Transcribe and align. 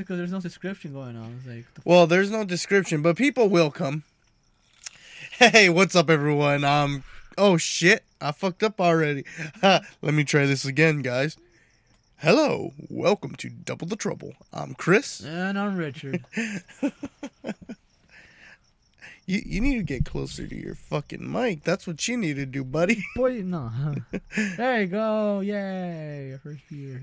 because 0.00 0.18
there's 0.18 0.32
no 0.32 0.40
description 0.40 0.92
going 0.92 1.16
on. 1.16 1.36
It's 1.38 1.46
like 1.46 1.74
the 1.74 1.82
Well, 1.84 2.06
there's 2.06 2.30
no 2.30 2.44
description, 2.44 3.02
but 3.02 3.16
people 3.16 3.48
will 3.48 3.70
come. 3.70 4.04
Hey, 5.38 5.68
what's 5.68 5.96
up, 5.96 6.10
everyone? 6.10 6.64
Um, 6.64 7.02
oh 7.38 7.56
shit, 7.56 8.04
I 8.20 8.32
fucked 8.32 8.62
up 8.62 8.80
already. 8.80 9.24
Let 9.62 9.84
me 10.02 10.24
try 10.24 10.46
this 10.46 10.64
again, 10.64 11.00
guys. 11.02 11.36
Hello, 12.18 12.72
welcome 12.90 13.34
to 13.36 13.48
Double 13.48 13.86
the 13.86 13.96
Trouble. 13.96 14.34
I'm 14.52 14.74
Chris. 14.74 15.20
and 15.24 15.58
I'm 15.58 15.76
Richard. 15.76 16.24
You 19.26 19.42
you 19.46 19.60
need 19.60 19.76
to 19.76 19.84
get 19.84 20.04
closer 20.04 20.44
to 20.48 20.56
your 20.56 20.74
fucking 20.74 21.30
mic. 21.30 21.62
That's 21.62 21.86
what 21.86 22.08
you 22.08 22.16
need 22.16 22.34
to 22.34 22.46
do, 22.46 22.64
buddy. 22.64 23.04
Boy, 23.14 23.42
no. 23.44 23.70
there 24.56 24.80
you 24.80 24.88
go. 24.88 25.38
Yay, 25.38 26.36
first 26.42 26.62
beer. 26.68 27.00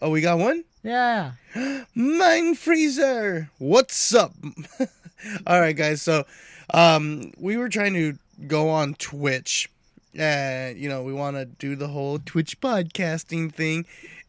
Oh, 0.00 0.10
we 0.10 0.20
got 0.20 0.38
one. 0.38 0.64
Yeah. 0.82 1.32
Mind 1.94 2.58
Freezer. 2.58 3.50
What's 3.58 4.14
up? 4.14 4.32
All 5.46 5.60
right, 5.60 5.76
guys. 5.76 6.02
So, 6.02 6.24
um, 6.72 7.32
we 7.38 7.56
were 7.56 7.68
trying 7.68 7.94
to 7.94 8.18
go 8.46 8.68
on 8.68 8.94
Twitch, 8.94 9.70
and 10.14 10.76
you 10.76 10.88
know, 10.88 11.02
we 11.02 11.12
want 11.12 11.36
to 11.36 11.44
do 11.46 11.76
the 11.76 11.88
whole 11.88 12.18
Twitch 12.18 12.60
podcasting 12.60 13.52
thing, 13.52 13.86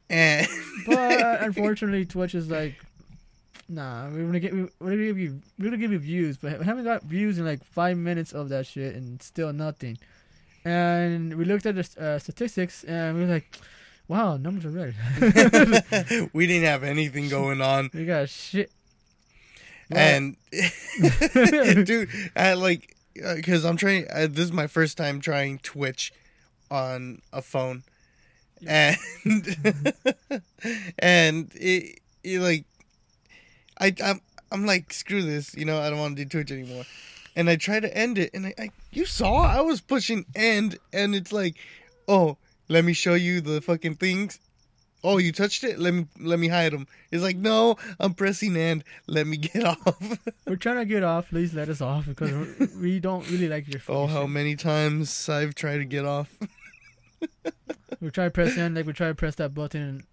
and 0.09 0.47
But 0.85 1.41
unfortunately, 1.43 2.05
Twitch 2.05 2.35
is 2.35 2.49
like, 2.49 2.75
nah. 3.67 4.07
We're 4.09 4.25
gonna 4.25 4.39
get 4.39 4.53
we're 4.53 4.69
gonna 4.79 4.97
give 4.97 5.19
you 5.19 5.41
we're 5.59 5.65
gonna 5.65 5.77
give 5.77 5.91
you 5.91 5.99
views, 5.99 6.37
but 6.37 6.59
we 6.59 6.65
haven't 6.65 6.85
got 6.85 7.03
views 7.03 7.37
in 7.39 7.45
like 7.45 7.63
five 7.65 7.97
minutes 7.97 8.31
of 8.33 8.49
that 8.49 8.67
shit, 8.67 8.95
and 8.95 9.21
still 9.21 9.51
nothing. 9.51 9.97
And 10.63 11.35
we 11.35 11.45
looked 11.45 11.65
at 11.65 11.75
the 11.75 12.03
uh, 12.03 12.19
statistics, 12.19 12.83
and 12.85 13.15
we 13.15 13.21
were 13.25 13.31
like, 13.31 13.59
wow, 14.07 14.37
numbers 14.37 14.65
are 14.65 14.69
red. 14.69 16.29
we 16.33 16.47
didn't 16.47 16.65
have 16.65 16.83
anything 16.83 17.29
going 17.29 17.61
on, 17.61 17.89
we 17.93 18.05
got 18.05 18.29
shit. 18.29 18.71
and 19.91 20.35
dude, 21.85 22.09
I 22.35 22.53
like 22.53 22.95
because 23.13 23.65
I'm 23.65 23.77
trying. 23.77 24.07
Uh, 24.11 24.27
this 24.29 24.45
is 24.45 24.51
my 24.51 24.67
first 24.67 24.97
time 24.97 25.21
trying 25.21 25.59
Twitch 25.59 26.11
on 26.71 27.21
a 27.31 27.41
phone, 27.41 27.83
and 28.65 28.97
and 30.99 31.51
it, 31.55 31.99
it 32.23 32.39
like 32.39 32.65
I 33.79 33.93
I'm 34.03 34.21
I'm 34.51 34.65
like 34.65 34.91
screw 34.91 35.21
this, 35.21 35.55
you 35.55 35.65
know 35.65 35.79
I 35.79 35.89
don't 35.89 35.99
want 35.99 36.17
to 36.17 36.25
do 36.25 36.29
Twitch 36.29 36.51
anymore, 36.51 36.85
and 37.35 37.49
I 37.49 37.55
try 37.55 37.79
to 37.79 37.97
end 37.97 38.17
it, 38.17 38.31
and 38.33 38.47
I, 38.47 38.53
I 38.57 38.69
you 38.91 39.05
saw 39.05 39.43
I 39.43 39.61
was 39.61 39.81
pushing 39.81 40.25
end, 40.35 40.79
and 40.93 41.13
it's 41.13 41.31
like, 41.31 41.55
oh 42.07 42.37
let 42.69 42.83
me 42.85 42.93
show 42.93 43.13
you 43.15 43.41
the 43.41 43.61
fucking 43.61 43.95
things. 43.95 44.39
Oh, 45.03 45.19
you 45.19 45.31
touched 45.31 45.63
it? 45.63 45.77
Let 45.77 45.93
me 45.93 46.07
let 46.19 46.39
me 46.39 46.47
hide 46.47 46.71
them. 46.73 46.87
It's 47.11 47.21
like 47.21 47.37
no, 47.37 47.75
I'm 47.99 48.13
pressing 48.15 48.55
end. 48.57 48.83
Let 49.07 49.27
me 49.27 49.37
get 49.49 49.63
off. 49.63 50.17
We're 50.47 50.55
trying 50.55 50.77
to 50.77 50.85
get 50.85 51.03
off. 51.03 51.29
Please 51.29 51.53
let 51.53 51.69
us 51.69 51.79
off 51.81 52.07
because 52.07 52.31
we're- 52.75 52.99
don't 52.99 53.29
really 53.29 53.47
like 53.47 53.67
your. 53.71 53.81
Oh, 53.87 54.07
how 54.07 54.21
shit. 54.23 54.29
many 54.31 54.55
times 54.55 55.29
I've 55.29 55.53
tried 55.53 55.77
to 55.77 55.85
get 55.85 56.05
off. 56.05 56.35
We 58.01 58.11
try 58.11 58.25
to 58.25 58.29
press 58.31 58.55
in, 58.57 58.75
like 58.75 58.85
we 58.85 58.93
try 58.93 59.07
to 59.07 59.15
press 59.15 59.35
that 59.35 59.53
button 59.53 59.81
and 59.81 60.03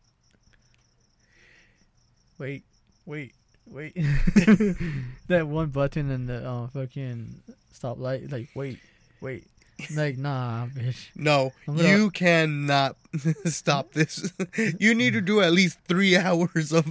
wait, 2.39 2.65
wait, 3.05 3.35
wait. 3.67 3.95
that 5.29 5.47
one 5.49 5.71
button 5.71 6.11
and 6.11 6.29
the 6.29 6.49
uh, 6.49 6.67
fucking 6.69 7.43
stoplight, 7.75 8.31
like 8.33 8.51
wait, 8.55 8.79
wait, 9.21 9.47
like 9.91 10.19
nah, 10.19 10.67
bitch. 10.67 11.09
No, 11.17 11.53
gonna- 11.67 11.83
you 11.89 12.11
cannot 12.11 12.97
stop 13.45 13.93
this. 13.93 14.33
you 14.79 14.95
need 14.95 15.13
to 15.15 15.21
do 15.21 15.41
at 15.41 15.53
least 15.53 15.79
three 15.89 16.17
hours 16.25 16.73
of 16.73 16.87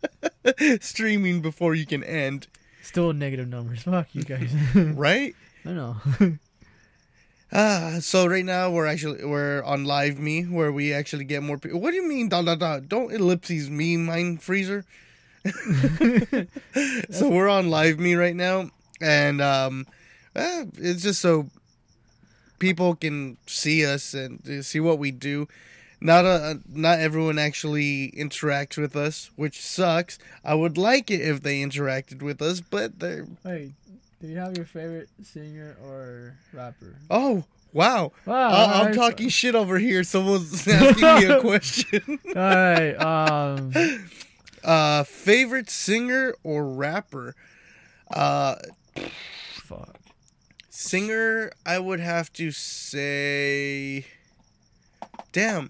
streaming 0.80 1.40
before 1.42 1.74
you 1.74 1.86
can 1.86 2.02
end, 2.04 2.46
Still 2.82 3.12
negative 3.12 3.48
numbers. 3.48 3.82
Fuck 3.82 4.08
you 4.14 4.22
guys. 4.22 4.52
right? 4.74 5.34
I 5.64 5.70
know. 5.70 5.96
Ah, 7.52 7.96
so 8.00 8.26
right 8.26 8.44
now 8.44 8.70
we're 8.70 8.86
actually 8.86 9.24
we're 9.24 9.62
on 9.64 9.84
Live 9.84 10.18
Me 10.18 10.42
where 10.44 10.70
we 10.72 10.92
actually 10.92 11.24
get 11.24 11.42
more 11.42 11.58
people. 11.58 11.80
What 11.80 11.90
do 11.90 11.96
you 11.96 12.08
mean? 12.08 12.28
Dot 12.28 12.44
dot 12.46 12.58
dot. 12.60 12.88
Don't 12.88 13.12
ellipses 13.12 13.68
me, 13.68 13.96
mind 13.96 14.42
freezer. 14.42 14.84
so 17.10 17.28
we're 17.28 17.48
on 17.48 17.68
Live 17.70 17.98
Me 17.98 18.14
right 18.14 18.36
now, 18.36 18.70
and 19.00 19.40
um, 19.40 19.86
eh, 20.36 20.64
it's 20.78 21.02
just 21.02 21.20
so 21.20 21.48
people 22.60 22.94
can 22.94 23.36
see 23.46 23.84
us 23.84 24.14
and 24.14 24.40
uh, 24.48 24.62
see 24.62 24.78
what 24.78 25.00
we 25.00 25.10
do. 25.10 25.48
Not 26.00 26.24
a 26.24 26.60
not 26.72 27.00
everyone 27.00 27.38
actually 27.38 28.10
interacts 28.16 28.78
with 28.78 28.94
us, 28.96 29.30
which 29.36 29.60
sucks. 29.60 30.18
I 30.44 30.54
would 30.54 30.78
like 30.78 31.10
it 31.10 31.20
if 31.20 31.42
they 31.42 31.60
interacted 31.60 32.22
with 32.22 32.40
us, 32.40 32.60
but 32.62 33.00
they're 33.00 33.26
Wait, 33.44 33.72
do 34.20 34.28
you 34.28 34.38
have 34.38 34.56
your 34.56 34.64
favorite 34.64 35.08
singer 35.22 35.76
or 35.84 36.36
rapper? 36.54 36.94
oh 37.10 37.44
wow. 37.74 38.12
Wow, 38.24 38.82
I'm 38.82 38.94
talking 38.94 39.28
shit 39.28 39.54
over 39.54 39.78
here. 39.78 40.02
Someone's 40.02 40.66
asking 40.68 41.02
me 41.28 41.34
a 41.34 41.40
question. 41.42 42.02
All 42.28 42.34
right. 42.34 42.94
Um. 42.94 43.72
uh, 44.64 45.02
favorite 45.04 45.68
singer 45.68 46.34
or 46.42 46.64
rapper? 46.66 47.34
Uh, 48.10 48.54
Fuck. 49.52 49.99
Singer, 50.80 51.52
I 51.66 51.78
would 51.78 52.00
have 52.00 52.32
to 52.34 52.50
say. 52.50 54.06
Damn. 55.32 55.68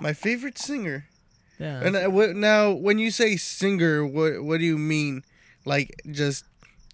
My 0.00 0.12
favorite 0.12 0.58
singer. 0.58 1.06
Yeah. 1.58 1.80
And 1.82 1.96
I, 1.96 2.08
what, 2.08 2.36
now, 2.36 2.70
when 2.72 2.98
you 2.98 3.10
say 3.10 3.36
singer, 3.36 4.04
what 4.06 4.42
what 4.42 4.58
do 4.60 4.64
you 4.66 4.78
mean? 4.78 5.24
Like 5.64 6.02
just 6.10 6.44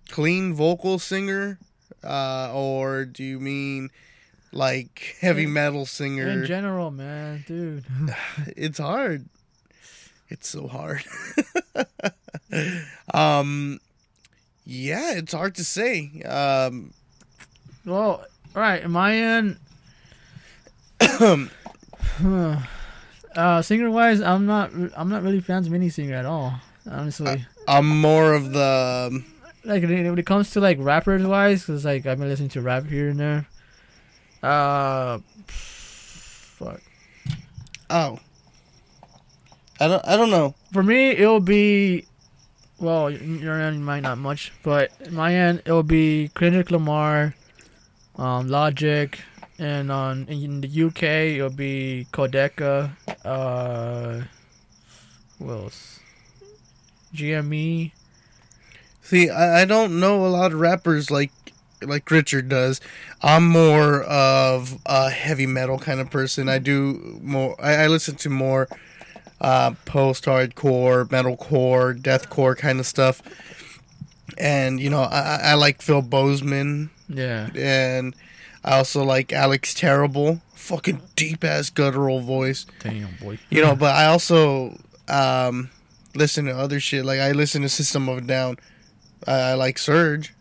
clean 0.09 0.55
vocal 0.55 0.99
singer, 0.99 1.59
uh, 2.05 2.53
or 2.53 3.05
do 3.05 3.25
you 3.25 3.41
mean 3.41 3.91
like 4.53 5.17
heavy 5.21 5.45
In- 5.45 5.53
metal 5.53 5.87
singer? 5.87 6.29
In 6.29 6.47
general, 6.47 6.91
man, 6.91 7.45
dude. 7.47 7.85
it's 8.57 8.79
hard. 8.79 9.27
It's 10.29 10.49
so 10.49 10.69
hard. 10.69 11.03
um, 13.15 13.81
yeah, 14.71 15.15
it's 15.17 15.33
hard 15.33 15.57
to 15.57 15.65
say. 15.65 16.23
Um, 16.23 16.93
Well, 17.85 18.25
all 18.55 18.63
right. 18.63 18.85
Am 18.85 18.97
I 18.97 19.13
in 19.13 19.59
uh, 23.35 23.63
singer 23.63 23.91
wise, 23.91 24.21
I'm 24.21 24.47
not. 24.47 24.71
I'm 24.97 25.09
not 25.09 25.23
really 25.25 25.41
fans 25.41 25.67
of 25.67 25.75
any 25.75 25.89
singer 25.89 26.15
at 26.15 26.25
all. 26.25 26.55
Honestly, 26.89 27.47
I'm 27.67 28.01
more 28.01 28.33
of 28.33 28.53
the 28.53 29.09
um, 29.11 29.25
like 29.65 29.83
when 29.83 30.19
it 30.19 30.27
comes 30.27 30.53
to 30.53 30.61
like 30.61 30.79
rappers 30.81 31.27
wise, 31.27 31.63
because 31.63 31.85
like 31.85 32.07
I've 32.07 32.19
been 32.19 32.29
listening 32.29 32.51
to 32.51 32.63
rap 32.63 32.87
here 32.87 33.09
and 33.09 33.19
there. 33.19 33.47
Uh, 34.43 35.19
fuck. 35.49 36.81
oh. 37.91 38.19
I 39.83 39.89
don't. 39.89 40.07
I 40.07 40.17
don't 40.17 40.31
know. 40.31 40.55
For 40.73 40.83
me, 40.83 41.11
it'll 41.11 41.41
be. 41.41 42.05
Well, 42.81 43.11
your 43.11 43.61
end 43.61 43.85
might 43.85 44.01
not 44.01 44.17
much, 44.17 44.53
but 44.63 45.13
my 45.13 45.35
end, 45.35 45.61
it'll 45.67 45.83
be 45.83 46.31
Kendrick 46.35 46.71
Lamar, 46.71 47.35
um, 48.17 48.49
Logic, 48.49 49.21
and 49.59 49.93
on 49.93 50.27
in 50.29 50.63
the 50.63 50.85
UK, 50.87 51.03
it'll 51.37 51.51
be 51.51 52.07
Kodeka. 52.11 52.93
Uh, 53.23 54.23
who 55.39 55.51
else? 55.51 56.01
GME. 57.15 57.93
See, 59.03 59.29
I, 59.29 59.63
I 59.63 59.65
don't 59.67 60.01
know 60.01 60.25
a 60.25 60.29
lot 60.29 60.53
of 60.53 60.61
rappers 60.61 61.11
like 61.11 61.33
like 61.83 62.11
Richard 62.11 62.49
does. 62.49 62.81
I'm 63.21 63.47
more 63.47 64.05
of 64.05 64.79
a 64.87 65.11
heavy 65.11 65.47
metal 65.47 65.79
kind 65.79 66.01
of 66.01 66.11
person. 66.11 66.49
I 66.49 66.59
do 66.59 67.21
more. 67.23 67.57
I, 67.63 67.85
I 67.85 67.87
listen 67.89 68.17
to 68.17 68.31
more 68.31 68.69
uh, 69.41 69.73
post 69.85 70.25
hardcore, 70.25 71.07
metalcore, 71.09 72.01
deathcore 72.01 72.57
kind 72.57 72.79
of 72.81 72.87
stuff. 72.87 73.23
And 74.39 74.81
you 74.81 74.91
know, 74.91 75.03
I, 75.03 75.41
I- 75.43 75.55
like 75.55 75.83
Phil 75.83 76.03
Bozeman, 76.03 76.91
Yeah. 77.09 77.51
and 77.55 78.15
I 78.65 78.79
also 78.79 79.03
like 79.05 79.33
Alex 79.33 79.75
Terrible. 79.75 80.41
Fucking 80.55 81.01
deep 81.17 81.43
ass 81.43 81.71
guttural 81.71 82.21
voice. 82.21 82.67
Damn, 82.81 83.09
boy. 83.21 83.39
You 83.49 83.63
know, 83.63 83.75
but 83.75 83.95
I 83.97 84.07
also 84.07 84.79
um, 85.09 85.71
listen 86.15 86.45
to 86.45 86.53
other 86.57 86.79
shit. 86.79 87.05
Like 87.05 87.19
I 87.19 87.33
listen 87.33 87.63
to 87.63 87.69
System 87.69 88.09
of 88.09 88.19
a 88.19 88.21
Down. 88.21 88.57
I, 89.27 89.33
I 89.33 89.55
like 89.55 89.79
Surge. 89.79 90.33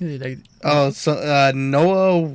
Like, 0.00 0.38
Oh, 0.64 0.90
so 0.90 1.12
uh, 1.12 1.52
Noah, 1.54 2.30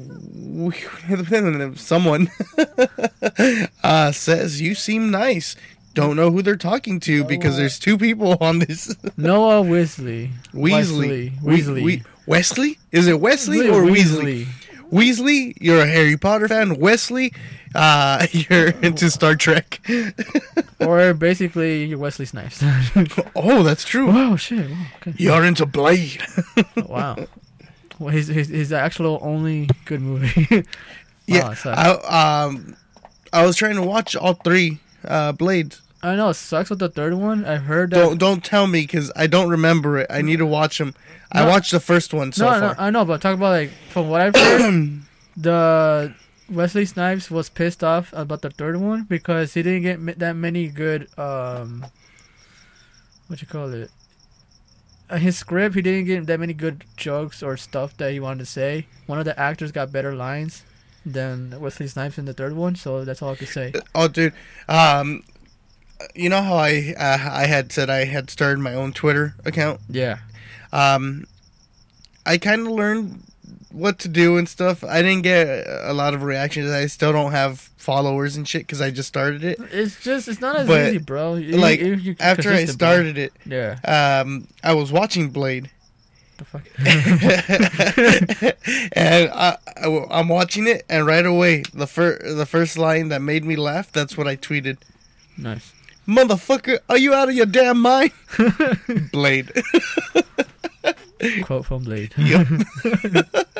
someone 1.75 2.29
uh, 3.83 4.11
says 4.11 4.61
you 4.61 4.75
seem 4.75 5.11
nice. 5.11 5.55
Don't 5.93 6.15
know 6.15 6.31
who 6.31 6.41
they're 6.41 6.55
talking 6.55 6.99
to 7.01 7.23
because 7.23 7.55
there's 7.57 7.77
two 7.77 7.97
people 7.97 8.35
on 8.41 8.59
this. 8.59 8.95
Noah 9.17 9.63
Weasley. 9.63 10.31
Weasley, 10.53 11.31
Weasley. 11.41 11.73
We- 11.75 11.83
we- 11.83 12.03
Wesley? 12.25 12.77
Is 12.93 13.07
it 13.07 13.19
Wesley 13.19 13.67
or 13.69 13.81
Weasley? 13.83 14.47
Weasley, 14.91 15.53
you're 15.59 15.81
a 15.81 15.85
Harry 15.87 16.15
Potter 16.17 16.47
fan. 16.47 16.75
Wesley, 16.79 17.33
uh, 17.75 18.25
you're 18.31 18.69
into 18.69 19.09
Star 19.11 19.35
Trek. 19.35 19.81
or 20.79 21.13
basically 21.13 21.83
you're 21.85 21.97
Wesley 21.97 22.25
Snipes. 22.25 22.63
oh, 23.35 23.63
that's 23.63 23.83
true. 23.83 24.07
wow, 24.07 24.35
shit. 24.37 24.69
Wow, 24.69 24.85
okay. 25.01 25.13
You're 25.17 25.43
into 25.43 25.65
Blade. 25.65 26.21
wow. 26.87 27.17
Well, 27.99 28.09
his, 28.09 28.27
his 28.27 28.49
his 28.49 28.73
actual 28.73 29.19
only 29.21 29.69
good 29.85 30.01
movie. 30.01 30.47
yeah, 31.27 31.43
Wow, 31.43 31.51
it 31.51 31.55
sucks. 31.57 32.05
I, 32.05 32.43
um, 32.43 32.75
I 33.31 33.45
was 33.45 33.55
trying 33.55 33.75
to 33.75 33.81
watch 33.81 34.15
all 34.15 34.33
three 34.33 34.79
uh, 35.05 35.31
Blades. 35.31 35.81
I 36.01 36.15
know 36.15 36.29
it 36.29 36.33
sucks 36.33 36.69
with 36.69 36.79
the 36.79 36.89
third 36.89 37.13
one. 37.13 37.45
I 37.45 37.55
heard 37.55 37.91
that. 37.91 37.95
Don't 37.95 38.17
don't 38.17 38.43
tell 38.43 38.67
me 38.67 38.81
because 38.81 39.11
I 39.15 39.27
don't 39.27 39.49
remember 39.49 39.99
it. 39.99 40.07
I 40.09 40.21
need 40.21 40.37
to 40.37 40.45
watch 40.45 40.77
them. 40.77 40.93
I 41.31 41.47
watched 41.47 41.71
the 41.71 41.79
first 41.79 42.13
one 42.13 42.31
so 42.31 42.45
no, 42.45 42.59
no, 42.59 42.73
far. 42.73 42.85
I 42.85 42.89
know, 42.89 43.05
but 43.05 43.21
talk 43.21 43.33
about 43.35 43.51
like 43.51 43.71
from 43.89 44.09
what 44.09 44.21
I've 44.21 44.35
heard, 44.35 45.01
the 45.37 46.13
Wesley 46.49 46.85
Snipes 46.85 47.31
was 47.31 47.49
pissed 47.49 47.83
off 47.83 48.11
about 48.13 48.41
the 48.41 48.49
third 48.49 48.77
one 48.77 49.03
because 49.03 49.53
he 49.53 49.63
didn't 49.63 49.83
get 50.05 50.19
that 50.19 50.35
many 50.35 50.67
good 50.67 51.07
um, 51.17 51.85
what 53.27 53.41
you 53.41 53.47
call 53.47 53.73
it. 53.73 53.89
Uh, 55.09 55.17
his 55.17 55.37
script, 55.37 55.75
he 55.75 55.81
didn't 55.81 56.05
get 56.05 56.25
that 56.27 56.39
many 56.39 56.53
good 56.53 56.85
jokes 56.97 57.43
or 57.43 57.57
stuff 57.57 57.95
that 57.97 58.11
he 58.13 58.19
wanted 58.19 58.39
to 58.39 58.45
say. 58.45 58.87
One 59.05 59.19
of 59.19 59.25
the 59.25 59.37
actors 59.39 59.71
got 59.71 59.91
better 59.91 60.13
lines 60.15 60.63
than 61.05 61.59
Wesley 61.59 61.87
Snipes 61.87 62.17
in 62.17 62.25
the 62.25 62.33
third 62.33 62.53
one, 62.53 62.75
so 62.75 63.03
that's 63.05 63.21
all 63.21 63.33
I 63.33 63.35
could 63.35 63.49
say. 63.49 63.73
Oh, 63.93 64.07
dude. 64.07 64.33
Um, 64.69 65.23
you 66.15 66.29
know 66.29 66.41
how 66.41 66.55
I 66.55 66.93
uh, 66.97 67.29
I 67.31 67.45
had 67.47 67.71
said 67.71 67.89
I 67.89 68.05
had 68.05 68.29
started 68.29 68.59
my 68.59 68.73
own 68.73 68.93
Twitter 68.93 69.35
account. 69.45 69.81
Yeah, 69.89 70.19
Um, 70.71 71.25
I 72.25 72.37
kind 72.37 72.61
of 72.61 72.67
learned 72.73 73.23
what 73.73 73.99
to 73.99 74.07
do 74.07 74.37
and 74.37 74.47
stuff. 74.47 74.83
I 74.83 75.01
didn't 75.01 75.23
get 75.23 75.65
a 75.67 75.93
lot 75.93 76.13
of 76.13 76.23
reactions. 76.23 76.69
I 76.71 76.85
still 76.87 77.11
don't 77.11 77.31
have 77.31 77.59
followers 77.77 78.37
and 78.37 78.47
shit 78.47 78.61
because 78.61 78.79
I 78.81 78.91
just 78.91 79.07
started 79.09 79.43
it. 79.43 79.59
it's 79.71 80.01
just 80.01 80.27
it's 80.27 80.39
not 80.39 80.55
as 80.55 80.67
But, 80.67 80.87
easy, 80.89 80.97
bro. 80.99 81.35
You- 81.35 81.57
like, 81.57 81.79
you- 81.81 81.95
you 81.95 82.15
After 82.19 82.51
I 82.51 82.65
started 82.65 83.17
it, 83.17 83.33
yeah. 83.45 83.79
um, 84.23 84.47
I 84.63 84.73
was 84.73 84.91
watching 84.91 85.29
Blade. 85.31 85.69
The 86.37 86.45
fuck. 86.45 86.63
and 88.95 89.29
I, 89.31 89.57
I, 89.77 90.05
I'm 90.09 90.29
watching 90.29 90.67
it, 90.67 90.83
and 90.89 91.05
right 91.05 91.25
away, 91.25 91.63
the 91.73 91.87
first 91.87 92.21
the 92.37 92.45
first 92.45 92.77
line 92.77 93.09
that 93.09 93.21
made 93.21 93.45
me 93.45 93.55
laugh, 93.55 93.91
that's 93.91 94.17
what 94.17 94.27
I 94.27 94.35
tweeted. 94.35 94.77
nice. 95.37 95.71
Motherfucker, 96.07 96.79
are 96.89 96.97
you 96.97 97.13
out 97.13 97.29
of 97.29 97.35
your 97.35 97.45
damn 97.45 97.79
mind? 97.79 98.11
Blade. 99.13 99.51
Quote 101.43 101.65
from 101.65 101.83
Blade. 101.83 102.13
Yep. 102.17 102.47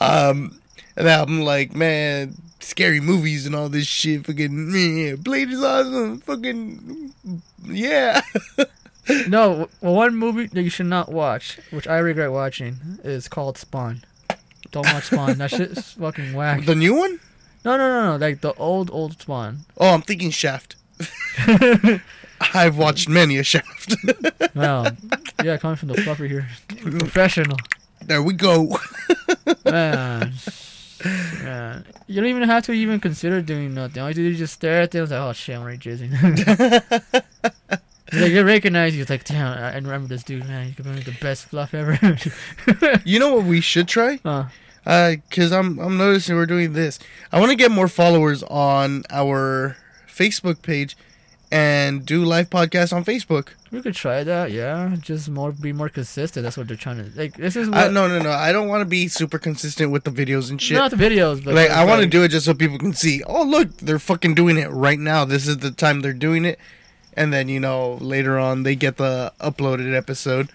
um, 0.00 0.58
and 0.96 1.08
I'm 1.08 1.42
like, 1.42 1.74
man, 1.74 2.34
scary 2.60 3.00
movies 3.00 3.46
and 3.46 3.54
all 3.54 3.68
this 3.68 3.86
shit. 3.86 4.26
Fucking, 4.26 4.72
man, 4.72 5.16
Blade 5.16 5.50
is 5.50 5.62
awesome. 5.62 6.20
Fucking, 6.20 7.12
yeah. 7.64 8.20
No, 9.28 9.68
well, 9.82 9.94
one 9.94 10.16
movie 10.16 10.46
that 10.46 10.62
you 10.62 10.70
should 10.70 10.86
not 10.86 11.12
watch, 11.12 11.58
which 11.70 11.86
I 11.86 11.98
regret 11.98 12.32
watching, 12.32 12.98
is 13.04 13.28
called 13.28 13.58
Spawn. 13.58 14.02
Don't 14.70 14.86
watch 14.86 15.04
Spawn. 15.04 15.36
That 15.36 15.50
shit 15.50 15.72
is 15.72 15.92
fucking 15.92 16.32
whack. 16.32 16.64
the 16.64 16.74
new 16.74 16.94
one? 16.94 17.20
No, 17.66 17.76
no, 17.76 17.86
no, 17.88 18.12
no. 18.12 18.16
Like 18.16 18.40
the 18.40 18.54
old, 18.54 18.90
old 18.90 19.20
Spawn. 19.20 19.66
Oh, 19.76 19.92
I'm 19.92 20.00
thinking 20.00 20.30
Shaft. 20.30 20.76
I've 22.52 22.76
watched 22.76 23.08
many 23.08 23.38
a 23.38 23.42
Shaft. 23.44 23.94
Well, 24.54 24.86
yeah, 25.42 25.56
coming 25.56 25.76
from 25.76 25.88
the 25.88 25.94
fluffer 25.94 26.28
here. 26.28 26.46
Professional. 26.80 27.56
there 28.02 28.22
we 28.22 28.34
go. 28.34 28.76
Man. 29.64 30.32
Man. 31.42 31.84
You 32.06 32.20
don't 32.20 32.30
even 32.30 32.42
have 32.44 32.62
to 32.66 32.72
even 32.72 33.00
consider 33.00 33.42
doing 33.42 33.74
nothing. 33.74 34.00
All 34.02 34.08
you 34.10 34.14
do 34.14 34.28
is 34.28 34.38
just 34.38 34.54
stare 34.54 34.82
at 34.82 34.92
them. 34.92 35.02
It's 35.02 35.10
like, 35.12 35.20
oh 35.20 35.32
shit, 35.32 35.56
I'm 35.56 35.62
already 35.62 35.78
jizzing. 35.78 37.22
Like, 38.12 38.30
you 38.30 38.44
recognize 38.44 38.94
you. 38.94 39.00
It's 39.00 39.10
like, 39.10 39.24
damn, 39.24 39.58
I 39.58 39.74
remember 39.74 40.06
this 40.06 40.22
dude, 40.22 40.46
man. 40.46 40.66
He's 40.66 40.76
gonna 40.76 40.96
be 40.96 41.02
the 41.02 41.16
best 41.20 41.46
fluff 41.46 41.74
ever. 41.74 41.98
You 43.04 43.18
know 43.18 43.34
what 43.34 43.44
we 43.46 43.60
should 43.60 43.88
try? 43.88 44.20
uh, 44.24 44.44
Uh, 44.86 45.14
cause 45.32 45.50
I'm 45.50 45.80
I'm 45.80 45.96
noticing 45.96 46.36
we're 46.36 46.46
doing 46.46 46.74
this. 46.74 47.00
I 47.32 47.40
want 47.40 47.50
to 47.50 47.56
get 47.56 47.72
more 47.72 47.88
followers 47.88 48.44
on 48.44 49.02
our 49.10 49.76
Facebook 50.06 50.62
page, 50.62 50.96
and 51.54 52.04
do 52.04 52.24
live 52.24 52.50
podcasts 52.50 52.92
on 52.92 53.04
Facebook. 53.04 53.50
we 53.70 53.80
could 53.80 53.94
try 53.94 54.24
that, 54.24 54.50
yeah. 54.50 54.96
Just 55.00 55.28
more, 55.28 55.52
be 55.52 55.72
more 55.72 55.88
consistent. 55.88 56.42
That's 56.42 56.56
what 56.56 56.66
they're 56.66 56.76
trying 56.76 56.96
to 57.04 57.16
like. 57.16 57.36
This 57.36 57.54
is 57.54 57.68
what 57.70 57.78
I, 57.78 57.88
no, 57.88 58.08
no, 58.08 58.18
no. 58.18 58.32
I 58.32 58.50
don't 58.50 58.66
want 58.66 58.80
to 58.80 58.84
be 58.86 59.06
super 59.06 59.38
consistent 59.38 59.92
with 59.92 60.02
the 60.02 60.10
videos 60.10 60.50
and 60.50 60.60
shit. 60.60 60.76
not 60.76 60.90
the 60.90 60.96
videos, 60.96 61.44
but 61.44 61.54
like 61.54 61.70
I 61.70 61.84
want 61.84 62.00
to 62.00 62.08
do 62.08 62.24
it 62.24 62.30
just 62.30 62.46
so 62.46 62.54
people 62.54 62.78
can 62.78 62.92
see. 62.92 63.22
Oh, 63.22 63.44
look, 63.44 63.76
they're 63.76 64.00
fucking 64.00 64.34
doing 64.34 64.58
it 64.58 64.66
right 64.70 64.98
now. 64.98 65.24
This 65.24 65.46
is 65.46 65.58
the 65.58 65.70
time 65.70 66.00
they're 66.00 66.12
doing 66.12 66.44
it, 66.44 66.58
and 67.16 67.32
then 67.32 67.48
you 67.48 67.60
know 67.60 67.94
later 68.00 68.36
on 68.36 68.64
they 68.64 68.74
get 68.74 68.96
the 68.96 69.32
uploaded 69.40 69.94
episode. 69.96 70.50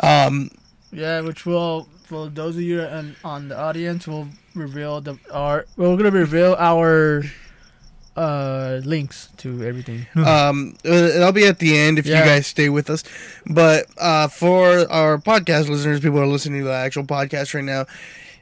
Um, 0.00 0.50
Yeah, 0.92 1.22
which 1.22 1.44
will 1.44 1.88
for 2.04 2.28
those 2.28 2.54
of 2.54 2.62
you 2.62 2.82
and 2.82 3.16
on 3.24 3.48
the 3.48 3.58
audience 3.58 4.06
will 4.06 4.28
reveal 4.54 5.00
the 5.00 5.18
our 5.32 5.66
we're 5.76 5.96
gonna 5.96 6.10
reveal 6.12 6.54
our 6.56 7.24
uh 8.18 8.80
links 8.84 9.28
to 9.38 9.62
everything. 9.62 10.06
um, 10.26 10.74
uh, 10.84 10.88
it'll 11.16 11.32
be 11.32 11.46
at 11.46 11.58
the 11.60 11.76
end 11.78 11.98
if 11.98 12.06
Yeah. 12.06 12.18
you 12.18 12.24
guys 12.24 12.46
stay 12.46 12.68
with 12.68 12.90
us. 12.90 13.04
But 13.46 13.86
uh, 13.96 14.28
for 14.28 14.90
our 14.90 15.18
podcast 15.18 15.68
listeners, 15.68 16.00
people 16.00 16.18
are 16.20 16.26
listening 16.26 16.60
to 16.62 16.66
the 16.66 16.74
actual 16.74 17.04
podcast 17.04 17.54
right 17.54 17.64
now. 17.64 17.86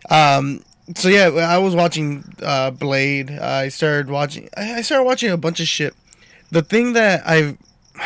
Um, 0.08 0.62
so 0.94 1.08
yeah, 1.08 1.28
I 1.28 1.58
was 1.58 1.75
watching 1.75 2.25
uh, 2.43 2.70
Blade. 2.70 3.31
I 3.31 3.69
started 3.69 4.08
watching. 4.08 4.49
I 4.56 4.82
started 4.82 5.05
watching 5.05 5.31
a 5.31 5.37
bunch 5.37 5.61
of 5.61 5.69
shit. 5.69 5.94
The 6.52 6.62
thing 6.62 6.93
that 6.94 7.26
I've, 7.26 7.58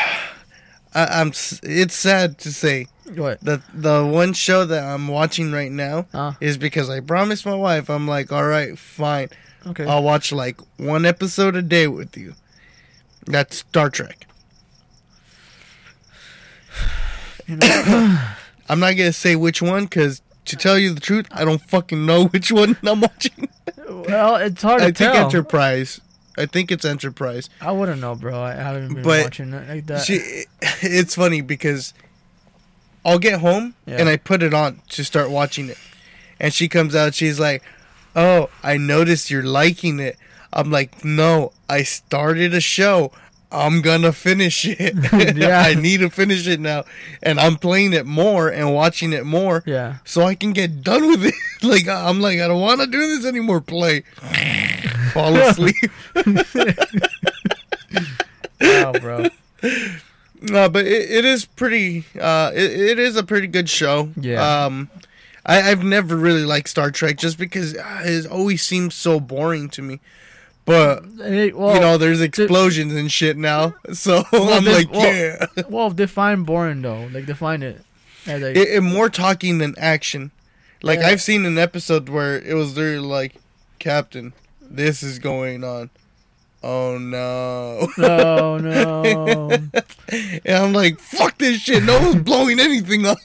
I, 0.95 1.21
I'm. 1.21 1.29
It's 1.63 1.95
sad 1.95 2.39
to 2.39 2.53
say 2.53 2.87
what? 3.19 3.41
the 3.41 3.63
the 3.75 4.05
one 4.05 4.33
show 4.33 4.65
that 4.65 4.85
I'm 4.85 5.09
watching 5.09 5.53
right 5.53 5.71
now 5.73 6.07
Uh, 6.15 6.33
is 6.41 6.57
because 6.59 6.89
I 6.91 7.01
promised 7.01 7.45
my 7.47 7.55
wife. 7.55 7.89
I'm 7.91 8.07
like, 8.09 8.33
all 8.33 8.47
right, 8.47 8.79
fine. 8.79 9.29
okay. 9.67 9.85
I'll 9.85 10.03
watch 10.03 10.33
like 10.33 10.61
one 10.79 11.05
episode 11.07 11.57
a 11.57 11.63
day 11.63 11.87
with 11.87 12.17
you. 12.17 12.35
That's 13.27 13.57
Star 13.59 13.91
Trek. 13.91 14.27
You 17.47 17.57
know, 17.57 18.19
I'm 18.69 18.81
not 18.81 18.97
gonna 18.97 19.13
say 19.13 19.37
which 19.37 19.61
one 19.63 19.85
because 19.85 20.23
to 20.47 20.57
tell 20.57 20.79
you 20.79 20.95
the 20.95 21.01
truth, 21.01 21.27
I 21.31 21.45
don't 21.45 21.61
fucking 21.63 22.05
know 22.07 22.27
which 22.33 22.51
one 22.53 22.77
I'm 22.87 23.01
watching. 23.01 23.49
well, 23.89 24.37
it's 24.37 24.63
hard 24.63 24.83
to 24.83 24.93
tell. 24.93 25.11
I 25.11 25.13
think. 25.15 25.25
Enterprise. 25.27 26.01
I 26.39 26.47
think 26.47 26.71
it's 26.73 26.85
Enterprise. 26.85 27.51
I 27.61 27.73
wouldn't 27.73 28.01
know, 28.01 28.15
bro. 28.15 28.41
I 28.41 28.53
haven't 28.55 28.95
been 28.95 29.03
But 29.03 29.25
watching 29.25 29.53
it 29.53 29.69
like 29.69 29.87
that. 29.87 30.05
She, 30.07 30.45
it's 30.81 31.15
funny 31.15 31.41
because 31.43 31.93
I'll 33.05 33.19
get 33.19 33.41
home 33.41 33.75
Yeah. 33.87 33.97
and 33.99 34.09
I 34.09 34.17
put 34.17 34.43
it 34.43 34.53
on 34.55 34.81
to 34.91 35.05
start 35.05 35.31
watching 35.31 35.69
it, 35.69 35.79
and 36.39 36.53
she 36.53 36.69
comes 36.69 36.95
out. 36.95 37.15
She's 37.15 37.41
like, 37.41 37.63
"Oh, 38.15 38.51
I 38.63 38.77
noticed 38.77 39.31
you're 39.31 39.43
liking 39.43 39.99
it." 40.01 40.19
I'm 40.53 40.71
like, 40.71 41.05
"No, 41.05 41.53
I 41.69 41.83
started 41.85 42.53
a 42.55 42.61
show. 42.61 43.13
I'm 43.53 43.81
gonna 43.83 44.13
finish 44.13 44.65
it. 44.65 44.95
Yeah. 45.37 45.61
I 45.61 45.75
need 45.75 46.01
to 46.01 46.11
finish 46.11 46.47
it 46.47 46.61
now, 46.61 46.85
and 47.23 47.41
I'm 47.41 47.57
playing 47.57 47.93
it 47.95 48.07
more 48.07 48.49
and 48.49 48.73
watching 48.75 49.13
it 49.13 49.25
more." 49.27 49.63
yeah. 49.67 49.97
so 50.05 50.23
I 50.23 50.35
can 50.35 50.53
get 50.53 50.83
done 50.83 51.09
with 51.09 51.25
it. 51.25 51.35
like 51.63 51.89
I'm 51.89 52.21
like 52.21 52.39
I 52.41 52.47
don't 52.49 52.61
want 52.61 52.81
to 52.81 52.87
do 52.87 52.99
this 53.17 53.25
anymore. 53.27 53.61
Play, 53.61 54.03
fall 55.15 55.35
asleep. 55.37 55.75
Wow, 58.61 58.93
bro. 58.93 59.27
No, 60.43 60.69
but 60.69 60.87
it, 60.87 61.11
it 61.11 61.25
is 61.25 61.45
pretty. 61.45 62.05
Uh, 62.19 62.51
it, 62.55 62.71
it 62.73 62.99
is 62.99 63.17
a 63.17 63.23
pretty 63.23 63.47
good 63.47 63.69
show. 63.69 64.11
Yeah. 64.17 64.65
Um, 64.65 64.89
I, 65.47 65.71
I've 65.71 65.83
never 65.83 66.17
really 66.17 66.45
liked 66.45 66.69
Star 66.69 66.91
Trek 66.91 67.17
just 67.19 67.39
because 67.39 67.77
uh, 67.77 68.03
it 68.05 68.27
always 68.27 68.63
seems 68.63 68.95
so 68.95 69.21
boring 69.21 69.69
to 69.71 69.83
me. 69.83 70.01
But 70.67 71.03
Hey, 71.19 71.53
well, 71.53 71.75
you 71.75 71.81
know, 71.81 71.97
there's 71.97 72.21
explosions 72.21 72.95
and 72.95 73.11
shit 73.11 73.37
now, 73.37 73.75
so 73.93 74.23
I'm 74.33 74.65
they- 74.65 74.73
like, 74.75 74.93
well- 74.93 75.15
yeah. 75.15 75.47
well, 75.69 75.91
define 75.91 76.45
boring 76.45 76.83
though. 76.83 77.09
Like 77.13 77.27
define 77.27 77.63
it. 77.63 77.81
As 78.27 78.43
like, 78.43 78.57
It, 78.57 78.69
it 78.69 78.81
more 78.83 79.09
talking 79.09 79.59
than 79.59 79.75
action. 79.79 80.31
Like 80.83 81.01
Yeah. 81.01 81.09
I've 81.09 81.23
seen 81.23 81.47
an 81.47 81.57
episode 81.59 82.09
where 82.11 82.39
it 82.39 82.55
was 82.55 82.77
literally 82.77 82.99
like, 83.07 83.35
Captain, 83.79 84.35
this 84.61 85.03
is 85.03 85.19
going 85.19 85.65
on. 85.65 85.89
Oh 86.63 86.99
no. 86.99 87.89
Oh, 87.99 88.59
no, 88.59 88.59
no. 88.59 89.51
And 90.45 90.57
I'm 90.57 90.73
like, 90.73 90.99
fuck 90.99 91.39
this 91.39 91.61
shit. 91.61 91.85
No 91.85 92.01
one's 92.01 92.23
blowing 92.23 92.59
anything 92.59 93.07
up. 93.07 93.19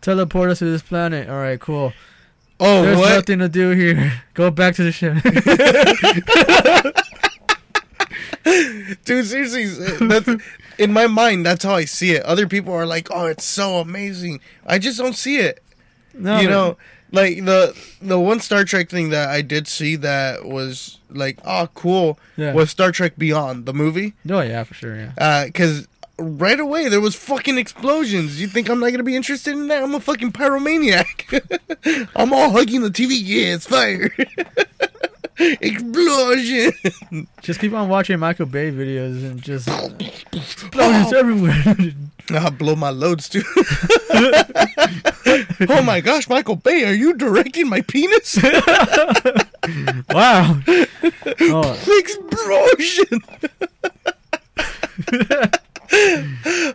Teleport 0.00 0.50
us 0.50 0.58
to 0.58 0.64
this 0.64 0.82
planet. 0.82 1.28
All 1.28 1.36
right, 1.36 1.60
cool. 1.60 1.92
Oh, 2.58 2.82
There's 2.82 2.98
what? 2.98 3.14
nothing 3.14 3.38
to 3.38 3.48
do 3.48 3.70
here. 3.70 4.22
Go 4.34 4.50
back 4.50 4.74
to 4.76 4.82
the 4.82 4.90
ship. 4.92 5.14
Dude, 9.04 9.26
seriously, 9.26 9.66
that's, 10.06 10.28
in 10.78 10.92
my 10.92 11.06
mind, 11.06 11.46
that's 11.46 11.64
how 11.64 11.74
I 11.74 11.84
see 11.84 12.12
it. 12.12 12.22
Other 12.24 12.46
people 12.46 12.72
are 12.72 12.86
like, 12.86 13.08
oh, 13.10 13.26
it's 13.26 13.44
so 13.44 13.78
amazing. 13.78 14.40
I 14.66 14.78
just 14.78 14.98
don't 14.98 15.16
see 15.16 15.38
it. 15.38 15.62
no, 16.14 16.40
you 16.40 16.48
know, 16.48 16.76
like 17.12 17.44
the 17.44 17.76
the 18.02 18.18
one 18.18 18.40
Star 18.40 18.64
Trek 18.64 18.88
thing 18.90 19.10
that 19.10 19.28
I 19.28 19.42
did 19.42 19.66
see 19.68 19.96
that 19.96 20.44
was 20.44 20.98
like 21.10 21.38
oh 21.44 21.68
cool 21.74 22.18
Yeah. 22.36 22.52
was 22.52 22.70
Star 22.70 22.90
Trek 22.92 23.16
Beyond 23.16 23.64
the 23.66 23.72
movie 23.74 24.14
Oh 24.28 24.40
yeah, 24.40 24.64
for 24.64 24.74
sure. 24.74 24.96
Yeah. 24.96 25.12
Uh, 25.18 25.46
because 25.46 25.86
right 26.18 26.58
away 26.58 26.88
there 26.88 27.00
was 27.00 27.14
fucking 27.14 27.58
explosions. 27.58 28.40
You 28.40 28.46
think 28.48 28.68
I'm 28.68 28.80
not 28.80 28.90
gonna 28.90 29.02
be 29.02 29.16
interested 29.16 29.52
in 29.54 29.68
that? 29.68 29.82
I'm 29.82 29.94
a 29.94 30.00
fucking 30.00 30.32
pyromaniac. 30.32 32.08
I'm 32.16 32.32
all 32.32 32.50
hugging 32.50 32.80
the 32.82 32.90
TV. 32.90 33.10
Yeah, 33.22 33.54
it's 33.54 33.66
fire. 33.66 34.10
Explosion. 35.38 36.72
Just 37.42 37.60
keep 37.60 37.74
on 37.74 37.90
watching 37.90 38.18
Michael 38.18 38.46
Bay 38.46 38.70
videos 38.70 39.22
and 39.22 39.40
just 39.42 39.68
explosions 40.32 41.12
everywhere. 41.12 41.62
I'll 42.30 42.50
blow 42.50 42.74
my 42.74 42.88
loads 42.88 43.28
too. 43.28 43.42
oh 45.68 45.82
my 45.82 46.00
gosh, 46.00 46.28
Michael 46.28 46.56
Bay, 46.56 46.84
are 46.84 46.94
you 46.94 47.14
directing 47.14 47.68
my 47.68 47.80
penis? 47.82 48.38
wow. 50.10 50.60
Oh, 51.38 51.72
Explosion. 51.98 53.20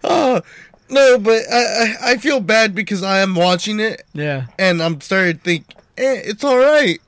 oh 0.04 0.42
no, 0.90 1.18
but 1.18 1.42
I, 1.52 1.64
I 1.64 1.96
I 2.12 2.18
feel 2.18 2.40
bad 2.40 2.76
because 2.76 3.02
I 3.04 3.20
am 3.20 3.36
watching 3.36 3.80
it 3.80 4.04
yeah. 4.14 4.48
and 4.60 4.82
I'm 4.84 5.00
starting 5.02 5.38
to 5.38 5.44
think, 5.44 5.66
eh, 5.98 6.22
it's 6.26 6.44
all 6.44 6.58
right, 6.58 7.00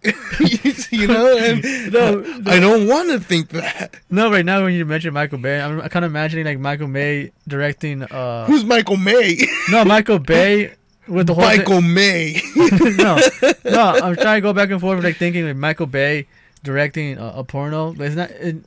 you 0.91 1.07
know. 1.07 1.37
And 1.37 1.63
No, 1.93 2.15
no. 2.19 2.51
I 2.51 2.59
don't 2.59 2.87
want 2.87 3.09
to 3.11 3.19
think 3.19 3.49
that. 3.49 3.95
No, 4.09 4.31
right 4.31 4.45
now 4.45 4.63
when 4.63 4.73
you 4.73 4.85
mention 4.85 5.13
Michael 5.13 5.37
Bay, 5.39 5.59
I'm 5.61 5.79
kind 5.89 6.05
of 6.05 6.11
imagining 6.11 6.45
like 6.45 6.59
Michael 6.59 6.87
Bay 6.87 7.31
directing. 7.47 8.03
uh 8.03 8.45
Who's 8.45 8.63
Michael 8.63 8.97
May? 8.97 9.45
No, 9.69 9.83
Michael 9.85 10.19
Bay 10.19 10.73
with 11.07 11.27
the 11.27 11.33
whole. 11.33 11.43
thi- 11.43 11.57
Michael 11.57 11.81
May. 11.81 12.41
no, 12.55 13.19
no, 13.65 13.99
I'm 14.03 14.15
trying 14.15 14.37
to 14.37 14.41
go 14.41 14.53
back 14.53 14.69
and 14.69 14.79
forth, 14.81 15.03
like 15.03 15.17
thinking 15.17 15.45
like 15.45 15.55
Michael 15.55 15.85
Bay 15.87 16.27
directing 16.63 17.17
a, 17.17 17.27
a 17.37 17.43
porno, 17.43 17.93
but 17.93 18.07
it's 18.07 18.15
not. 18.15 18.31
It, 18.31 18.57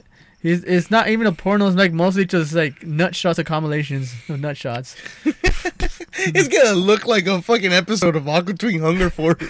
it's, 0.42 0.62
it's 0.64 0.90
not 0.92 1.08
even 1.08 1.26
a 1.26 1.32
porno. 1.32 1.66
It's 1.66 1.76
like 1.76 1.92
mostly 1.92 2.24
just 2.24 2.52
like 2.52 2.84
nut 2.84 3.16
shots 3.16 3.38
or 3.38 3.44
compilations 3.44 4.14
of 4.28 4.38
nut 4.40 4.56
shots. 4.56 4.94
it's 5.24 6.48
gonna 6.48 6.74
look 6.76 7.04
like 7.06 7.26
a 7.26 7.42
fucking 7.42 7.72
episode 7.72 8.14
of 8.14 8.28
Aqua 8.28 8.54
Teen 8.54 8.80
Hunger 8.80 9.10
Force. 9.10 9.42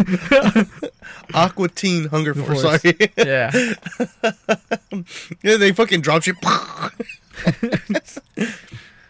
Aqua 1.34 1.68
Teen 1.68 2.06
Hunger 2.08 2.34
Force. 2.34 2.62
Force. 2.62 2.82
Sorry. 2.82 3.10
Yeah, 3.18 3.50
yeah, 5.42 5.56
they 5.56 5.72
fucking 5.72 6.00
drop 6.00 6.22
shit. 6.22 6.36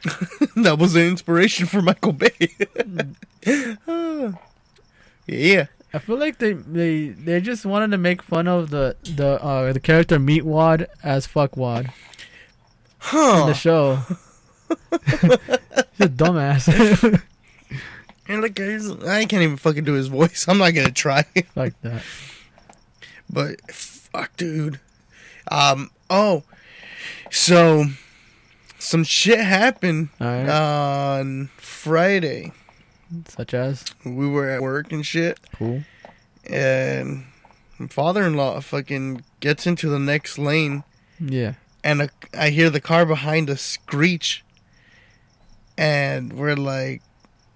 that 0.56 0.78
was 0.78 0.94
an 0.94 1.02
inspiration 1.02 1.66
for 1.66 1.82
Michael 1.82 2.12
Bay. 2.12 2.50
yeah. 5.26 5.66
I 5.94 5.98
feel 5.98 6.18
like 6.18 6.38
they 6.38 6.52
they 6.52 7.08
they 7.08 7.40
just 7.40 7.64
wanted 7.64 7.90
to 7.92 7.98
make 7.98 8.22
fun 8.22 8.48
of 8.48 8.70
the 8.70 8.96
the 9.02 9.42
uh 9.42 9.72
the 9.72 9.80
character 9.80 10.18
Meatwad 10.18 10.86
as 11.02 11.26
Fuckwad 11.26 11.92
in 13.12 13.46
the 13.46 13.54
show. 13.54 13.96
He's 15.06 16.00
a 16.00 16.08
dumbass 16.08 17.22
And 18.28 18.42
like, 18.42 18.58
I 18.60 19.25
can't 19.25 19.42
even 19.42 19.56
fucking 19.56 19.84
do 19.84 19.92
his 19.92 20.08
voice. 20.08 20.46
I'm 20.48 20.58
not 20.58 20.75
gonna 20.75 20.90
try. 20.90 21.25
like 21.54 21.80
that. 21.82 22.02
But 23.30 23.70
fuck, 23.70 24.36
dude. 24.36 24.80
Um. 25.48 25.90
Oh. 26.10 26.42
So, 27.30 27.84
some 28.86 29.02
shit 29.04 29.40
happened 29.40 30.08
right, 30.20 30.48
on 30.48 31.50
Friday. 31.56 32.52
such 33.28 33.52
as 33.54 33.84
We 34.04 34.26
were 34.28 34.48
at 34.48 34.62
work 34.62 34.92
and 34.92 35.04
shit, 35.04 35.38
cool. 35.56 35.82
and 36.48 37.24
my 37.78 37.88
father-in-law 37.88 38.60
fucking 38.60 39.22
gets 39.40 39.66
into 39.66 39.88
the 39.88 39.98
next 39.98 40.38
lane, 40.38 40.84
Yeah. 41.20 41.54
and 41.84 42.02
a, 42.02 42.08
I 42.32 42.50
hear 42.50 42.70
the 42.70 42.80
car 42.80 43.04
behind 43.06 43.50
us 43.50 43.60
screech, 43.62 44.44
and 45.76 46.32
we're 46.32 46.56
like, 46.56 47.02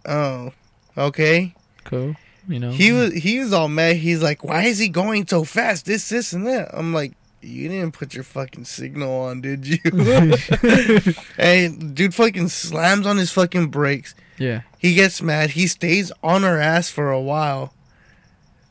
"Oh, 0.05 0.53
okay." 0.97 1.55
Cool. 1.85 2.17
You 2.49 2.59
know. 2.59 2.71
He 2.71 2.93
was 2.93 3.15
he 3.15 3.39
was 3.39 3.53
all 3.53 3.69
mad. 3.69 3.97
He's 3.97 4.23
like, 4.23 4.45
"Why 4.45 4.65
is 4.65 4.79
he 4.79 4.89
going 4.89 5.27
so 5.27 5.45
fast? 5.45 5.87
This, 5.87 6.09
this, 6.09 6.33
and 6.33 6.47
that." 6.47 6.71
I'm 6.73 6.93
like, 6.93 7.13
"You 7.43 7.69
didn't 7.69 7.93
put 7.93 8.15
your 8.15 8.25
fucking 8.25 8.65
signal 8.65 9.13
on, 9.23 9.41
did 9.41 9.67
you?" 9.67 9.79
hey, 11.37 11.69
dude, 11.69 12.15
fucking 12.15 12.49
slams 12.49 13.07
on 13.07 13.17
his 13.17 13.33
fucking 13.33 13.69
brakes. 13.69 14.15
yeah. 14.39 14.63
He 14.79 14.95
gets 14.95 15.21
mad. 15.21 15.51
He 15.51 15.67
stays 15.67 16.11
on 16.23 16.43
our 16.45 16.59
ass 16.59 16.89
for 16.89 17.11
a 17.11 17.21
while. 17.21 17.75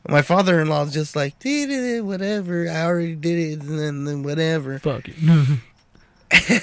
My 0.08 0.22
father-in-law's 0.22 0.92
just 0.92 1.14
like, 1.14 1.38
"Did 1.38 1.70
it, 1.70 2.04
whatever. 2.04 2.68
I 2.68 2.82
already 2.84 3.14
did 3.14 3.38
it, 3.38 3.60
and 3.60 3.78
then, 3.78 4.04
then 4.04 4.22
whatever." 4.22 4.78
Fuck 4.80 5.08
it. 5.08 5.16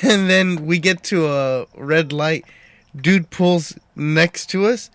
and 0.04 0.30
then 0.30 0.66
we 0.66 0.80
get 0.80 1.04
to 1.04 1.28
a 1.28 1.66
red 1.78 2.12
light. 2.12 2.46
Dude 2.96 3.30
pulls 3.30 3.78
next 3.96 4.48
to 4.48 4.66
us. 4.66 4.90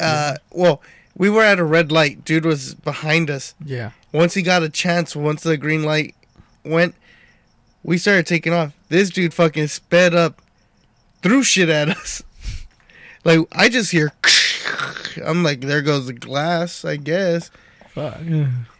Uh, 0.00 0.34
well, 0.52 0.82
we 1.18 1.28
were 1.28 1.42
at 1.42 1.58
a 1.58 1.64
red 1.64 1.92
light. 1.92 2.24
Dude 2.24 2.46
was 2.46 2.74
behind 2.74 3.28
us. 3.28 3.54
yeah. 3.62 3.90
Once 4.10 4.32
he 4.32 4.40
got 4.40 4.62
a 4.62 4.70
chance, 4.70 5.14
once 5.14 5.42
the 5.42 5.58
green 5.58 5.82
light 5.82 6.14
went, 6.64 6.94
we 7.82 7.98
started 7.98 8.24
taking 8.26 8.54
off. 8.54 8.72
This 8.88 9.10
dude 9.10 9.34
fucking 9.34 9.66
sped 9.66 10.14
up, 10.14 10.40
threw 11.22 11.42
shit 11.42 11.68
at 11.68 11.90
us. 11.90 12.22
like 13.24 13.40
I 13.52 13.68
just 13.68 13.90
hear. 13.92 14.12
I'm 15.24 15.42
like, 15.42 15.60
there 15.60 15.82
goes 15.82 16.06
the 16.06 16.14
glass, 16.14 16.84
I 16.86 16.96
guess. 16.96 17.50
Fuck. 17.90 18.20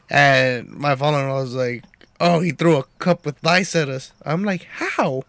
And 0.09 0.71
my 0.71 0.95
father-in-law 0.97 1.41
was 1.43 1.55
like, 1.55 1.85
"Oh, 2.21 2.41
he 2.41 2.53
threw 2.53 2.77
a 2.77 2.85
cup 2.99 3.27
with 3.27 3.45
ice 3.47 3.77
at 3.77 3.89
us." 3.91 4.13
I'm 4.25 4.45
like, 4.45 4.63
"How?" 4.65 5.25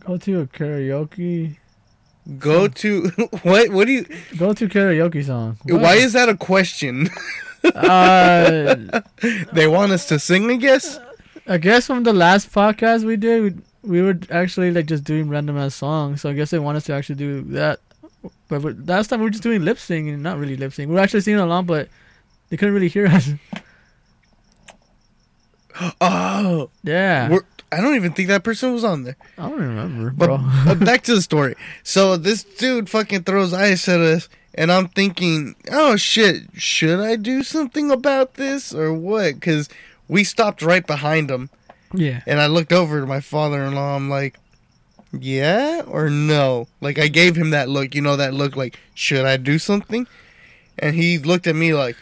Go 0.00 0.16
to 0.18 0.40
a 0.40 0.46
karaoke. 0.46 1.56
Go 2.38 2.68
to 2.68 3.08
what? 3.42 3.70
What 3.70 3.86
do 3.86 3.92
you? 3.92 4.04
Go 4.36 4.52
to 4.52 4.68
karaoke 4.68 5.24
song. 5.24 5.56
Why 5.64 5.94
is 5.94 6.12
that 6.12 6.28
a 6.28 6.36
question? 6.36 7.08
uh, 7.64 9.00
they 9.52 9.66
want 9.66 9.92
us 9.92 10.06
to 10.08 10.18
sing, 10.18 10.50
I 10.50 10.56
guess. 10.56 10.98
I 11.46 11.56
guess 11.56 11.86
from 11.86 12.02
the 12.02 12.12
last 12.12 12.52
podcast 12.52 13.04
we 13.04 13.16
did, 13.16 13.42
we, 13.82 13.90
we 13.90 14.02
were 14.02 14.18
actually 14.30 14.70
like 14.70 14.84
just 14.86 15.04
doing 15.04 15.28
random 15.30 15.56
ass 15.56 15.74
songs. 15.74 16.20
So 16.20 16.28
I 16.28 16.34
guess 16.34 16.50
they 16.50 16.58
want 16.58 16.76
us 16.76 16.84
to 16.84 16.92
actually 16.92 17.14
do 17.16 17.40
that. 17.52 17.80
But 18.48 18.62
we- 18.62 18.72
last 18.74 19.08
time 19.08 19.20
we 19.20 19.24
were 19.24 19.30
just 19.30 19.42
doing 19.42 19.64
lip 19.64 19.78
singing, 19.78 20.20
not 20.20 20.38
really 20.38 20.56
lip 20.56 20.74
singing. 20.74 20.90
We 20.90 20.96
were 20.96 21.00
actually 21.00 21.22
singing 21.22 21.40
along, 21.40 21.64
but 21.64 21.88
they 22.50 22.56
couldn't 22.58 22.74
really 22.74 22.88
hear 22.88 23.06
us. 23.06 23.30
Oh, 26.00 26.70
Yeah, 26.82 27.28
we're, 27.30 27.42
I 27.70 27.80
don't 27.80 27.96
even 27.96 28.12
think 28.12 28.28
that 28.28 28.44
person 28.44 28.72
was 28.72 28.84
on 28.84 29.02
there. 29.04 29.16
I 29.36 29.48
don't 29.48 29.60
remember, 29.60 30.10
But, 30.10 30.26
bro. 30.26 30.38
but 30.64 30.80
back 30.84 31.02
to 31.04 31.14
the 31.14 31.22
story. 31.22 31.54
So 31.82 32.16
this 32.16 32.42
dude 32.44 32.88
fucking 32.88 33.24
throws 33.24 33.52
ice 33.52 33.88
at 33.88 34.00
us, 34.00 34.28
and 34.54 34.72
I'm 34.72 34.88
thinking, 34.88 35.54
oh 35.70 35.96
shit, 35.96 36.44
should 36.54 37.00
I 37.00 37.16
do 37.16 37.42
something 37.42 37.90
about 37.90 38.34
this 38.34 38.72
or 38.74 38.92
what? 38.94 39.34
Because 39.34 39.68
we 40.08 40.24
stopped 40.24 40.62
right 40.62 40.86
behind 40.86 41.30
him. 41.30 41.50
yeah, 41.92 42.22
And 42.26 42.40
I 42.40 42.46
looked 42.46 42.72
over 42.72 43.00
to 43.00 43.06
my 43.06 43.20
father 43.20 43.62
in 43.62 43.74
law. 43.74 43.94
I'm 43.96 44.08
like, 44.08 44.38
yeah 45.12 45.82
or 45.86 46.10
no? 46.10 46.68
Like, 46.80 46.98
I 46.98 47.08
gave 47.08 47.36
him 47.36 47.50
that 47.50 47.68
look, 47.68 47.94
you 47.94 48.00
know, 48.02 48.16
that 48.16 48.34
look 48.34 48.56
like, 48.56 48.78
should 48.94 49.24
I 49.24 49.36
do 49.36 49.58
something? 49.58 50.06
And 50.78 50.94
he 50.96 51.18
looked 51.18 51.46
at 51.46 51.56
me 51.56 51.74
like, 51.74 51.96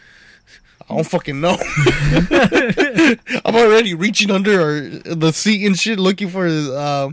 I 0.89 0.95
don't 0.95 1.03
fucking 1.03 1.41
know. 1.41 1.57
I'm 3.45 3.55
already 3.55 3.93
reaching 3.93 4.31
under 4.31 4.61
our, 4.61 4.79
the 5.15 5.33
seat 5.33 5.65
and 5.65 5.77
shit 5.77 5.99
looking 5.99 6.29
for 6.29 6.47
uh, 6.47 7.09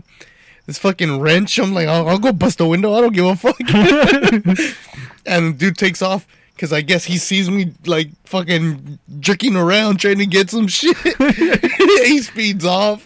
this 0.65 0.77
fucking 0.77 1.19
wrench. 1.19 1.59
I'm 1.59 1.73
like, 1.73 1.87
I'll, 1.87 2.07
I'll 2.07 2.19
go 2.19 2.31
bust 2.31 2.59
the 2.59 2.67
window. 2.67 2.93
I 2.93 3.01
don't 3.01 3.13
give 3.13 3.25
a 3.25 3.35
fuck. 3.35 3.59
and 5.25 5.57
dude 5.57 5.77
takes 5.77 6.01
off 6.01 6.25
because 6.53 6.71
I 6.71 6.79
guess 6.81 7.03
he 7.03 7.17
sees 7.17 7.49
me 7.49 7.73
like 7.85 8.11
fucking 8.23 8.97
jerking 9.19 9.57
around 9.57 9.97
trying 9.97 10.19
to 10.19 10.25
get 10.25 10.49
some 10.49 10.67
shit. 10.67 10.95
he 12.05 12.21
speeds 12.21 12.63
off. 12.63 13.05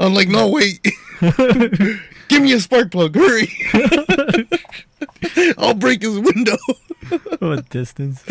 I'm 0.00 0.14
like, 0.14 0.28
no, 0.28 0.48
wait. 0.48 0.82
Give 2.26 2.42
me 2.42 2.54
a 2.54 2.60
spark 2.60 2.90
plug. 2.90 3.14
Hurry. 3.14 3.48
I'll 5.58 5.74
break 5.74 6.02
his 6.02 6.18
window. 6.18 6.56
what 7.38 7.68
distance? 7.68 8.24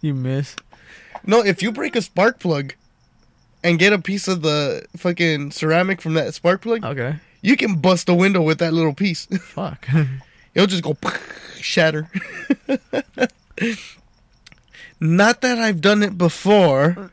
You 0.02 0.14
miss. 0.14 0.56
No, 1.26 1.44
if 1.44 1.62
you 1.62 1.72
break 1.72 1.94
a 1.96 2.00
spark 2.02 2.38
plug 2.40 2.74
and 3.62 3.78
get 3.78 3.92
a 3.92 3.98
piece 3.98 4.26
of 4.28 4.40
the 4.42 4.86
fucking 4.96 5.50
ceramic 5.50 6.00
from 6.00 6.14
that 6.14 6.32
spark 6.34 6.62
plug, 6.62 6.82
Okay. 6.84 7.16
you 7.42 7.56
can 7.56 7.80
bust 7.80 8.08
a 8.08 8.14
window 8.14 8.40
with 8.40 8.58
that 8.60 8.72
little 8.72 8.94
piece. 8.94 9.26
Fuck. 9.40 9.86
It'll 10.54 10.66
just 10.66 10.82
go 10.82 10.96
shatter. 11.56 12.08
Not 14.98 15.40
that 15.42 15.58
I've 15.58 15.80
done 15.82 16.02
it 16.02 16.16
before. 16.16 17.10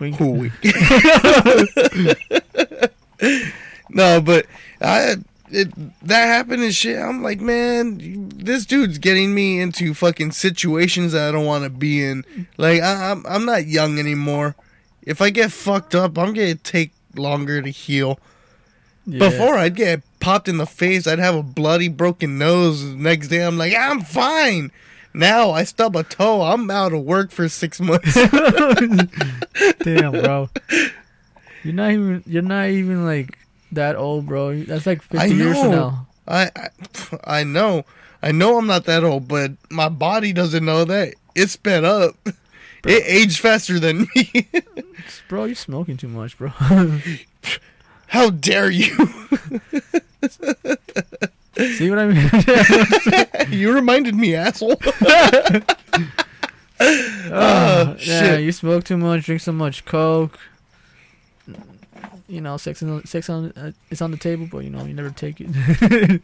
Wink. 0.00 0.20
Ooh, 0.20 0.50
no, 3.90 4.20
but 4.20 4.46
I 4.80 5.16
it 5.50 5.72
that 6.06 6.26
happened 6.26 6.62
and 6.62 6.74
shit. 6.74 6.98
I'm 6.98 7.22
like, 7.22 7.40
man, 7.40 8.28
this 8.36 8.66
dude's 8.66 8.98
getting 8.98 9.34
me 9.34 9.60
into 9.60 9.94
fucking 9.94 10.32
situations 10.32 11.12
that 11.12 11.28
I 11.28 11.32
don't 11.32 11.46
want 11.46 11.64
to 11.64 11.70
be 11.70 12.02
in. 12.04 12.24
Like, 12.56 12.80
I, 12.80 13.10
I'm 13.10 13.24
I'm 13.26 13.44
not 13.44 13.66
young 13.66 13.98
anymore. 13.98 14.56
If 15.02 15.20
I 15.20 15.30
get 15.30 15.52
fucked 15.52 15.94
up, 15.94 16.18
I'm 16.18 16.32
gonna 16.32 16.54
take 16.54 16.92
longer 17.14 17.60
to 17.62 17.70
heal. 17.70 18.18
Yeah. 19.06 19.28
Before 19.28 19.56
I'd 19.58 19.76
get 19.76 20.02
popped 20.18 20.48
in 20.48 20.56
the 20.56 20.66
face, 20.66 21.06
I'd 21.06 21.18
have 21.18 21.34
a 21.34 21.42
bloody 21.42 21.88
broken 21.88 22.38
nose. 22.38 22.82
Next 22.82 23.28
day, 23.28 23.44
I'm 23.44 23.58
like, 23.58 23.74
I'm 23.74 24.00
fine. 24.00 24.72
Now 25.12 25.50
I 25.50 25.64
stub 25.64 25.94
a 25.94 26.02
toe. 26.02 26.42
I'm 26.42 26.70
out 26.70 26.92
of 26.92 27.02
work 27.02 27.30
for 27.30 27.48
six 27.48 27.80
months. 27.80 28.14
Damn, 29.80 30.12
bro. 30.12 30.48
You're 31.62 31.74
not 31.74 31.92
even. 31.92 32.22
You're 32.26 32.42
not 32.42 32.68
even 32.70 33.04
like 33.04 33.38
that 33.74 33.96
old, 33.96 34.26
bro. 34.26 34.62
That's 34.62 34.86
like 34.86 35.02
50 35.02 35.18
I 35.18 35.24
years 35.26 35.58
from 35.58 35.70
now. 35.70 36.06
I, 36.26 36.50
I 36.56 36.68
I 37.24 37.44
know. 37.44 37.84
I 38.22 38.32
know 38.32 38.58
I'm 38.58 38.66
not 38.66 38.84
that 38.86 39.04
old, 39.04 39.28
but 39.28 39.52
my 39.70 39.88
body 39.88 40.32
doesn't 40.32 40.64
know 40.64 40.84
that. 40.84 41.14
It 41.34 41.50
sped 41.50 41.84
up. 41.84 42.16
It 42.86 43.02
aged 43.06 43.40
faster 43.40 43.78
than 43.78 44.06
me. 44.14 44.48
Bro, 45.28 45.44
you're 45.44 45.54
smoking 45.54 45.96
too 45.96 46.08
much, 46.08 46.36
bro. 46.38 46.48
How 48.08 48.30
dare 48.30 48.70
you? 48.70 48.94
See 51.56 51.88
what 51.90 51.98
I 51.98 52.06
mean? 52.06 52.30
you 53.50 53.72
reminded 53.72 54.14
me, 54.14 54.34
asshole. 54.34 54.80
Oh, 56.80 57.96
yeah, 57.96 57.96
shit. 57.96 58.42
you 58.42 58.52
smoke 58.52 58.84
too 58.84 58.96
much, 58.96 59.24
drink 59.24 59.40
so 59.40 59.52
much 59.52 59.84
coke. 59.84 60.38
You 62.26 62.40
know, 62.40 62.56
sex 62.56 62.82
on 62.82 63.04
sex 63.04 63.28
on 63.28 63.52
uh, 63.52 63.72
it's 63.90 64.00
on 64.00 64.10
the 64.10 64.16
table, 64.16 64.48
but 64.50 64.64
you 64.64 64.70
know 64.70 64.84
you 64.84 64.94
never 64.94 65.10
take 65.10 65.40
it. 65.40 65.48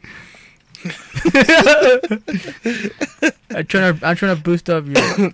I'm 3.50 3.66
trying 3.66 3.98
to 3.98 4.06
I'm 4.06 4.16
trying 4.16 4.36
to 4.36 4.42
boost 4.42 4.70
up 4.70 4.86
your 4.86 5.32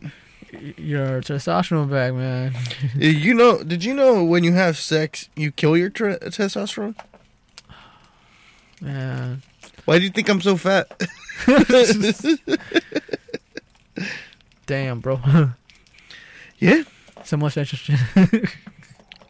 your 0.77 1.21
testosterone 1.21 1.91
back, 1.91 2.15
man. 2.15 2.55
you 2.97 3.35
know? 3.35 3.63
Did 3.63 3.85
you 3.85 3.95
know 3.95 4.25
when 4.25 4.43
you 4.45 4.53
have 4.55 4.77
sex, 4.77 5.29
you 5.37 5.53
kill 5.53 5.77
your 5.77 5.91
tre- 5.91 6.19
testosterone? 6.19 6.97
Man, 8.81 9.43
Why 9.85 9.99
do 9.99 10.05
you 10.05 10.11
think 10.11 10.29
I'm 10.29 10.41
so 10.41 10.57
fat? 10.57 10.91
damn, 14.67 15.01
bro. 15.01 15.21
yeah, 16.59 16.83
so 17.25 17.37
much 17.37 17.55
estrogen. 17.55 18.51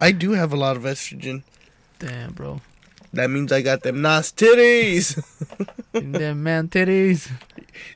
I 0.01 0.13
do 0.13 0.33
have 0.33 0.53
a 0.53 0.57
lot 0.57 0.77
of 0.77 0.83
estrogen. 0.83 1.43
damn, 1.99 2.33
bro. 2.33 2.61
That 3.13 3.31
means 3.31 3.51
I 3.51 3.63
got 3.63 3.83
them 3.83 4.03
nice 4.03 4.31
titties. 4.33 5.17
Then 5.93 6.43
man 6.43 6.69
titties. 6.69 7.31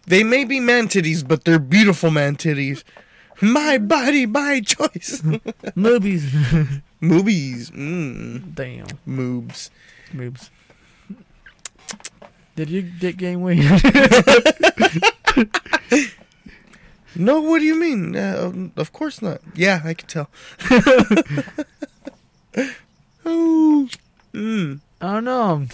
They 0.06 0.24
may 0.24 0.44
be 0.44 0.60
man 0.60 0.88
titties, 0.88 1.26
but 1.26 1.44
they're 1.44 1.58
beautiful 1.58 2.10
man 2.10 2.36
titties. 2.36 2.82
My 3.42 3.76
body, 3.78 4.24
my 4.26 4.60
choice. 4.60 5.22
Movies. 5.74 6.32
Movies. 7.00 7.70
Mm. 7.70 8.54
damn. 8.54 8.86
Moobs. 9.06 9.68
Moves. 10.12 10.50
Did 12.56 12.70
you 12.70 12.82
get 12.82 13.16
game 13.16 13.40
weight? 13.42 13.58
No, 17.16 17.40
what 17.40 17.58
do 17.58 17.64
you 17.64 17.74
mean? 17.74 18.16
Uh, 18.16 18.70
of 18.76 18.92
course 18.92 19.20
not. 19.20 19.40
Yeah, 19.54 19.80
I 19.84 19.94
can 19.94 20.06
tell. 20.08 20.30
Oh. 23.24 23.88
Mm. 24.32 24.80
I 25.00 25.14
don't 25.14 25.24
know. 25.24 25.66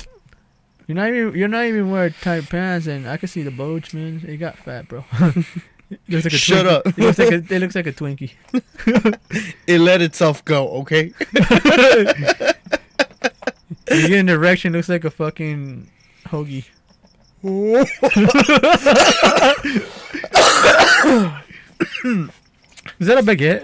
You're 0.87 0.97
not 0.97 1.09
even 1.09 1.35
you're 1.35 1.49
not 1.49 1.65
even 1.65 1.91
wearing 1.91 2.15
tight 2.21 2.49
pants, 2.49 2.87
and 2.87 3.09
I 3.09 3.17
can 3.17 3.29
see 3.29 3.43
the 3.43 3.51
bulge, 3.51 3.93
man. 3.93 4.21
You 4.27 4.37
got 4.37 4.57
fat, 4.57 4.89
bro. 4.89 5.05
Looks 6.09 6.25
like 6.25 6.33
a 6.33 6.37
Shut 6.37 6.67
Twinkie. 6.67 6.69
up. 6.69 6.87
It 6.87 6.99
looks 6.99 7.19
like 7.19 7.31
a, 7.31 7.37
it 7.55 7.61
looks 7.61 7.75
like 7.75 7.87
a 7.87 7.93
Twinkie. 7.93 8.33
It 9.67 9.81
let 9.81 10.01
itself 10.03 10.45
go, 10.45 10.69
okay? 10.81 11.13
You 13.91 14.09
get 14.09 14.19
an 14.19 14.29
erection, 14.29 14.73
looks 14.73 14.89
like 14.89 15.05
a 15.05 15.11
fucking 15.11 15.89
hoagie. 16.27 16.65
Is 22.99 23.07
that 23.09 23.19
a 23.19 23.23
baguette? 23.23 23.63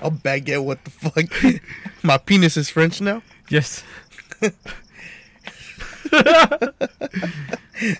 A 0.00 0.10
baguette, 0.10 0.62
what 0.62 0.84
the 0.84 0.90
fuck? 0.90 1.24
My 2.02 2.18
penis 2.18 2.56
is 2.56 2.68
French 2.70 3.00
now? 3.00 3.22
yes. 3.48 3.82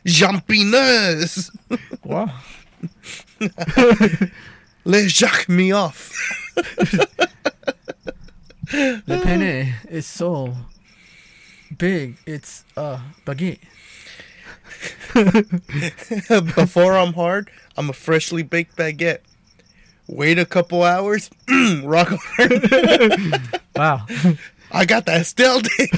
Jampineuse! 0.05 1.51
Wow. 2.05 2.31
Les 4.85 5.09
Jacques 5.09 5.49
me 5.49 5.73
off. 5.73 6.13
The 8.71 9.21
penne 9.23 9.75
is 9.89 10.07
so 10.07 10.55
big. 11.77 12.17
It's 12.27 12.65
a 12.77 13.01
baguette. 13.25 13.61
Before 15.15 16.97
I'm 16.97 17.13
hard, 17.13 17.51
I'm 17.77 17.91
a 17.91 17.93
freshly 17.93 18.43
baked 18.43 18.77
baguette. 18.77 19.21
Wait 20.07 20.39
a 20.39 20.45
couple 20.45 20.83
hours, 20.83 21.31
rock 21.83 22.09
hard. 22.11 23.51
Wow. 23.77 24.07
I 24.71 24.85
got 24.85 25.07
that 25.07 25.27
stale 25.27 25.59
dick. 25.59 25.91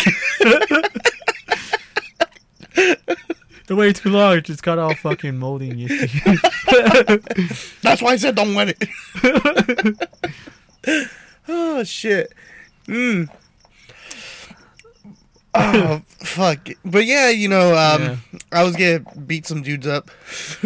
the 3.66 3.77
way 3.77 3.92
too 3.92 4.09
long, 4.09 4.38
it 4.38 4.44
just 4.46 4.62
got 4.62 4.79
all 4.79 4.94
fucking 4.94 5.37
moldy 5.37 5.70
and 5.70 5.88
to. 5.88 7.68
That's 7.83 8.01
why 8.01 8.12
I 8.12 8.16
said 8.16 8.35
don't 8.35 8.55
wet 8.55 8.75
it. 8.81 10.09
oh 11.49 11.85
shit. 11.85 12.33
Mm. 12.87 13.29
Oh 15.59 16.03
fuck. 16.09 16.69
But 16.85 17.07
yeah, 17.07 17.31
you 17.31 17.49
know, 17.49 17.75
um, 17.77 18.03
Yeah. 18.03 18.16
I 18.53 18.62
was 18.64 18.77
gonna 18.77 19.01
beat 19.27 19.47
some 19.47 19.62
dudes 19.62 19.87
up. 19.87 20.11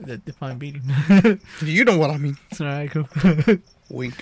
the 0.00 0.16
define 0.18 0.58
beating. 0.58 0.82
You 1.62 1.84
know 1.84 1.98
what 1.98 2.10
I 2.10 2.16
mean. 2.18 2.36
it's 2.50 2.60
alright, 2.60 2.90
cool. 2.90 3.08
Wink, 3.90 4.14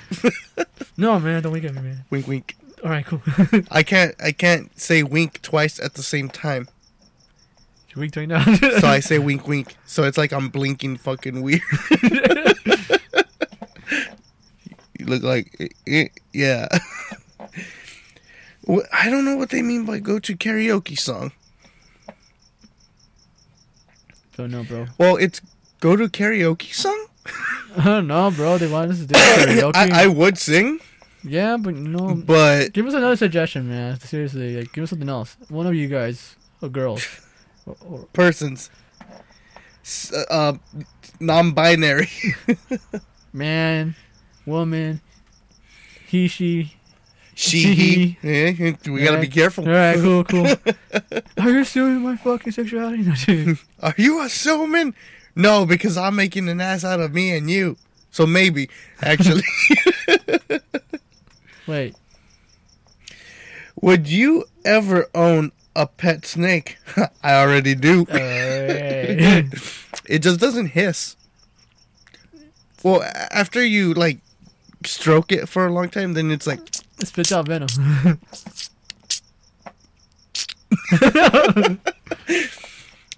no, 0.96 1.18
man, 1.20 1.40
don't 1.42 1.52
wink 1.52 1.64
at 1.64 1.74
me, 1.74 1.80
man. 1.82 2.04
wink, 2.10 2.26
wink. 2.26 2.56
Alright, 2.82 3.06
cool. 3.06 3.22
I 3.70 3.84
can't, 3.84 4.12
I 4.20 4.32
can't 4.32 4.76
say 4.78 5.04
wink 5.04 5.40
twice 5.40 5.78
at 5.78 5.94
the 5.94 6.02
same 6.02 6.28
time. 6.28 6.66
you 7.94 8.00
winked 8.00 8.16
right 8.16 8.26
now. 8.28 8.42
So 8.80 8.88
I 8.88 8.98
say 8.98 9.20
wink, 9.20 9.46
wink. 9.46 9.76
So 9.86 10.02
it's 10.02 10.18
like 10.18 10.32
I'm 10.32 10.48
blinking, 10.48 10.96
fucking 10.96 11.42
weird. 11.42 11.60
you 14.98 15.06
look 15.06 15.22
like, 15.22 15.54
eh, 15.60 15.68
eh, 15.86 16.08
yeah. 16.32 16.66
I 18.68 19.10
don't 19.10 19.24
know 19.24 19.36
what 19.36 19.50
they 19.50 19.62
mean 19.62 19.84
by 19.84 19.98
go 19.98 20.18
to 20.18 20.36
karaoke 20.36 20.98
song. 20.98 21.32
don't 24.36 24.50
know, 24.50 24.64
bro. 24.64 24.86
Well, 24.98 25.16
it's 25.16 25.40
go 25.80 25.96
to 25.96 26.08
karaoke 26.08 26.72
song. 26.72 27.06
I 27.76 27.84
don't 27.84 28.06
know, 28.06 28.30
bro. 28.30 28.58
They 28.58 28.70
want 28.70 28.90
us 28.90 29.00
to 29.00 29.06
do 29.06 29.14
karaoke. 29.18 29.72
I, 29.74 30.04
I 30.04 30.06
would 30.06 30.38
sing, 30.38 30.80
yeah, 31.24 31.56
but 31.56 31.74
no. 31.74 32.14
but 32.14 32.72
Give 32.72 32.86
us 32.86 32.94
another 32.94 33.16
suggestion, 33.16 33.68
man. 33.68 33.98
Seriously, 34.00 34.56
like, 34.58 34.72
give 34.72 34.84
us 34.84 34.90
something 34.90 35.08
else. 35.08 35.36
One 35.48 35.66
of 35.66 35.74
you 35.74 35.88
guys, 35.88 36.36
or 36.60 36.68
girls, 36.68 37.04
or, 37.66 37.76
or 37.88 37.98
persons, 38.12 38.70
S- 39.82 40.12
uh, 40.30 40.54
non-binary. 41.20 42.08
man, 43.32 43.94
woman, 44.46 45.00
he, 46.06 46.28
she. 46.28 46.74
She, 47.42 47.74
he. 47.74 48.18
Yeah, 48.22 48.72
we 48.86 49.02
gotta 49.02 49.20
be 49.20 49.28
careful. 49.28 49.64
All 49.66 49.72
right, 49.74 49.96
cool, 49.98 50.24
cool. 50.32 50.46
Are 51.38 51.50
you 51.50 51.60
assuming 51.60 52.02
my 52.02 52.16
fucking 52.16 52.52
sexuality? 52.52 53.02
No, 53.02 53.14
dude. 53.14 53.58
Are 53.82 53.94
you 53.96 54.22
assuming? 54.22 54.94
No, 55.34 55.64
because 55.66 55.96
I'm 55.96 56.14
making 56.16 56.48
an 56.48 56.60
ass 56.60 56.84
out 56.84 57.00
of 57.00 57.12
me 57.14 57.34
and 57.36 57.50
you. 57.50 57.76
So 58.10 58.26
maybe, 58.26 58.68
actually. 59.02 59.42
Wait, 61.66 61.94
Would 63.80 64.08
you 64.08 64.44
ever 64.64 65.08
own 65.14 65.52
a 65.74 65.86
pet 65.86 66.26
snake? 66.26 66.76
I 67.22 67.34
already 67.34 67.74
do. 67.74 68.02
uh, 68.10 68.16
It 70.06 70.18
just 70.20 70.40
doesn't 70.40 70.66
hiss. 70.66 71.16
Well, 72.82 73.02
after 73.30 73.64
you 73.64 73.94
like 73.94 74.18
stroke 74.84 75.30
it 75.32 75.48
for 75.48 75.66
a 75.66 75.72
long 75.72 75.88
time, 75.88 76.12
then 76.14 76.30
it's 76.30 76.46
like 76.46 76.60
it 77.02 77.08
spits 77.08 77.32
out 77.32 77.46
venom. 77.48 77.68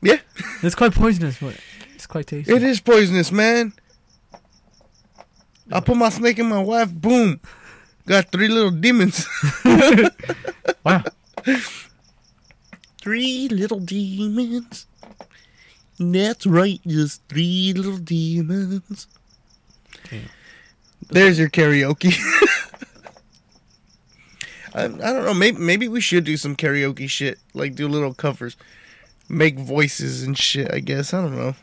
yeah, 0.02 0.18
it's 0.62 0.74
quite 0.74 0.92
poisonous, 0.94 1.38
but 1.38 1.56
it's 1.94 2.06
quite 2.06 2.26
tasty. 2.26 2.52
it 2.52 2.62
is 2.62 2.80
poisonous, 2.80 3.30
man. 3.30 3.72
I 5.70 5.80
put 5.80 5.96
my 5.96 6.08
snake 6.08 6.38
in 6.38 6.48
my 6.48 6.62
wife, 6.62 6.92
boom. 6.92 7.40
got 8.06 8.30
three 8.32 8.48
little 8.48 8.70
demons. 8.70 9.26
Wow. 10.84 11.02
three 13.00 13.48
little 13.48 13.80
demons. 13.80 14.86
That's 15.98 16.46
right, 16.46 16.78
just 16.86 17.22
three 17.28 17.72
little 17.74 17.96
demons. 17.96 19.06
Damn. 20.10 20.28
There's 21.08 21.38
your 21.38 21.48
karaoke. 21.48 22.14
I, 24.74 24.84
I 24.84 24.88
don't 24.88 25.24
know. 25.24 25.34
Maybe 25.34 25.58
maybe 25.58 25.88
we 25.88 26.00
should 26.00 26.24
do 26.24 26.36
some 26.36 26.56
karaoke 26.56 27.08
shit, 27.08 27.38
like 27.54 27.74
do 27.74 27.86
little 27.88 28.12
covers, 28.12 28.56
make 29.28 29.58
voices 29.58 30.22
and 30.22 30.36
shit. 30.36 30.72
I 30.72 30.80
guess 30.80 31.14
I 31.14 31.22
don't 31.22 31.36
know. 31.36 31.54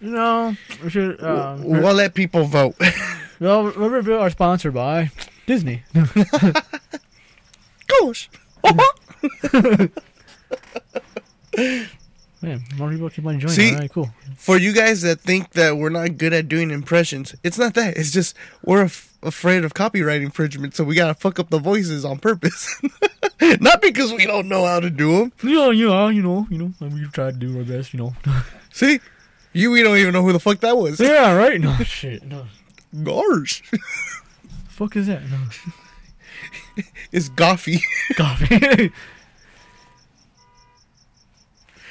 You 0.00 0.10
know, 0.10 0.56
we 0.82 0.90
should. 0.90 1.22
Um, 1.22 1.62
we'll 1.62 1.94
let 1.94 2.14
people 2.14 2.44
vote. 2.44 2.74
well, 3.40 3.70
Riverville 3.72 4.20
are 4.20 4.30
sponsored 4.30 4.74
by 4.74 5.10
Disney. 5.46 5.82
Gosh. 7.86 8.30
Man, 12.42 12.64
more 12.78 12.90
people 12.90 13.10
keep 13.10 13.26
on 13.26 13.38
joining. 13.38 13.54
See? 13.54 13.74
All 13.74 13.80
right, 13.80 13.92
cool. 13.92 14.08
For 14.38 14.56
you 14.56 14.72
guys 14.72 15.02
that 15.02 15.20
think 15.20 15.50
that 15.50 15.76
we're 15.76 15.90
not 15.90 16.16
good 16.16 16.32
at 16.32 16.48
doing 16.48 16.70
impressions, 16.70 17.34
it's 17.44 17.58
not 17.58 17.74
that. 17.74 17.98
It's 17.98 18.10
just 18.10 18.34
we're 18.64 18.82
af- 18.82 19.09
afraid 19.22 19.64
of 19.64 19.74
copyright 19.74 20.22
infringement, 20.22 20.74
so 20.74 20.84
we 20.84 20.94
gotta 20.94 21.14
fuck 21.14 21.38
up 21.38 21.50
the 21.50 21.58
voices 21.58 22.04
on 22.04 22.18
purpose. 22.18 22.80
not 23.60 23.82
because 23.82 24.12
we 24.12 24.26
don't 24.26 24.48
know 24.48 24.64
how 24.64 24.80
to 24.80 24.90
do 24.90 25.18
them. 25.18 25.32
Yeah, 25.42 25.70
yeah, 25.70 26.08
you 26.10 26.22
know, 26.22 26.46
you 26.50 26.58
know, 26.58 26.72
we 26.80 27.06
try 27.12 27.30
to 27.30 27.36
do 27.36 27.58
our 27.58 27.64
best, 27.64 27.92
you 27.94 27.98
know. 28.00 28.14
See, 28.72 29.00
you 29.52 29.70
we 29.70 29.82
don't 29.82 29.96
even 29.98 30.12
know 30.12 30.22
who 30.22 30.32
the 30.32 30.40
fuck 30.40 30.60
that 30.60 30.76
was. 30.76 31.00
yeah, 31.00 31.34
right. 31.34 31.60
No 31.60 31.74
shit. 31.84 32.22
No. 32.24 32.46
Gosh, 33.02 33.62
Fuck 34.68 34.96
is 34.96 35.06
that? 35.06 35.22
No. 35.30 35.38
it's 37.12 37.28
Goffy. 37.28 37.80
Coffee. 38.16 38.90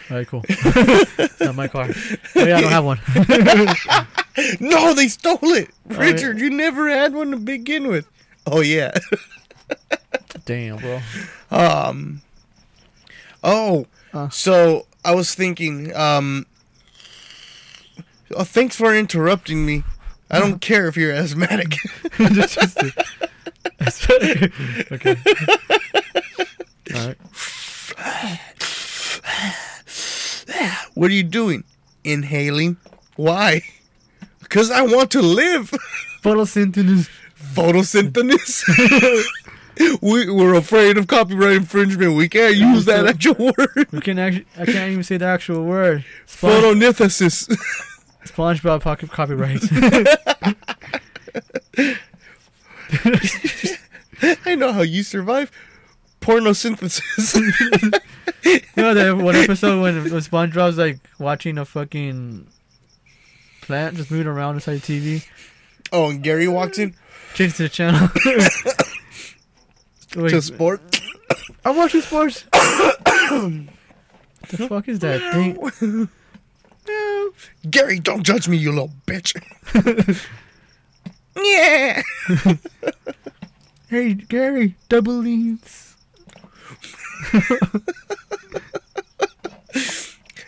All 0.10 0.18
right, 0.18 0.28
cool. 0.28 0.44
not 1.40 1.56
my 1.56 1.68
car. 1.68 1.88
Oh 2.36 2.44
yeah, 2.46 2.58
I 2.58 2.62
don't 2.62 2.72
have 2.72 2.84
one. 2.86 3.00
no, 4.60 4.94
they 4.94 5.08
stole 5.08 5.38
it, 5.44 5.70
Oh, 5.90 5.94
yeah. 5.94 6.00
Richard. 6.00 6.40
You 6.40 6.50
never 6.50 6.90
had 6.90 7.14
one 7.14 7.32
to 7.32 7.38
begin 7.38 7.88
with. 7.88 8.08
Oh 8.48 8.62
yeah. 8.62 8.92
Damn, 10.46 10.78
bro. 10.78 11.00
Um. 11.52 12.22
Oh, 13.44 13.86
Uh. 14.14 14.30
so 14.30 14.88
I 15.06 15.14
was 15.14 15.36
thinking. 15.36 15.96
Um. 15.96 16.46
Oh, 18.36 18.44
thanks 18.44 18.76
for 18.76 18.96
interrupting 18.96 19.66
me. 19.66 19.84
I 20.32 20.40
don't 20.40 20.60
care 20.60 20.88
if 20.88 20.96
you're 20.98 21.12
asthmatic. 21.14 21.76
Just- 22.18 22.60
just- 22.60 22.78
okay. 24.92 25.16
All 26.96 27.08
right. 27.08 27.18
What 31.00 31.10
are 31.12 31.14
you 31.14 31.24
doing? 31.24 31.64
Inhaling? 32.04 32.78
Why? 33.16 33.62
Because 34.40 34.72
I 34.72 34.82
want 34.82 35.12
to 35.12 35.22
live. 35.22 35.70
Photosynthesis. 36.24 37.08
Photosynthesis. 37.54 39.24
we, 40.02 40.28
we're 40.28 40.56
afraid 40.56 40.98
of 40.98 41.06
copyright 41.06 41.58
infringement. 41.58 42.16
We 42.16 42.28
can't 42.28 42.56
use 42.56 42.86
that 42.86 43.06
actual 43.06 43.36
word. 43.56 43.88
We 43.92 44.02
can 44.02 44.18
actually. 44.18 44.48
I 44.58 44.66
can't 44.66 44.92
even 44.92 45.04
say 45.04 45.18
the 45.18 45.26
actual 45.26 45.66
word. 45.66 46.04
Sponge, 46.26 46.64
Photonythesis. 46.64 47.56
SpongeBob 48.26 48.82
pocket 48.82 49.12
copyright. 49.12 49.62
I 54.48 54.56
know 54.56 54.74
how 54.74 54.82
you 54.82 55.04
survive. 55.04 55.52
Pornosynthesis. 56.30 57.36
you 58.44 58.62
know 58.78 58.94
that 58.94 59.18
one 59.18 59.36
episode 59.36 59.82
when, 59.82 59.96
when 59.96 60.22
SpongeBob's 60.22 60.78
like 60.78 61.00
watching 61.18 61.58
a 61.58 61.66
fucking 61.66 62.48
plant 63.62 63.98
just 63.98 64.12
moving 64.12 64.28
around 64.28 64.54
inside 64.54 64.82
the 64.82 65.00
TV. 65.00 65.28
oh, 65.92 66.12
and 66.12 66.22
Gary 66.22 66.48
walks 66.48 66.78
in 66.78 66.94
Change 67.34 67.56
to 67.56 67.64
the 67.64 67.70
channel. 67.70 68.10
Wait, 70.16 70.30
to 70.30 70.42
sport. 70.42 71.02
I'm 71.66 71.76
watching 71.76 72.02
sports. 72.02 72.44
the 72.52 73.68
fuck 74.68 74.88
is 74.88 75.00
that 75.00 75.34
thing? 75.34 76.10
Gary, 77.72 78.00
don't 78.00 78.22
judge 78.22 78.48
me, 78.48 78.58
you 78.58 78.72
little 78.72 78.92
bitch. 79.08 79.34
yeah. 81.36 82.04
Hey 83.88 84.14
Gary, 84.14 84.76
double 84.90 85.14
leads. 85.14 85.89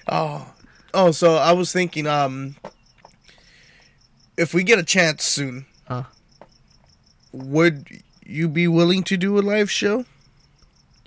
Oh, 0.08 0.54
oh. 0.94 1.12
So 1.12 1.36
I 1.36 1.54
was 1.54 1.72
thinking, 1.72 2.06
um, 2.08 2.56
if 4.38 4.54
we 4.54 4.64
get 4.64 4.78
a 4.80 4.84
chance 4.84 5.24
soon, 5.24 5.66
Huh. 5.88 6.04
would 7.32 7.88
you 8.26 8.48
be 8.50 8.68
willing 8.68 9.04
to 9.04 9.16
do 9.18 9.38
a 9.38 9.42
live 9.42 9.72
show? 9.72 10.06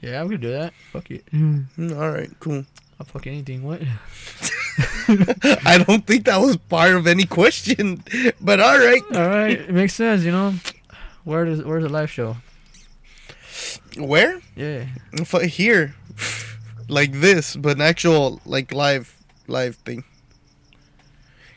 Yeah, 0.00 0.20
I'm 0.20 0.26
gonna 0.28 0.38
do 0.38 0.50
that. 0.52 0.72
Fuck 0.92 1.10
it. 1.10 1.26
Mm, 1.26 1.66
All 2.00 2.10
right, 2.10 2.30
cool. 2.40 2.64
I'll 3.00 3.06
fuck 3.06 3.26
anything. 3.26 3.62
What? 3.62 3.82
I 5.66 5.82
don't 5.86 6.06
think 6.06 6.24
that 6.24 6.38
was 6.40 6.56
part 6.56 6.92
of 6.94 7.06
any 7.06 7.24
question, 7.26 8.02
but 8.40 8.60
all 8.60 8.78
right. 8.78 9.02
All 9.14 9.28
right, 9.28 9.60
it 9.60 9.70
makes 9.70 9.94
sense. 9.94 10.22
You 10.22 10.32
know, 10.32 10.54
where 11.24 11.44
does 11.44 11.62
where's 11.62 11.82
the 11.82 11.88
live 11.90 12.10
show? 12.10 12.36
Where? 13.98 14.40
Yeah. 14.56 14.86
F- 15.20 15.42
Here, 15.42 15.94
like 16.88 17.12
this, 17.12 17.56
but 17.56 17.76
an 17.76 17.82
actual 17.82 18.40
like 18.44 18.72
live 18.72 19.16
live 19.46 19.76
thing. 19.76 20.04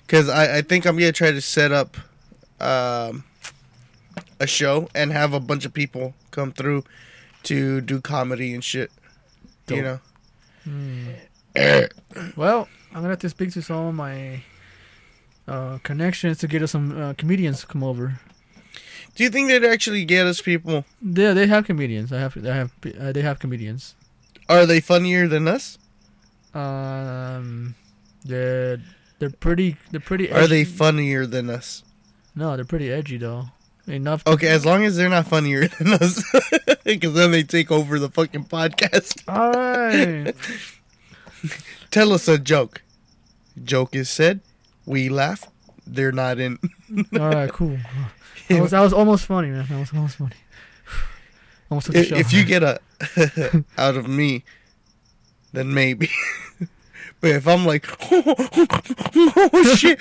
Cause 0.07 0.29
I 0.29 0.57
I 0.57 0.61
think 0.61 0.85
I'm 0.85 0.97
gonna 0.97 1.11
try 1.11 1.31
to 1.31 1.41
set 1.41 1.71
up 1.71 1.97
um 2.59 3.23
a 4.39 4.47
show 4.47 4.87
and 4.95 5.11
have 5.11 5.33
a 5.33 5.39
bunch 5.39 5.65
of 5.65 5.73
people 5.73 6.13
come 6.31 6.51
through 6.51 6.83
to 7.43 7.81
do 7.81 7.99
comedy 8.01 8.53
and 8.53 8.63
shit. 8.63 8.91
You 9.67 9.81
know. 9.81 9.99
Hmm. 10.63 11.09
Well, 12.35 12.67
I'm 12.91 12.97
gonna 13.01 13.09
have 13.09 13.19
to 13.19 13.29
speak 13.29 13.51
to 13.53 13.61
some 13.61 13.87
of 13.87 13.95
my 13.95 14.43
uh, 15.47 15.79
connections 15.83 16.37
to 16.39 16.47
get 16.47 16.61
us 16.61 16.71
some 16.71 16.99
uh, 17.01 17.13
comedians 17.17 17.61
to 17.61 17.67
come 17.67 17.83
over. 17.83 18.19
Do 19.17 19.23
you 19.23 19.31
think 19.31 19.47
they'd 19.47 19.65
actually 19.65 20.05
get 20.05 20.27
us 20.27 20.41
people? 20.41 20.85
Yeah, 21.01 21.33
they 21.33 21.47
have 21.47 21.65
comedians. 21.65 22.13
I 22.13 22.19
have. 22.19 22.39
They 22.39 22.53
have. 22.53 22.71
Uh, 22.99 23.11
they 23.11 23.23
have 23.23 23.39
comedians. 23.39 23.95
Are 24.47 24.67
they 24.67 24.79
funnier 24.79 25.27
than 25.27 25.47
us? 25.47 25.79
Um, 26.53 27.73
they're 28.23 28.77
they're 29.17 29.31
pretty. 29.31 29.75
They're 29.89 29.99
pretty. 29.99 30.31
Are 30.31 30.45
they 30.45 30.63
funnier 30.63 31.25
than 31.25 31.49
us? 31.49 31.83
No, 32.35 32.55
they're 32.55 32.63
pretty 32.63 32.91
edgy 32.91 33.17
though. 33.17 33.45
Enough. 33.87 34.21
Okay, 34.27 34.49
as 34.49 34.67
long 34.67 34.85
as 34.85 34.97
they're 34.97 35.09
not 35.09 35.25
funnier 35.25 35.67
than 35.79 35.93
us, 35.93 36.23
because 36.83 37.15
then 37.15 37.31
they 37.31 37.41
take 37.41 37.71
over 37.71 37.97
the 37.97 38.09
fucking 38.09 38.45
podcast. 38.45 39.23
All 39.27 39.51
right. 39.51 40.35
Tell 41.89 42.13
us 42.13 42.27
a 42.27 42.37
joke. 42.37 42.83
Joke 43.63 43.95
is 43.95 44.11
said. 44.11 44.41
We 44.85 45.09
laugh. 45.09 45.43
They're 45.87 46.11
not 46.11 46.37
in. 46.37 46.59
All 47.19 47.31
right. 47.31 47.49
Cool. 47.51 47.79
That 48.49 48.61
was, 48.61 48.71
that 48.71 48.79
was 48.79 48.93
almost 48.93 49.25
funny, 49.25 49.49
man. 49.49 49.65
That 49.69 49.79
was 49.79 49.93
almost 49.93 50.15
funny. 50.17 50.35
Almost 51.69 51.87
took 51.87 51.95
the 51.95 51.99
if, 51.99 52.11
if 52.13 52.33
you 52.33 52.45
get 52.45 52.63
a 52.63 52.79
out 53.77 53.97
of 53.97 54.07
me, 54.07 54.45
then 55.51 55.73
maybe. 55.73 56.09
but 57.19 57.31
if 57.31 57.45
I'm 57.45 57.65
like, 57.65 57.85
oh 58.09 59.75
shit, 59.75 59.99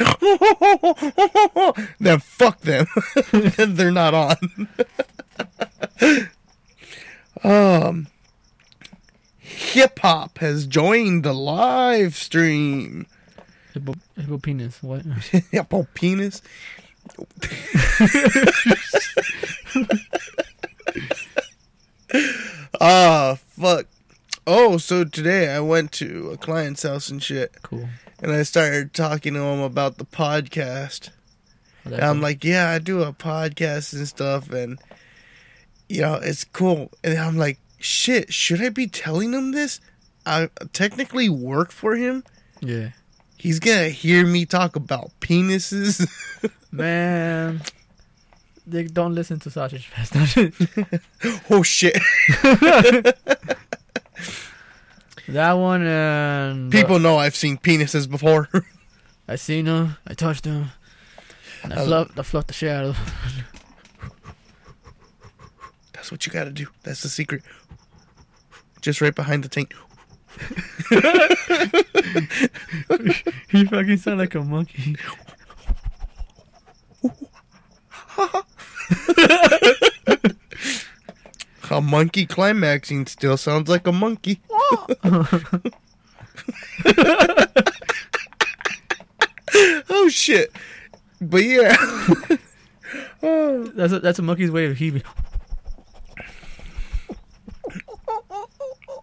then 1.99 2.21
fuck 2.21 2.61
them. 2.61 2.87
then 3.33 3.75
they're 3.75 3.91
not 3.91 4.15
on. 4.15 4.69
um, 7.43 8.07
hip 9.39 9.99
hop 9.99 10.39
has 10.39 10.69
joined 10.69 11.25
the 11.25 11.33
live 11.33 12.15
stream. 12.15 13.07
hippo, 13.75 13.95
hippo 14.15 14.39
penis. 14.39 14.81
What? 14.85 15.03
Hippo 15.03 15.89
penis. 15.95 16.43
Ah, 22.81 23.37
fuck. 23.40 23.87
Oh, 24.46 24.76
so 24.76 25.02
today 25.05 25.50
I 25.50 25.61
went 25.61 25.92
to 25.92 26.31
a 26.31 26.37
client's 26.37 26.83
house 26.85 27.09
and 27.09 27.22
shit, 27.22 27.57
Cool. 27.62 27.88
and 28.22 28.31
I 28.31 28.42
started 28.44 28.94
talking 28.94 29.35
to 29.35 29.40
him 29.40 29.61
about 29.61 29.98
the 29.98 30.05
podcast. 30.05 31.11
And 31.85 31.94
I'm 31.96 32.20
like, 32.20 32.44
yeah, 32.44 32.70
I 32.70 32.79
do 32.79 33.02
a 33.02 33.12
podcast 33.12 33.92
and 33.92 34.07
stuff, 34.09 34.50
and 34.50 34.79
you 35.88 36.02
know, 36.02 36.14
it's 36.14 36.44
cool. 36.44 36.90
And 37.05 37.18
I'm 37.18 37.37
like, 37.37 37.59
shit, 37.79 38.33
should 38.33 38.61
I 38.61 38.68
be 38.70 38.87
telling 38.88 39.33
him 39.33 39.52
this? 39.52 39.81
I 40.24 40.50
technically 40.72 41.29
work 41.29 41.70
for 41.72 41.94
him. 41.96 42.24
yeah, 42.61 42.90
He's 43.37 43.61
gonna 43.61 43.88
hear 43.90 44.27
me 44.27 44.44
talk 44.46 44.77
about 44.77 45.11
penises. 45.20 46.07
man. 46.72 47.61
they 48.66 48.85
don't 48.85 49.14
listen 49.14 49.38
to 49.40 49.51
Sausage 49.51 49.87
Fest. 49.88 50.14
Oh 51.51 51.62
shit! 51.62 51.96
that 55.29 55.53
one 55.53 55.83
um, 55.83 55.88
and 55.88 56.72
People 56.72 56.99
know 56.99 57.18
I've 57.18 57.37
seen 57.37 57.57
penises 57.59 58.09
before. 58.11 58.49
I 59.29 59.37
seen 59.37 59.64
them. 59.66 59.96
I 60.07 60.14
touched 60.14 60.44
them. 60.44 60.70
And 61.62 61.72
I 61.72 61.77
uh, 61.77 61.83
I- 61.83 61.85
fluffed, 61.87 62.18
I 62.18 62.22
fluffed 62.22 62.49
the 62.49 62.55
shit 62.55 62.70
out 62.70 62.85
of 62.87 62.96
them. 62.96 63.44
That's 65.92 66.11
what 66.12 66.25
you 66.27 66.33
gotta 66.33 66.51
do. 66.53 66.66
That's 66.85 67.03
the 67.03 67.09
secret. 67.09 67.42
Just 68.81 69.01
right 69.01 69.14
behind 69.14 69.42
the 69.42 69.49
tank. 69.49 69.75
He 73.51 73.64
fucking 73.64 73.99
sound 73.99 74.18
like 74.18 74.35
a 74.35 74.42
monkey. 74.42 74.96
A 81.77 81.81
monkey 81.83 82.25
climaxing 82.25 83.07
still 83.07 83.37
sounds 83.37 83.68
like 83.68 83.87
a 83.87 83.92
monkey. 83.92 84.40
oh 89.90 90.09
shit! 90.09 90.51
But 91.20 91.44
yeah. 91.44 91.77
That's 93.20 93.92
a, 93.92 94.01
that's 94.01 94.18
a 94.18 94.22
monkey's 94.22 94.51
way 94.51 94.64
of 94.64 94.79
heaving. 94.79 95.03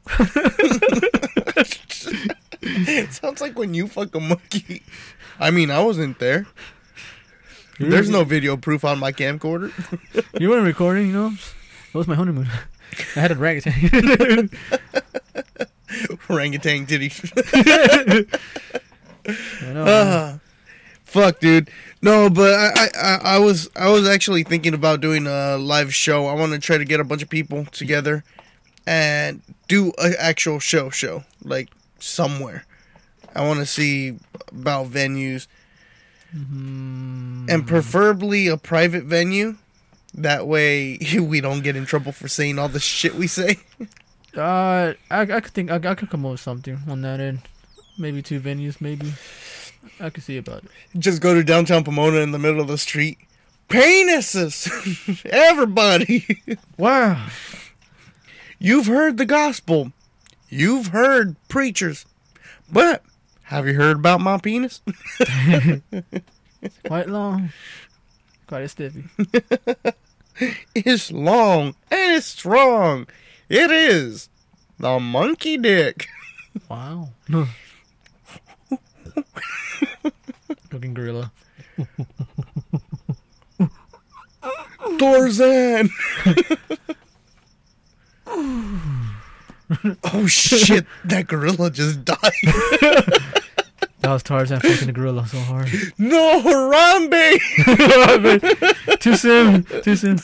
sounds 3.12 3.42
like 3.42 3.58
when 3.58 3.74
you 3.74 3.88
fuck 3.88 4.14
a 4.16 4.20
monkey. 4.20 4.84
I 5.40 5.52
mean, 5.52 5.72
I 5.72 5.82
wasn't 5.84 6.20
there. 6.20 6.46
There's 7.80 8.10
no 8.10 8.24
video 8.24 8.56
proof 8.58 8.86
on 8.86 9.00
my 9.00 9.12
camcorder. 9.12 9.72
You 10.40 10.50
weren't 10.50 10.66
recording, 10.66 11.08
you 11.08 11.14
know. 11.14 11.32
It 11.94 11.98
was 11.98 12.08
my 12.08 12.16
honeymoon. 12.16 12.48
I 13.16 13.20
had 13.20 13.32
a 13.32 13.36
orangutan. 13.38 13.74
Orangutan 16.30 16.86
titties. 16.88 17.32
I 19.62 19.74
know. 19.74 19.86
Ah, 19.88 20.40
fuck, 21.04 21.40
dude. 21.40 21.70
No, 22.02 22.30
but 22.30 22.54
I, 22.56 22.88
I- 23.00 23.20
I 23.36 23.40
was, 23.40 23.70
I 23.76 23.90
was 23.90 24.08
actually 24.08 24.44
thinking 24.44 24.74
about 24.74 25.02
doing 25.02 25.28
a 25.28 25.58
live 25.58 25.94
show. 25.94 26.28
I 26.28 26.34
want 26.34 26.52
to 26.54 26.60
try 26.60 26.78
to 26.78 26.86
get 26.86 27.00
a 27.00 27.04
bunch 27.04 27.22
of 27.24 27.30
people 27.30 27.66
together 27.66 28.24
and 28.86 29.42
do 29.68 29.92
an 29.98 30.14
actual 30.20 30.60
show, 30.60 30.90
show 30.90 31.24
like 31.44 31.70
somewhere. 32.00 32.66
I 33.36 33.48
want 33.48 33.60
to 33.60 33.66
see 33.66 34.18
about 34.52 34.88
venues 34.88 35.48
Mm, 36.36 37.48
and 37.50 37.68
preferably 37.68 38.48
a 38.48 38.58
private 38.58 39.04
venue. 39.04 39.58
That 40.16 40.48
way 40.48 40.98
we 41.20 41.42
don't 41.42 41.62
get 41.62 41.76
in 41.76 41.86
trouble 41.86 42.12
for 42.12 42.28
saying 42.28 42.60
all 42.60 42.70
the 42.70 42.80
shit 42.80 43.16
we 43.16 43.28
say. 43.28 43.58
uh, 44.38 44.94
I 45.12 45.22
I 45.22 45.26
could 45.26 45.54
think 45.54 45.72
I, 45.72 45.76
I 45.76 45.96
could 45.96 46.10
come 46.10 46.26
up 46.26 46.32
with 46.32 46.40
something 46.40 46.80
on 46.90 47.02
that 47.02 47.20
end. 47.20 47.42
Maybe 47.98 48.22
two 48.22 48.40
venues, 48.40 48.82
maybe. 48.82 49.14
I 50.00 50.10
could 50.10 50.24
see 50.24 50.38
about 50.38 50.64
it. 50.64 50.72
Just 50.98 51.22
go 51.22 51.36
to 51.36 51.44
downtown 51.44 51.84
Pomona 51.84 52.20
in 52.20 52.32
the 52.32 52.40
middle 52.40 52.62
of 52.62 52.68
the 52.68 52.78
street. 52.78 53.20
Penises! 53.70 55.26
Everybody! 55.26 56.26
Wow. 56.78 57.28
You've 58.66 58.86
heard 58.86 59.18
the 59.18 59.26
gospel. 59.26 59.92
You've 60.48 60.88
heard 60.88 61.36
preachers. 61.50 62.06
But 62.72 63.04
have 63.44 63.68
you 63.68 63.74
heard 63.74 63.98
about 63.98 64.22
my 64.22 64.38
penis? 64.38 64.80
It's 65.20 65.82
quite 66.88 67.10
long. 67.10 67.50
Quite 68.48 68.70
stiffy. 68.70 69.04
It's 70.74 71.12
long 71.12 71.76
and 71.92 72.14
it's 72.14 72.26
strong. 72.26 73.08
It 73.50 73.70
is 73.70 74.30
the 74.80 74.98
monkey 74.98 75.58
dick. 75.58 76.08
Wow. 76.70 77.10
Looking 80.72 80.94
gorilla. 80.94 81.32
Tarzan. 85.00 85.90
oh 90.04 90.28
shit, 90.28 90.86
that 91.06 91.28
gorilla 91.28 91.70
just 91.72 92.04
died. 92.06 92.18
That 94.00 94.12
was 94.12 94.24
Tarzan 94.24 94.60
fucking 94.60 94.88
the 94.88 94.92
gorilla 94.92 95.26
so 95.26 95.40
hard. 95.40 95.70
No, 95.98 96.42
Harambe. 96.42 97.40
Too 99.00 99.16
soon. 99.16 99.64
Too 99.64 99.96
soon. 99.96 100.18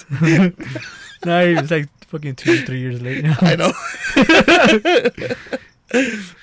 nah, 1.24 1.40
it's 1.40 1.72
like 1.72 1.88
fucking 2.08 2.36
two, 2.36 2.66
three 2.66 2.82
years 2.82 3.02
late 3.02 3.24
now. 3.24 3.38
I 3.40 3.56
know. 3.56 3.72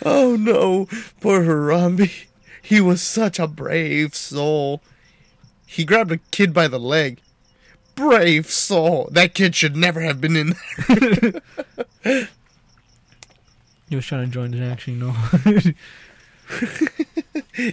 oh 0.02 0.36
no, 0.36 0.86
poor 1.20 1.42
Harambe. 1.42 2.10
He 2.62 2.80
was 2.80 3.02
such 3.02 3.38
a 3.38 3.46
brave 3.46 4.14
soul. 4.14 4.80
He 5.66 5.84
grabbed 5.84 6.12
a 6.12 6.18
kid 6.30 6.54
by 6.54 6.68
the 6.68 6.80
leg. 6.80 7.20
Brave 7.96 8.50
soul. 8.50 9.08
That 9.10 9.34
kid 9.34 9.54
should 9.54 9.76
never 9.76 10.00
have 10.00 10.20
been 10.20 10.36
in 10.36 10.54
there. 10.88 12.28
He 13.88 13.94
was 13.94 14.04
trying 14.04 14.24
to 14.24 14.30
join 14.30 14.50
the 14.50 14.62
action, 14.62 14.94
you 14.94 15.00
know. 15.00 15.14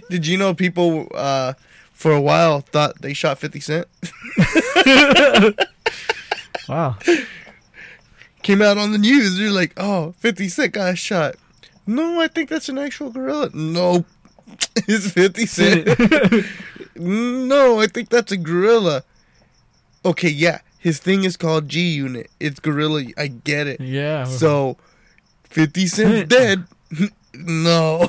Did 0.10 0.26
you 0.26 0.38
know 0.38 0.54
people 0.54 1.08
uh, 1.12 1.54
for 1.92 2.12
a 2.12 2.20
while 2.20 2.60
thought 2.60 3.02
they 3.02 3.14
shot 3.14 3.38
50 3.38 3.60
Cent? 3.60 3.88
wow. 6.68 6.96
Came 8.42 8.62
out 8.62 8.78
on 8.78 8.92
the 8.92 8.98
news. 8.98 9.38
They're 9.38 9.50
like, 9.50 9.72
oh, 9.76 10.14
50 10.18 10.48
Cent 10.48 10.72
got 10.72 10.96
shot. 10.98 11.34
No, 11.86 12.20
I 12.20 12.28
think 12.28 12.48
that's 12.48 12.68
an 12.68 12.78
actual 12.78 13.10
gorilla. 13.10 13.50
Nope. 13.52 14.06
It's 14.76 15.10
50 15.10 15.46
Cent. 15.46 15.86
no, 16.96 17.80
I 17.80 17.86
think 17.88 18.08
that's 18.08 18.30
a 18.30 18.36
gorilla. 18.36 19.02
Okay, 20.04 20.28
yeah. 20.28 20.60
His 20.78 20.98
thing 20.98 21.24
is 21.24 21.36
called 21.36 21.68
G 21.68 21.80
Unit. 21.80 22.30
It's 22.38 22.60
gorilla. 22.60 23.04
I 23.16 23.28
get 23.28 23.66
it. 23.66 23.80
Yeah. 23.80 24.24
So, 24.24 24.76
50 25.44 25.86
Cent's 25.86 26.28
dead. 26.34 26.64
no. 27.34 28.00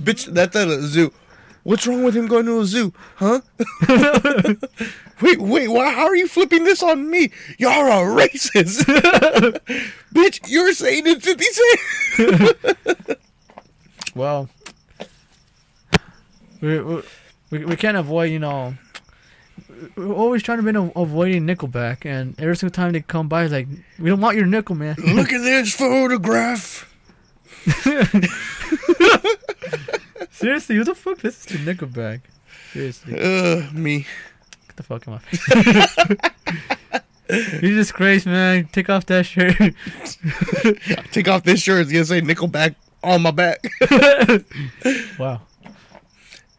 Bitch, 0.00 0.32
that's 0.32 0.56
at 0.56 0.68
a 0.68 0.82
zoo. 0.82 1.12
What's 1.64 1.86
wrong 1.86 2.02
with 2.04 2.14
him 2.14 2.26
going 2.26 2.46
to 2.46 2.60
a 2.60 2.66
zoo? 2.66 2.92
Huh? 3.16 3.40
wait, 5.22 5.40
wait, 5.40 5.68
why, 5.68 5.92
how 5.92 6.04
are 6.04 6.16
you 6.16 6.28
flipping 6.28 6.64
this 6.64 6.82
on 6.82 7.08
me? 7.08 7.30
You're 7.58 7.70
a 7.70 8.02
racist. 8.02 8.84
Bitch, 10.14 10.40
you're 10.46 10.74
saying 10.74 11.04
it's 11.06 11.24
50 11.24 11.44
Cent. 11.44 13.18
Well, 14.14 14.48
we, 16.60 16.80
we, 16.80 17.02
we, 17.50 17.76
can't 17.76 17.96
avoid, 17.96 18.30
you 18.30 18.38
know, 18.38 18.74
always 19.98 20.42
trying 20.42 20.62
to 20.64 20.72
be 20.72 20.78
a- 20.78 20.92
avoiding 21.00 21.46
Nickelback, 21.46 22.04
and 22.06 22.38
every 22.40 22.56
single 22.56 22.74
time 22.74 22.92
they 22.92 23.00
come 23.00 23.28
by, 23.28 23.44
it's 23.44 23.52
like, 23.52 23.68
we 23.98 24.10
don't 24.10 24.20
want 24.20 24.36
your 24.36 24.46
nickel, 24.46 24.74
man. 24.74 24.96
Look 25.14 25.32
at 25.32 25.42
this 25.42 25.74
photograph. 25.74 26.90
Seriously, 30.30 30.76
who 30.76 30.84
the 30.84 30.94
fuck 30.94 31.22
listens 31.22 31.46
to 31.46 31.58
Nickelback? 31.74 32.20
Seriously, 32.72 33.18
Uh, 33.18 33.70
me. 33.72 34.06
get 34.68 34.76
the 34.76 34.82
fuck 34.82 35.06
out 35.08 35.14
of 35.14 35.22
my 35.22 37.00
face. 37.30 37.60
you 37.62 37.74
disgrace, 37.76 38.26
man. 38.26 38.68
Take 38.72 38.90
off 38.90 39.06
that 39.06 39.24
shirt. 39.26 39.54
Take 41.12 41.28
off 41.28 41.44
this 41.44 41.60
shirt. 41.62 41.82
It's 41.82 41.92
gonna 41.92 42.04
say 42.04 42.20
Nickelback 42.20 42.74
on 43.02 43.22
my 43.22 43.30
back. 43.30 43.62
wow. 45.18 45.40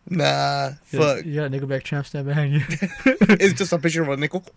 Nah, 0.10 0.70
You 0.92 1.00
fuck. 1.00 1.18
got, 1.18 1.26
you 1.26 1.36
got 1.36 1.52
Nickelback 1.52 1.84
tramp 1.84 2.06
stamp 2.06 2.28
behind 2.28 2.54
you. 2.54 2.62
It's 3.40 3.54
just 3.54 3.74
a 3.74 3.78
picture 3.80 4.04
of 4.04 4.10
a 4.10 4.18
nickel. 4.18 4.44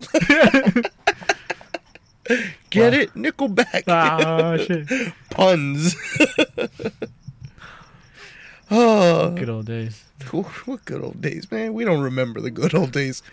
Get 2.69 2.93
Wow. 2.93 2.99
it? 2.99 3.13
Nickelback. 3.15 3.83
ah, 3.87 4.57
shit. 4.57 5.13
Puns. 5.31 5.95
oh, 8.69 9.31
Good 9.31 9.49
old 9.49 9.65
days. 9.65 10.03
what 10.31 10.85
good 10.85 11.01
old 11.03 11.21
days, 11.21 11.49
man. 11.51 11.73
We 11.73 11.83
don't 11.85 12.01
remember 12.01 12.39
the 12.41 12.51
good 12.51 12.75
old 12.75 12.91
days. 12.91 13.23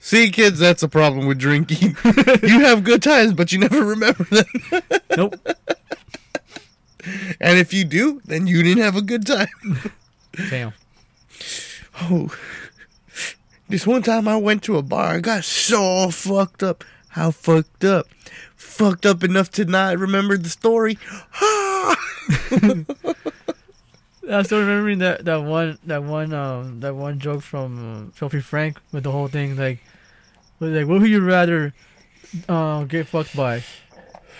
See, 0.00 0.30
kids, 0.32 0.58
that's 0.58 0.80
the 0.80 0.88
problem 0.88 1.26
with 1.26 1.38
drinking. 1.38 1.96
you 2.42 2.60
have 2.60 2.82
good 2.82 3.02
times, 3.04 3.34
but 3.34 3.52
you 3.52 3.60
never 3.60 3.84
remember 3.84 4.24
them. 4.24 4.82
Nope. 5.16 5.36
And 7.40 7.58
if 7.58 7.72
you 7.72 7.84
do, 7.84 8.20
then 8.24 8.48
you 8.48 8.64
didn't 8.64 8.82
have 8.82 8.96
a 8.96 9.02
good 9.02 9.24
time. 9.24 9.46
Damn. 10.50 10.72
Oh, 12.00 12.34
this 13.68 13.86
one 13.86 14.02
time 14.02 14.26
I 14.28 14.36
went 14.36 14.62
to 14.64 14.76
a 14.76 14.82
bar, 14.82 15.14
I 15.14 15.20
got 15.20 15.44
so 15.44 16.10
fucked 16.10 16.62
up. 16.62 16.84
How 17.08 17.30
fucked 17.30 17.84
up? 17.84 18.06
Fucked 18.56 19.04
up 19.06 19.22
enough 19.22 19.50
to 19.52 19.64
not 19.64 19.98
remember 19.98 20.38
the 20.38 20.48
story. 20.48 20.98
I'm 24.30 24.44
still 24.44 24.60
remembering 24.60 24.98
that, 25.00 25.24
that 25.24 25.42
one 25.42 25.78
that 25.84 26.04
one 26.04 26.32
um 26.32 26.80
that 26.80 26.94
one 26.94 27.18
joke 27.18 27.42
from 27.42 28.08
uh, 28.08 28.10
Filthy 28.12 28.40
Frank 28.40 28.78
with 28.92 29.02
the 29.04 29.10
whole 29.10 29.28
thing 29.28 29.56
like 29.56 29.80
like, 30.70 30.86
what 30.86 31.00
would 31.00 31.10
you 31.10 31.20
rather 31.20 31.74
uh, 32.48 32.84
get 32.84 33.08
fucked 33.08 33.36
by? 33.36 33.64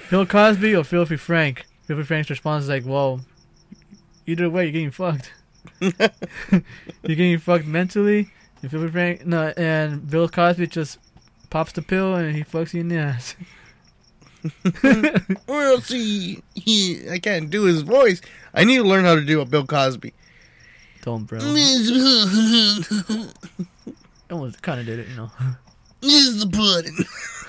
Bill 0.09 0.25
Cosby 0.25 0.77
or 0.77 0.85
Filthy 0.85 1.17
Frank? 1.17 1.67
Filthy 1.83 2.05
Frank's 2.05 2.31
response 2.31 2.65
is 2.65 2.69
like, 2.69 2.87
well, 2.87 3.21
either 4.27 4.49
way, 4.49 4.65
you're 4.65 4.73
getting 4.73 4.93
fucked. 4.93 5.33
you're 5.81 5.93
getting 7.03 7.39
fucked 7.39 7.67
mentally. 7.67 8.31
And 8.63 8.71
Filthy 8.71 8.89
Frank, 8.91 9.27
no, 9.27 9.53
and 9.57 10.09
Bill 10.09 10.29
Cosby 10.29 10.67
just 10.69 10.99
pops 11.51 11.73
the 11.73 11.83
pill 11.83 12.15
and 12.15 12.35
he 12.35 12.45
fucks 12.45 12.75
you 12.75 12.81
in 12.81 12.89
the 12.89 12.99
ass. 12.99 13.37
Well, 15.47 15.81
see, 15.81 16.43
he 16.55 17.09
I 17.09 17.19
can't 17.19 17.49
do 17.51 17.65
his 17.65 17.83
voice. 17.83 18.21
I 18.53 18.65
need 18.65 18.79
to 18.79 18.83
learn 18.83 19.05
how 19.05 19.15
to 19.15 19.25
do 19.25 19.41
a 19.41 19.45
Bill 19.45 19.65
Cosby. 19.65 20.13
Don't, 21.03 21.25
bro. 21.25 21.39
Almost 24.31 24.63
kind 24.63 24.81
of 24.81 24.87
did 24.87 24.99
it, 25.01 25.09
you 25.09 25.17
know. 25.17 25.31
This 26.01 26.27
Is 26.27 26.45
the 26.45 26.51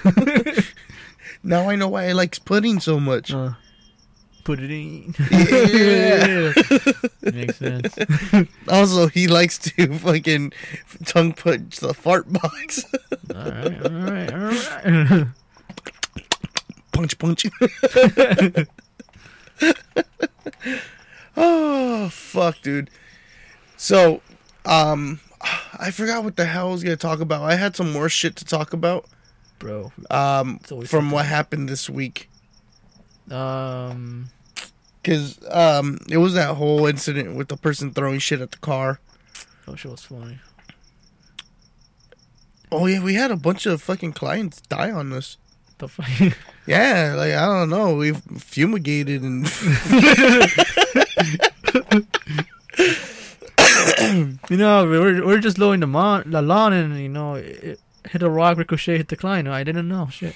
pudding. 0.03 0.63
now 1.43 1.69
I 1.69 1.75
know 1.75 1.87
why 1.87 2.07
I 2.09 2.11
likes 2.11 2.39
pudding 2.39 2.79
so 2.79 2.99
much. 2.99 3.33
Uh, 3.33 3.53
put 4.43 4.59
it 4.59 4.71
in. 4.71 5.15
Yeah. 5.31 6.53
Makes 7.33 7.57
sense. 7.57 7.95
Also, 8.67 9.07
he 9.07 9.27
likes 9.27 9.57
to 9.59 9.97
fucking 9.99 10.53
tongue 11.05 11.33
punch 11.33 11.77
the 11.77 11.93
fart 11.93 12.31
box. 12.31 12.83
All 13.33 13.41
right, 13.51 13.85
all 13.85 13.91
right, 13.91 14.33
all 14.33 14.39
right. 14.39 15.27
punch, 16.91 17.17
punch. 17.17 17.45
oh 21.37 22.09
fuck, 22.09 22.61
dude. 22.61 22.89
So, 23.77 24.21
um, 24.65 25.19
I 25.79 25.91
forgot 25.91 26.23
what 26.23 26.35
the 26.35 26.45
hell 26.45 26.69
I 26.69 26.71
was 26.71 26.83
gonna 26.83 26.95
talk 26.95 27.19
about. 27.19 27.41
I 27.43 27.55
had 27.55 27.75
some 27.75 27.91
more 27.91 28.09
shit 28.09 28.35
to 28.37 28.45
talk 28.45 28.73
about. 28.73 29.05
Bro, 29.59 29.91
Um, 30.11 30.59
from 30.85 31.11
what 31.11 31.25
happened 31.25 31.69
this 31.69 31.89
week. 31.89 32.29
Um, 33.31 34.29
Cause 35.03 35.37
um, 35.51 35.99
it 36.09 36.17
was 36.17 36.33
that 36.33 36.55
whole 36.55 36.85
incident 36.85 37.35
with 37.35 37.49
the 37.49 37.57
person 37.57 37.91
throwing 37.91 38.19
shit 38.19 38.39
at 38.39 38.51
the 38.51 38.57
car. 38.59 39.01
oh 39.67 39.75
shit 39.75 39.91
was 39.91 40.03
funny. 40.03 40.39
Oh 42.71 42.85
yeah, 42.85 43.03
we 43.03 43.15
had 43.15 43.29
a 43.29 43.35
bunch 43.35 43.65
of 43.65 43.81
fucking 43.81 44.13
clients 44.13 44.61
die 44.61 44.91
on 44.91 45.11
us. 45.13 45.37
The 45.77 45.87
fuck? 45.87 46.37
Yeah, 46.65 47.15
like 47.17 47.33
I 47.33 47.45
don't 47.45 47.69
know, 47.69 47.95
we've 47.95 48.21
fumigated 48.37 49.21
and 49.21 49.43
you 54.49 54.55
know, 54.57 54.89
we 54.89 54.97
we're 54.97 55.25
we're 55.25 55.39
just 55.39 55.57
blowing 55.57 55.81
the, 55.81 55.87
mon- 55.87 56.31
the 56.31 56.41
lawn 56.41 56.71
and 56.71 56.97
you 56.97 57.09
know, 57.09 57.35
it 57.35 57.81
hit 58.09 58.23
a 58.23 58.29
rock, 58.29 58.57
ricochet, 58.57 58.95
hit 58.97 59.09
the 59.09 59.17
client. 59.17 59.49
I 59.49 59.65
didn't 59.65 59.89
know 59.89 60.07
shit. 60.09 60.35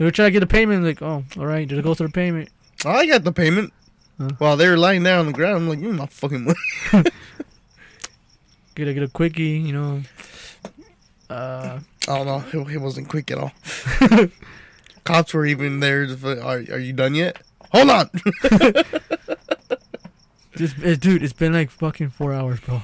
We 0.00 0.06
were 0.06 0.10
trying 0.10 0.28
to 0.28 0.32
get 0.32 0.42
a 0.42 0.46
payment, 0.46 0.82
like, 0.82 1.02
oh, 1.02 1.22
all 1.38 1.44
right, 1.46 1.68
just 1.68 1.82
go 1.82 1.92
through 1.94 2.06
the 2.08 2.12
payment. 2.14 2.48
I 2.86 3.04
got 3.06 3.22
the 3.22 3.32
payment. 3.32 3.70
Huh? 4.18 4.30
While 4.38 4.56
they 4.56 4.66
were 4.66 4.78
lying 4.78 5.02
there 5.02 5.18
on 5.18 5.26
the 5.26 5.32
ground, 5.32 5.56
I'm 5.58 5.68
like, 5.68 5.78
you're 5.78 5.92
not 5.92 6.10
fucking 6.10 6.42
money. 6.44 6.58
Get 8.74 8.88
a 8.88 8.94
get 8.94 9.02
a 9.02 9.08
quickie, 9.08 9.58
you 9.58 9.72
know. 9.74 10.00
Uh, 11.28 11.80
Oh 12.08 12.24
no, 12.24 12.42
it, 12.52 12.74
it 12.74 12.78
wasn't 12.78 13.08
quick 13.10 13.30
at 13.30 13.36
all. 13.36 13.52
Cops 15.04 15.34
were 15.34 15.44
even 15.44 15.80
there. 15.80 16.08
fi- 16.16 16.38
Are, 16.38 16.58
are 16.72 16.78
you 16.78 16.92
done 16.94 17.14
yet? 17.14 17.42
Hold 17.72 17.90
on. 17.90 18.10
just 20.56 20.76
eh, 20.82 20.94
dude, 20.98 21.22
it's 21.22 21.32
been 21.34 21.52
like 21.52 21.70
fucking 21.70 22.10
four 22.10 22.32
hours, 22.32 22.60
bro. 22.60 22.82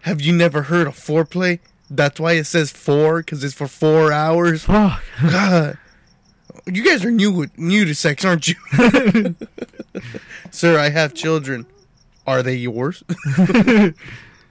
Have 0.00 0.20
you 0.20 0.32
never 0.34 0.62
heard 0.62 0.86
of 0.88 0.94
foreplay? 0.94 1.58
That's 1.90 2.18
why 2.18 2.32
it 2.32 2.44
says 2.44 2.70
four, 2.70 3.18
because 3.18 3.44
it's 3.44 3.54
for 3.54 3.68
four 3.68 4.12
hours. 4.12 4.64
Fuck. 4.64 5.02
God. 5.22 5.78
You 6.66 6.82
guys 6.84 7.04
are 7.04 7.10
new 7.10 7.46
new 7.56 7.84
to 7.84 7.94
sex, 7.94 8.24
aren't 8.24 8.48
you? 8.48 8.54
Sir, 10.50 10.78
I 10.78 10.88
have 10.88 11.12
children. 11.12 11.66
Are 12.26 12.42
they 12.42 12.54
yours? 12.54 13.04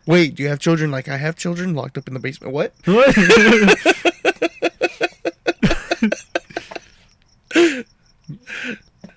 Wait, 0.05 0.35
do 0.35 0.43
you 0.43 0.49
have 0.49 0.59
children 0.59 0.91
like 0.91 1.09
I 1.09 1.17
have 1.17 1.35
children 1.35 1.73
locked 1.73 1.97
up 1.97 2.07
in 2.07 2.13
the 2.13 2.19
basement? 2.19 2.53
What? 2.53 2.73
What? 2.85 3.17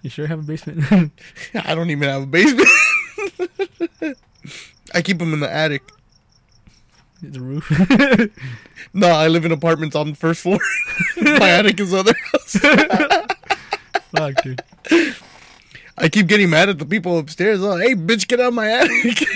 you 0.00 0.08
sure 0.08 0.26
have 0.26 0.38
a 0.38 0.42
basement? 0.42 1.12
I 1.54 1.74
don't 1.74 1.90
even 1.90 2.08
have 2.08 2.22
a 2.22 2.26
basement. 2.26 2.68
I 4.94 5.02
keep 5.02 5.18
them 5.18 5.34
in 5.34 5.40
the 5.40 5.52
attic. 5.52 5.82
The 7.32 7.40
roof. 7.40 7.70
No, 8.92 9.08
I 9.08 9.28
live 9.28 9.44
in 9.44 9.52
apartments 9.52 9.96
on 9.96 10.10
the 10.10 10.14
first 10.14 10.42
floor. 10.42 10.58
My 11.20 11.48
attic 11.50 11.80
is 11.80 11.92
other 11.92 12.14
house. 12.32 12.52
Fuck, 14.16 14.42
dude. 14.42 14.62
I 15.98 16.08
keep 16.08 16.26
getting 16.26 16.50
mad 16.50 16.68
at 16.68 16.78
the 16.78 16.86
people 16.86 17.18
upstairs. 17.18 17.62
Oh, 17.62 17.76
hey, 17.76 17.94
bitch, 17.94 18.28
get 18.28 18.40
out 18.40 18.48
of 18.48 18.54
my 18.54 18.70
attic. 18.70 19.26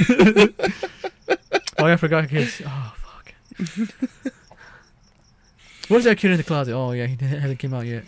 Oh, 1.79 1.87
yeah, 1.87 1.92
I 1.94 1.96
forgot 1.96 2.29
kids. 2.29 2.61
Oh, 2.64 2.94
fuck. 2.96 3.35
Where's 5.88 6.05
that 6.05 6.18
kid 6.18 6.31
in 6.33 6.37
the 6.37 6.44
closet? 6.44 6.74
Oh, 6.74 6.92
yeah, 6.92 7.07
he 7.07 7.16
hasn't 7.16 7.59
came 7.59 7.74
out 7.74 7.87
yet. 7.87 8.05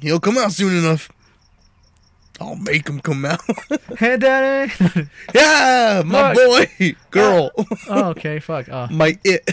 He'll 0.00 0.20
come 0.20 0.36
out 0.38 0.52
soon 0.52 0.76
enough. 0.76 1.08
I'll 2.40 2.56
make 2.56 2.88
him 2.88 3.00
come 3.00 3.24
out. 3.24 3.40
Hey, 3.98 4.16
daddy. 4.16 4.72
yeah, 5.34 6.02
my 6.04 6.32
Look. 6.32 6.68
boy, 6.78 6.96
girl, 7.12 7.52
oh, 7.56 7.64
oh, 7.88 8.04
okay, 8.10 8.40
fuck. 8.40 8.68
Oh. 8.68 8.88
my 8.90 9.16
it, 9.22 9.48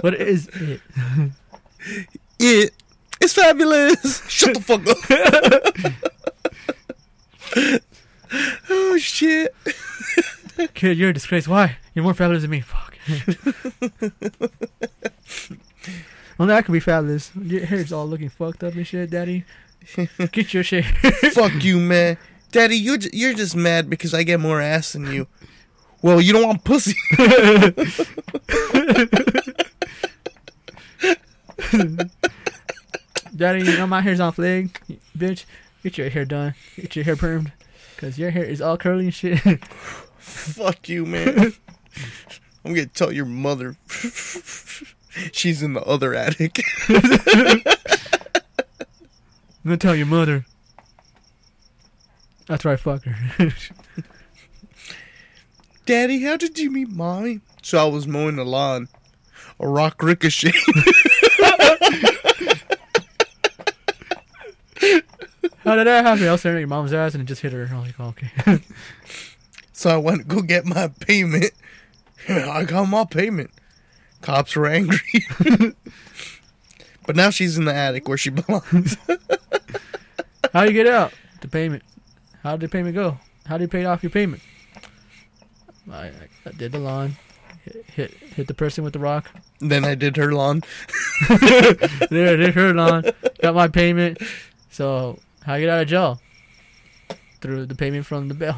what 0.00 0.14
is 0.14 0.48
it? 0.48 0.80
it. 2.38 2.72
It's 3.20 3.32
fabulous. 3.32 4.28
Shut 4.28 4.54
the 4.54 4.60
fuck 4.60 4.86
up. 7.56 7.72
oh 8.70 8.96
shit. 8.98 9.52
Kid, 10.74 10.98
you're 10.98 11.10
a 11.10 11.14
disgrace. 11.14 11.48
Why? 11.48 11.78
You're 11.94 12.04
more 12.04 12.14
fabulous 12.14 12.42
than 12.42 12.52
me. 12.52 12.60
Fuck. 12.60 12.96
well, 16.38 16.46
that 16.46 16.64
could 16.64 16.72
be 16.72 16.80
fabulous. 16.80 17.32
Your 17.34 17.66
hair's 17.66 17.92
all 17.92 18.06
looking 18.06 18.28
fucked 18.28 18.62
up 18.62 18.74
and 18.74 18.86
shit, 18.86 19.10
daddy. 19.10 19.44
Get 20.32 20.54
your 20.54 20.62
shit. 20.62 20.84
Fuck 21.32 21.64
you, 21.64 21.78
man. 21.78 22.18
Daddy, 22.52 22.76
you're 22.76 22.98
you're 23.12 23.34
just 23.34 23.56
mad 23.56 23.90
because 23.90 24.14
I 24.14 24.22
get 24.22 24.40
more 24.40 24.60
ass 24.60 24.92
than 24.92 25.12
you. 25.12 25.26
Well, 26.02 26.20
you 26.20 26.32
don't 26.32 26.46
want 26.46 26.64
pussy. 26.64 26.94
Daddy, 33.36 33.64
you 33.64 33.76
know 33.76 33.86
my 33.86 34.00
hair's 34.00 34.20
on 34.20 34.32
flag. 34.32 34.80
Bitch, 35.16 35.44
get 35.82 35.98
your 35.98 36.08
hair 36.08 36.24
done. 36.24 36.54
Get 36.76 36.96
your 36.96 37.04
hair 37.04 37.16
permed. 37.16 37.52
Cause 37.96 38.18
your 38.18 38.30
hair 38.30 38.44
is 38.44 38.60
all 38.60 38.76
curly 38.76 39.04
and 39.06 39.14
shit. 39.14 39.38
Fuck 40.18 40.88
you, 40.88 41.06
man. 41.06 41.54
I'm 42.64 42.74
gonna 42.74 42.86
tell 42.86 43.12
your 43.12 43.24
mother. 43.24 43.76
She's 45.32 45.62
in 45.62 45.72
the 45.72 45.82
other 45.82 46.14
attic. 46.14 46.62
Gonna 49.66 49.76
tell 49.76 49.96
your 49.96 50.06
mother. 50.06 50.46
That's 52.46 52.64
right, 52.64 52.78
fuck 52.78 53.04
her. 53.04 53.50
Daddy, 55.86 56.22
how 56.22 56.36
did 56.36 56.58
you 56.58 56.70
meet 56.70 56.88
mommy? 56.88 57.40
So 57.62 57.78
I 57.78 57.84
was 57.84 58.06
mowing 58.06 58.36
the 58.36 58.44
lawn. 58.44 58.88
A 59.58 59.68
rock 59.68 60.02
ricocheted. 60.02 60.54
How 65.66 65.74
did 65.74 65.88
that 65.88 66.04
happen? 66.04 66.28
I 66.28 66.30
was 66.30 66.40
staring 66.40 66.58
at 66.58 66.60
your 66.60 66.68
mom's 66.68 66.92
ass 66.92 67.14
and 67.14 67.22
it 67.22 67.26
just 67.26 67.42
hit 67.42 67.52
her. 67.52 67.68
I 67.68 67.76
was 67.76 67.86
like, 67.86 67.94
oh, 67.98 68.08
okay. 68.10 68.62
so 69.72 69.90
I 69.90 69.96
went 69.96 70.20
to 70.20 70.24
go 70.24 70.40
get 70.40 70.64
my 70.64 70.88
payment. 71.00 71.50
I 72.28 72.62
got 72.62 72.84
my 72.84 73.04
payment. 73.04 73.50
Cops 74.22 74.54
were 74.54 74.66
angry. 74.66 75.26
but 77.04 77.16
now 77.16 77.30
she's 77.30 77.58
in 77.58 77.64
the 77.64 77.74
attic 77.74 78.06
where 78.06 78.16
she 78.16 78.30
belongs. 78.30 78.96
How 80.56 80.62
you 80.62 80.72
get 80.72 80.86
out? 80.86 81.12
The 81.42 81.48
payment. 81.48 81.82
How 82.42 82.52
did 82.56 82.70
the 82.70 82.72
payment 82.72 82.94
go? 82.94 83.18
How 83.44 83.58
did 83.58 83.64
you 83.64 83.68
pay 83.68 83.84
off 83.84 84.02
your 84.02 84.08
payment? 84.08 84.40
I, 85.92 86.06
I, 86.06 86.12
I 86.46 86.50
did 86.52 86.72
the 86.72 86.78
lawn. 86.78 87.14
Hit, 87.62 87.84
hit 87.90 88.10
hit 88.12 88.46
the 88.46 88.54
person 88.54 88.82
with 88.82 88.94
the 88.94 88.98
rock. 88.98 89.30
then 89.60 89.84
I 89.84 89.94
did 89.94 90.16
her 90.16 90.32
lawn. 90.32 90.62
there, 92.08 92.38
did 92.38 92.54
her 92.54 92.72
lawn. 92.72 93.04
Got 93.42 93.54
my 93.54 93.68
payment. 93.68 94.16
So 94.70 95.18
how 95.42 95.56
you 95.56 95.66
get 95.66 95.74
out 95.74 95.82
of 95.82 95.88
jail? 95.88 96.22
Through 97.42 97.66
the 97.66 97.74
payment 97.74 98.06
from 98.06 98.28
the 98.28 98.34
bill. 98.34 98.56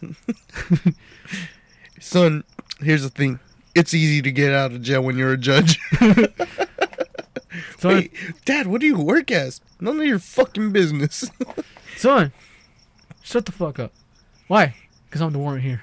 Son, 2.00 2.44
here's 2.80 3.02
the 3.02 3.10
thing. 3.10 3.40
It's 3.74 3.92
easy 3.92 4.22
to 4.22 4.32
get 4.32 4.54
out 4.54 4.72
of 4.72 4.80
jail 4.80 5.02
when 5.02 5.18
you're 5.18 5.34
a 5.34 5.36
judge. 5.36 5.78
Son, 7.78 7.94
Wait, 7.94 8.12
Dad, 8.44 8.66
what 8.66 8.80
do 8.80 8.86
you 8.86 8.98
work 8.98 9.30
as? 9.30 9.60
None 9.80 10.00
of 10.00 10.06
your 10.06 10.18
fucking 10.18 10.72
business. 10.72 11.30
son, 11.96 12.32
shut 13.22 13.46
the 13.46 13.52
fuck 13.52 13.78
up. 13.78 13.92
Why? 14.48 14.74
Because 15.06 15.20
I'm 15.22 15.32
the 15.32 15.38
warrant 15.38 15.62
here. 15.62 15.82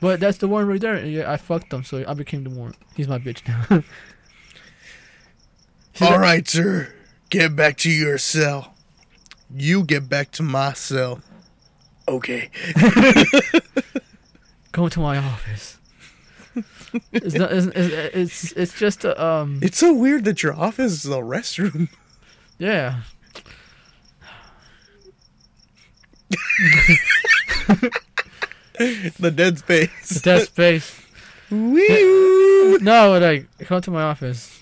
But 0.00 0.20
that's 0.20 0.38
the 0.38 0.48
warrant 0.48 0.70
right 0.70 0.80
there. 0.80 1.04
Yeah, 1.04 1.30
I 1.30 1.36
fucked 1.36 1.72
him, 1.72 1.84
so 1.84 2.04
I 2.06 2.14
became 2.14 2.44
the 2.44 2.50
warrant. 2.50 2.76
He's 2.94 3.08
my 3.08 3.18
bitch 3.18 3.46
now. 3.48 3.64
All 6.00 6.10
like- 6.10 6.20
right, 6.20 6.48
sir. 6.48 6.92
Get 7.30 7.56
back 7.56 7.76
to 7.78 7.90
your 7.90 8.18
cell. 8.18 8.74
You 9.54 9.82
get 9.84 10.08
back 10.08 10.30
to 10.32 10.42
my 10.42 10.72
cell. 10.72 11.20
Okay. 12.08 12.50
Go 14.72 14.88
to 14.88 15.00
my 15.00 15.16
office. 15.16 15.78
it's 17.12 17.34
not. 17.34 17.52
It's, 17.52 17.66
it's, 17.76 18.52
it's 18.52 18.78
just 18.78 19.04
a, 19.04 19.22
um. 19.22 19.60
It's 19.62 19.78
so 19.78 19.92
weird 19.92 20.24
that 20.24 20.42
your 20.42 20.54
office 20.54 21.04
is 21.04 21.06
a 21.06 21.18
restroom. 21.18 21.88
Yeah. 22.58 23.00
the 28.78 29.32
dead 29.34 29.58
space. 29.58 30.08
The 30.08 30.20
dead 30.20 30.46
space. 30.46 31.00
Wee. 31.50 32.78
No, 32.80 33.18
like 33.18 33.48
come 33.66 33.80
to 33.82 33.90
my 33.90 34.02
office. 34.02 34.60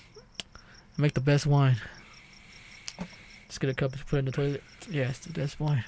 Make 0.97 1.13
the 1.13 1.21
best 1.21 1.45
wine. 1.45 1.77
Just 3.47 3.59
get 3.59 3.69
a 3.69 3.73
cup 3.73 3.93
and 3.93 4.05
put 4.07 4.17
it 4.17 4.19
in 4.19 4.25
the 4.25 4.31
toilet. 4.31 4.63
Yeah, 4.89 5.09
it's 5.09 5.19
the 5.19 5.31
best 5.31 5.59
wine. 5.59 5.85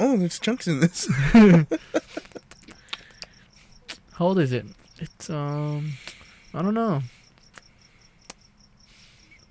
Oh, 0.00 0.16
there's 0.16 0.38
chunks 0.38 0.66
in 0.66 0.80
this. 0.80 1.08
How 4.14 4.26
old 4.26 4.38
is 4.38 4.52
it? 4.52 4.64
It's 4.98 5.28
um, 5.30 5.92
I 6.52 6.62
don't 6.62 6.74
know. 6.74 7.02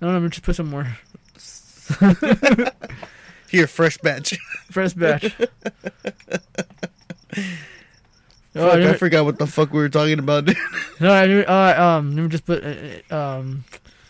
don't 0.00 0.08
know. 0.10 0.12
Let 0.14 0.22
me 0.22 0.28
just 0.30 0.42
put 0.44 0.56
some 0.56 0.70
more. 0.70 0.96
Here, 3.50 3.66
fresh 3.66 3.98
batch. 3.98 4.36
Fresh 4.70 4.94
batch. 4.94 5.32
Fuck, 8.54 8.62
oh, 8.62 8.68
I 8.68 8.76
let 8.76 8.92
me- 8.92 8.98
forgot 8.98 9.24
what 9.24 9.38
the 9.38 9.46
fuck 9.46 9.72
we 9.72 9.78
were 9.80 9.88
talking 9.88 10.18
about. 10.18 10.48
no, 11.00 11.12
I 11.12 11.26
knew- 11.26 11.40
uh, 11.42 11.74
um, 11.76 12.14
let 12.16 12.22
me 12.22 12.28
just 12.28 12.46
put 12.46 12.64
uh, 12.64 12.74
uh, 13.10 13.16
um. 13.38 13.64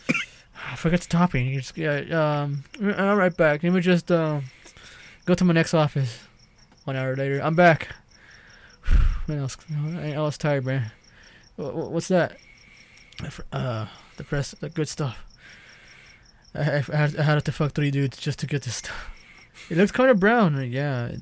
I 0.70 0.76
forgot 0.76 1.00
the 1.00 1.08
topping. 1.08 1.46
You 1.46 1.60
just, 1.60 1.76
yeah, 1.76 2.42
um, 2.44 2.64
I'm 2.80 3.16
right 3.18 3.34
back. 3.36 3.62
Let 3.62 3.72
me 3.72 3.80
just 3.80 4.10
um, 4.12 4.44
go 5.26 5.34
to 5.34 5.44
my 5.44 5.52
next 5.54 5.74
office. 5.74 6.20
One 6.84 6.96
hour 6.96 7.16
later, 7.16 7.40
I'm 7.42 7.54
back. 7.54 7.88
Man, 9.26 9.38
I 9.38 9.42
was, 9.42 9.56
I 10.16 10.20
was 10.20 10.38
tired, 10.38 10.66
man. 10.66 10.90
Wha- 11.56 11.70
wha- 11.70 11.88
What's 11.88 12.08
that? 12.08 12.36
Uh, 13.52 13.86
the 14.16 14.24
press, 14.24 14.52
the 14.60 14.68
good 14.68 14.88
stuff. 14.88 15.24
I, 16.54 16.58
I, 16.60 16.84
I 16.92 16.96
had, 16.96 17.16
I 17.16 17.22
had 17.22 17.44
to 17.44 17.52
fuck 17.52 17.72
three 17.72 17.90
dudes 17.90 18.18
just 18.18 18.38
to 18.40 18.46
get 18.46 18.62
this 18.62 18.76
stuff. 18.76 19.10
It 19.70 19.78
looks 19.78 19.92
kind 19.92 20.10
of 20.10 20.18
brown. 20.20 20.70
Yeah, 20.70 21.06
it, 21.06 21.20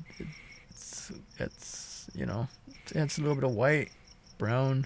it's 0.69 1.11
it's 1.37 2.09
you 2.15 2.25
know, 2.25 2.47
it's 2.93 3.17
a 3.17 3.21
little 3.21 3.35
bit 3.35 3.43
of 3.45 3.51
white, 3.51 3.91
brown, 4.39 4.85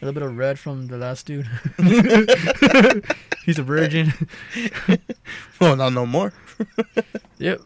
a 0.00 0.04
little 0.04 0.18
bit 0.18 0.26
of 0.28 0.36
red 0.36 0.58
from 0.58 0.86
the 0.88 0.96
last 0.96 1.26
dude. 1.26 1.46
He's 3.44 3.58
a 3.58 3.62
virgin. 3.62 4.12
oh, 5.60 5.74
not 5.76 5.92
no 5.92 6.04
more. 6.06 6.32
Yep. 7.38 7.60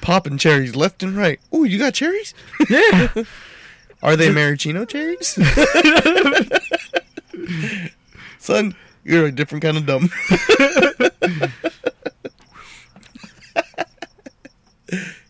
Popping 0.00 0.38
cherries 0.38 0.76
left 0.76 1.02
and 1.02 1.16
right. 1.16 1.40
Ooh, 1.54 1.64
you 1.64 1.78
got 1.78 1.94
cherries? 1.94 2.34
Yeah. 2.68 3.08
Are 4.02 4.14
they 4.16 4.30
maraschino 4.30 4.84
cherries? 4.84 5.38
Son, 8.38 8.76
you're 9.04 9.26
a 9.26 9.32
different 9.32 9.62
kind 9.62 9.76
of 9.76 9.86
dumb. 9.86 10.10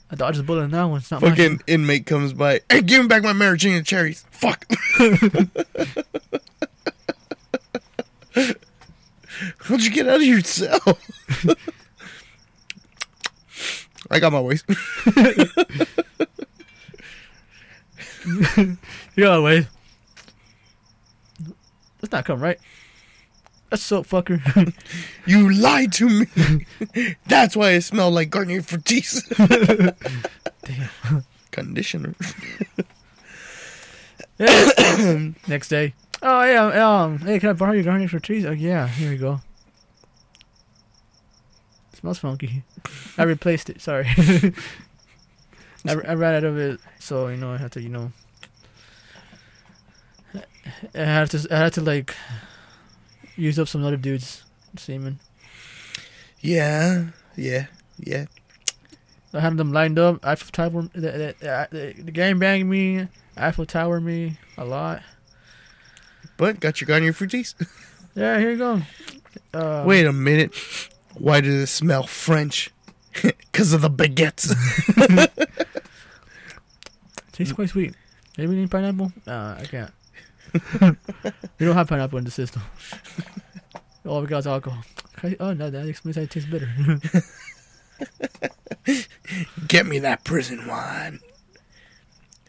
I 0.09 0.15
dodged 0.15 0.41
a 0.41 0.43
bullet 0.43 0.65
in 0.65 0.71
that 0.73 0.85
one. 0.85 0.99
It's 0.99 1.11
not 1.11 1.23
mine. 1.23 1.31
Fucking 1.31 1.63
inmate 1.67 2.07
comes 2.07 2.33
by. 2.33 2.61
Hey, 2.71 2.83
give 2.83 3.03
me 3.03 3.09
back 3.09 3.23
my 3.23 3.33
maraschino 3.33 3.83
cherries. 3.83 4.25
Fuck. 4.31 4.65
How'd 9.59 9.81
you 9.83 9.91
get 9.91 10.09
out 10.09 10.17
of 10.17 10.23
your 10.23 10.41
cell? 10.41 10.99
I 14.11 14.21
got 14.21 14.33
my 14.33 14.41
ways. 14.41 14.65
You 18.27 18.77
gotta 19.25 19.41
wait. 19.41 19.67
That's 22.01 22.13
not 22.13 22.25
come 22.25 22.41
right. 22.41 22.59
That's 23.71 23.83
soap 23.83 24.07
fucker. 24.07 24.41
You 25.27 25.53
lied 25.53 25.93
to 25.95 26.09
me. 26.09 26.27
That's 27.27 27.57
why 27.57 27.73
it 27.73 27.83
smelled 27.83 28.15
like 28.15 28.31
Garnier 28.31 28.63
Fructis. 28.63 29.23
Damn. 30.63 31.25
Conditioner. 31.51 32.15
Yeah. 34.39 35.31
Next 35.49 35.69
day. 35.69 35.95
Oh 36.23 36.45
yeah. 36.45 37.03
Um. 37.03 37.19
Hey, 37.19 37.39
can 37.41 37.51
I 37.51 37.53
borrow 37.55 37.73
your 37.73 37.83
Garnier 37.85 38.09
Fructis? 38.09 38.45
Oh 38.45 38.53
yeah. 38.53 38.87
Here 38.87 39.11
we 39.11 39.17
go. 39.17 39.41
Smells 42.07 42.19
funky. 42.19 42.63
I 43.19 43.25
replaced 43.25 43.69
it. 43.69 43.81
Sorry. 43.81 44.07
I, 45.87 45.93
I 45.93 46.15
ran 46.15 46.35
out 46.35 46.45
of 46.45 46.57
it, 46.57 46.81
so 47.01 47.29
you 47.29 47.37
know 47.37 47.53
I 47.53 47.57
had 47.57 47.73
to. 47.73 47.83
You 47.83 47.89
know. 47.89 48.13
I 50.95 51.05
had 51.05 51.31
to. 51.31 51.47
I 51.51 51.57
had 51.57 51.73
to 51.75 51.81
like. 51.81 52.15
Use 53.37 53.59
up 53.59 53.69
some 53.69 53.85
other 53.85 53.99
dudes' 53.99 54.45
semen. 54.77 55.19
Yeah, 56.41 57.09
yeah, 57.37 57.67
yeah. 57.99 58.27
I 59.35 59.41
had 59.41 59.59
them 59.59 59.73
lined 59.73 59.99
up. 59.99 60.25
Eiffel 60.25 60.51
Tower. 60.53 60.89
The, 60.95 61.35
the, 61.41 61.69
the, 61.71 62.03
the 62.03 62.13
game 62.13 62.39
banged 62.39 62.71
me. 62.71 63.09
Eiffel 63.37 63.67
Tower 63.67 64.01
me 64.01 64.39
a 64.57 64.65
lot. 64.65 65.03
But 66.39 66.61
got 66.61 66.81
your 66.81 66.87
gun, 66.87 67.03
your 67.03 67.13
Fructis? 67.13 67.55
Yeah, 68.15 68.39
here 68.39 68.53
you 68.53 68.57
go. 68.57 68.83
Uh, 69.53 69.85
Wait 69.87 70.07
a 70.07 70.13
minute. 70.13 70.55
Why 71.19 71.41
does 71.41 71.55
it 71.55 71.67
smell 71.67 72.05
French? 72.05 72.71
Because 73.53 73.73
of 73.73 73.81
the 73.81 73.89
baguettes. 73.89 74.53
tastes 77.33 77.55
quite 77.55 77.71
sweet. 77.71 77.95
Maybe 78.37 78.51
we 78.51 78.57
need 78.57 78.71
pineapple. 78.71 79.11
Uh, 79.27 79.57
I 79.59 79.65
can't. 79.65 79.91
we 81.59 81.65
don't 81.65 81.75
have 81.75 81.89
pineapple 81.89 82.19
in 82.19 82.27
the 82.27 82.31
system. 82.31 82.61
All 84.05 84.21
we 84.21 84.27
got 84.27 84.41
is 84.41 84.47
alcohol. 84.47 84.83
Okay, 85.17 85.35
Oh 85.41 85.55
no, 85.55 85.71
that 85.71 85.89
explains 85.89 86.17
how 86.17 86.23
it 86.23 86.31
tastes 86.31 86.51
bitter. 86.51 86.69
Get 89.67 89.87
me 89.87 90.01
that 90.01 90.23
prison 90.25 90.67
wine. 90.67 91.21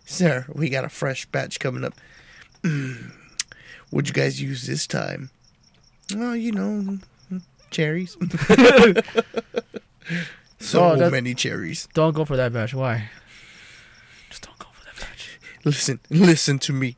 Sir, 0.03 0.45
we 0.53 0.67
got 0.67 0.83
a 0.83 0.89
fresh 0.89 1.25
batch 1.27 1.57
coming 1.61 1.85
up. 1.85 1.93
Mm. 2.63 3.13
What'd 3.91 4.09
you 4.09 4.13
guys 4.13 4.41
use 4.41 4.67
this 4.67 4.85
time? 4.87 5.29
Oh, 6.13 6.33
you 6.33 6.51
know, 6.51 6.97
cherries. 7.71 8.17
so 10.59 10.83
Oh, 10.91 10.95
that- 10.95 11.11
many 11.11 11.33
cherries. 11.33 11.87
don't 11.93 12.13
go 12.15 12.25
for 12.25 12.35
that 12.37 12.53
batch. 12.53 12.73
Why? 12.73 13.09
Just 14.29 14.43
don't 14.43 14.57
go 14.59 14.67
for 14.73 14.85
that 14.85 14.99
batch. 14.99 15.39
Listen, 15.63 15.99
listen 16.09 16.59
to 16.59 16.73
me. 16.73 16.95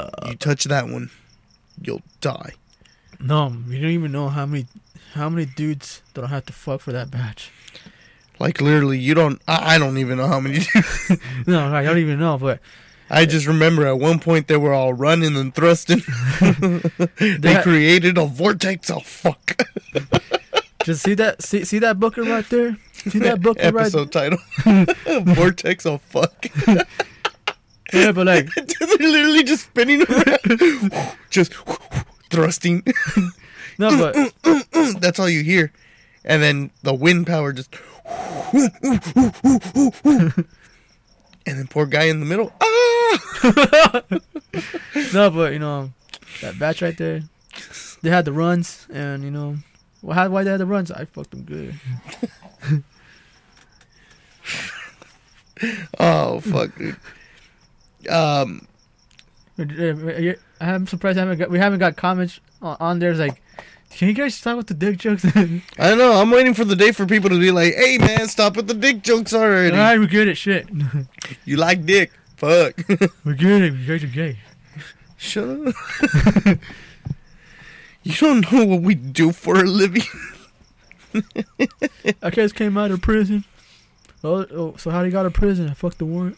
you 0.00 0.06
uh, 0.06 0.34
touch 0.38 0.64
that 0.64 0.88
one, 0.88 1.10
you'll 1.80 2.02
die. 2.20 2.52
No, 3.20 3.54
you 3.68 3.80
don't 3.80 3.90
even 3.90 4.12
know 4.12 4.28
how 4.28 4.44
many 4.46 4.66
how 5.14 5.28
many 5.28 5.46
dudes 5.46 6.02
don't 6.14 6.28
have 6.28 6.44
to 6.46 6.52
fuck 6.52 6.80
for 6.80 6.92
that 6.92 7.10
batch. 7.10 7.50
Like 8.40 8.60
literally, 8.60 8.98
you 8.98 9.14
don't. 9.14 9.40
I, 9.46 9.76
I 9.76 9.78
don't 9.78 9.96
even 9.98 10.18
know 10.18 10.26
how 10.26 10.40
many. 10.40 10.60
No, 11.46 11.72
I 11.74 11.84
don't 11.84 11.98
even 11.98 12.18
know, 12.18 12.36
but 12.38 12.58
I 13.10 13.26
just 13.26 13.46
remember 13.46 13.86
at 13.86 13.98
one 13.98 14.18
point 14.18 14.48
they 14.48 14.56
were 14.56 14.72
all 14.72 14.92
running 14.92 15.36
and 15.36 15.54
thrusting. 15.54 16.02
they 17.18 17.60
created 17.62 18.18
a 18.18 18.24
vortex 18.26 18.90
of 18.90 19.06
fuck. 19.06 19.60
just 20.84 21.02
see 21.02 21.14
that 21.14 21.42
see 21.42 21.64
see 21.64 21.78
that 21.80 22.00
booker 22.00 22.22
right 22.22 22.48
there. 22.48 22.76
See 22.94 23.18
that 23.20 23.40
booker 23.42 23.70
right 23.70 23.92
there? 23.92 24.02
Episode 24.02 24.12
title: 24.12 24.38
Vortex 25.34 25.86
of 25.86 26.00
fuck. 26.02 26.46
Yeah, 27.92 28.12
but 28.12 28.26
like 28.26 28.48
They're 28.54 28.88
literally 28.98 29.44
just 29.44 29.64
spinning 29.64 30.02
around, 30.02 30.92
just 31.30 31.52
thrusting. 32.30 32.82
no, 33.78 33.90
but 34.12 34.32
That's 35.00 35.20
all 35.20 35.28
you 35.28 35.42
hear, 35.44 35.72
and 36.24 36.42
then 36.42 36.70
the 36.82 36.94
wind 36.94 37.26
power 37.26 37.52
just. 37.52 37.74
And 41.46 41.58
then 41.58 41.66
poor 41.66 41.86
guy 41.86 42.04
in 42.04 42.20
the 42.20 42.26
middle. 42.26 42.52
Ah! 42.60 44.02
no, 45.12 45.30
but 45.30 45.52
you 45.52 45.58
know 45.58 45.90
that 46.40 46.58
batch 46.58 46.82
right 46.82 46.96
there. 46.96 47.22
They 48.02 48.10
had 48.10 48.24
the 48.24 48.32
runs, 48.32 48.86
and 48.92 49.22
you 49.22 49.30
know, 49.30 49.56
well, 50.02 50.14
how 50.14 50.28
why 50.28 50.44
they 50.44 50.50
had 50.50 50.60
the 50.60 50.66
runs? 50.66 50.90
I 50.90 51.04
fucked 51.04 51.30
them 51.30 51.42
good. 51.44 51.74
Oh 55.98 56.40
fuck, 56.40 56.76
dude. 56.76 56.96
Um, 58.10 58.66
I'm 60.60 60.86
surprised 60.86 61.18
I 61.18 61.22
haven't 61.22 61.38
got, 61.38 61.50
we 61.50 61.58
haven't 61.58 61.78
got 61.78 61.96
comments 61.96 62.40
on, 62.60 62.76
on 62.80 62.98
there. 62.98 63.10
It's 63.10 63.20
like, 63.20 63.40
can 63.96 64.08
you 64.08 64.14
guys 64.14 64.34
stop 64.34 64.56
with 64.56 64.66
the 64.66 64.74
dick 64.74 64.98
jokes? 64.98 65.24
I 65.36 65.60
don't 65.78 65.98
know. 65.98 66.14
I'm 66.14 66.30
waiting 66.30 66.52
for 66.52 66.64
the 66.64 66.74
day 66.74 66.90
for 66.90 67.06
people 67.06 67.30
to 67.30 67.38
be 67.38 67.52
like, 67.52 67.74
"Hey 67.74 67.96
man, 67.98 68.26
stop 68.26 68.56
with 68.56 68.66
the 68.66 68.74
dick 68.74 69.02
jokes 69.02 69.32
already." 69.32 69.70
Alright, 69.76 70.00
we're 70.00 70.06
good 70.06 70.28
at 70.28 70.36
shit. 70.36 70.68
You 71.46 71.56
like 71.56 71.86
dick? 71.86 72.12
Fuck. 72.36 72.76
We 73.24 73.34
get 73.34 73.62
it. 73.62 73.72
You 73.72 73.86
guys 73.86 74.04
are 74.04 74.08
gay. 74.08 74.38
Shut 75.16 75.48
up. 75.48 75.74
you 78.02 78.14
don't 78.14 78.52
know 78.52 78.64
what 78.64 78.82
we 78.82 78.94
do 78.94 79.32
for 79.32 79.56
a 79.56 79.62
living. 79.62 80.02
I 82.22 82.30
just 82.30 82.56
came 82.56 82.76
out 82.76 82.90
of 82.90 83.00
prison. 83.00 83.44
Oh, 84.22 84.44
oh 84.50 84.74
so 84.76 84.90
how 84.90 85.04
he 85.04 85.10
got 85.10 85.20
out 85.20 85.26
of 85.26 85.32
prison? 85.34 85.68
I 85.68 85.74
fucked 85.74 85.98
the 85.98 86.04
warrant. 86.04 86.36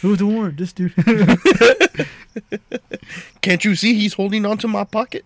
Who's 0.00 0.18
the 0.18 0.26
warrant? 0.26 0.56
This 0.56 0.72
dude. 0.72 0.94
Can't 3.40 3.64
you 3.64 3.76
see 3.76 3.94
he's 3.94 4.14
holding 4.14 4.46
onto 4.46 4.66
my 4.66 4.84
pocket? 4.84 5.24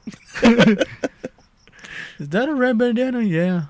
Is 2.18 2.28
that 2.30 2.48
a 2.48 2.54
red 2.54 2.78
bandana? 2.78 3.20
Yeah. 3.20 3.66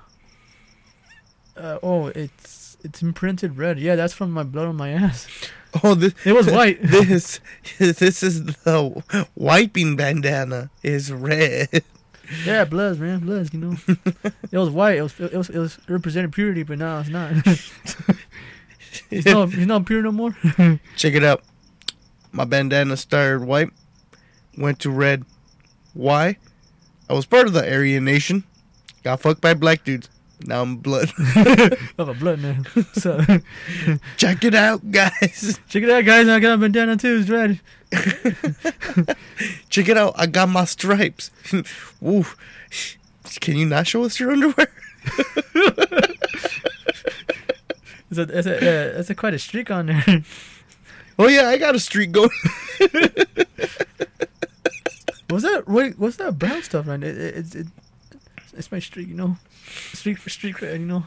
Uh, 1.55 1.79
oh, 1.81 2.07
it's 2.07 2.77
it's 2.83 3.01
imprinted 3.01 3.57
red. 3.57 3.79
Yeah, 3.79 3.95
that's 3.95 4.13
from 4.13 4.31
my 4.31 4.43
blood 4.43 4.67
on 4.67 4.75
my 4.75 4.89
ass. 4.89 5.27
Oh, 5.83 5.95
this 5.95 6.13
It 6.25 6.31
was 6.31 6.49
white. 6.49 6.81
this 6.81 7.41
this 7.77 8.23
is 8.23 8.45
the 8.45 9.03
wiping 9.35 9.97
bandana 9.97 10.71
is 10.81 11.11
red. 11.11 11.83
yeah, 12.45 12.63
bloods, 12.63 12.99
man, 12.99 13.19
bloods. 13.19 13.53
You 13.53 13.59
know, 13.59 13.77
it 14.51 14.57
was 14.57 14.69
white. 14.69 14.97
It 14.97 15.01
was 15.03 15.19
it 15.19 15.33
was 15.33 15.49
it 15.49 15.59
was 15.59 15.77
represented 15.89 16.31
purity, 16.31 16.63
but 16.63 16.79
now 16.79 16.99
it's 16.99 17.09
not. 17.09 17.33
he's 19.09 19.25
not 19.25 19.49
he's 19.51 19.67
not 19.67 19.85
pure 19.85 20.01
no 20.01 20.11
more. 20.13 20.35
Check 20.95 21.13
it 21.13 21.23
out. 21.23 21.43
My 22.31 22.45
bandana 22.45 22.95
started 22.95 23.45
white, 23.45 23.69
went 24.57 24.79
to 24.79 24.89
red. 24.89 25.25
Why? 25.93 26.37
I 27.09 27.13
was 27.13 27.25
part 27.25 27.47
of 27.47 27.53
the 27.53 27.61
Aryan 27.69 28.03
nation. 28.05 28.43
Got 29.03 29.21
fucked 29.21 29.41
by 29.41 29.53
black 29.53 29.83
dudes. 29.83 30.09
Now 30.45 30.61
I'm 30.61 30.77
blood. 30.77 31.09
of 31.97 32.09
a 32.09 32.13
blood 32.13 32.39
now. 32.41 32.57
So 32.93 33.19
Check 34.17 34.43
it 34.43 34.53
out, 34.53 34.91
guys. 34.91 35.59
check 35.67 35.83
it 35.83 35.89
out, 35.89 36.05
guys. 36.05 36.27
I 36.27 36.39
got 36.39 36.53
a 36.55 36.57
bandana 36.57 36.95
too. 36.97 37.17
It's 37.21 37.29
red. 37.29 37.59
Check 39.69 39.87
it 39.89 39.97
out. 39.97 40.13
I 40.15 40.27
got 40.27 40.49
my 40.49 40.65
stripes. 40.65 41.31
Ooh. 42.05 42.25
Can 43.39 43.57
you 43.57 43.65
not 43.65 43.87
show 43.87 44.03
us 44.03 44.19
your 44.19 44.31
underwear? 44.31 44.67
It's 48.09 48.19
a, 48.19 48.21
it's 48.37 48.47
a, 48.47 48.55
uh, 48.57 48.99
it's 48.99 49.09
a 49.09 49.15
quite 49.15 49.33
a 49.33 49.39
streak 49.39 49.69
on 49.71 49.87
there. 49.87 50.23
Oh 51.19 51.27
yeah, 51.27 51.47
I 51.49 51.57
got 51.57 51.75
a 51.75 51.79
streak 51.79 52.11
going. 52.11 52.29
What's 55.29 55.43
that? 55.43 55.67
What's 55.67 56.15
that 56.17 56.37
brown 56.39 56.63
stuff, 56.63 56.85
man? 56.85 57.03
It, 57.03 57.17
it, 57.17 57.35
it's 57.35 57.55
it, 57.55 57.67
it's 58.53 58.71
my 58.71 58.79
street, 58.79 59.09
you 59.09 59.15
know. 59.15 59.35
Street 59.93 60.17
for 60.17 60.29
streak, 60.29 60.61
you 60.61 60.79
know. 60.79 61.03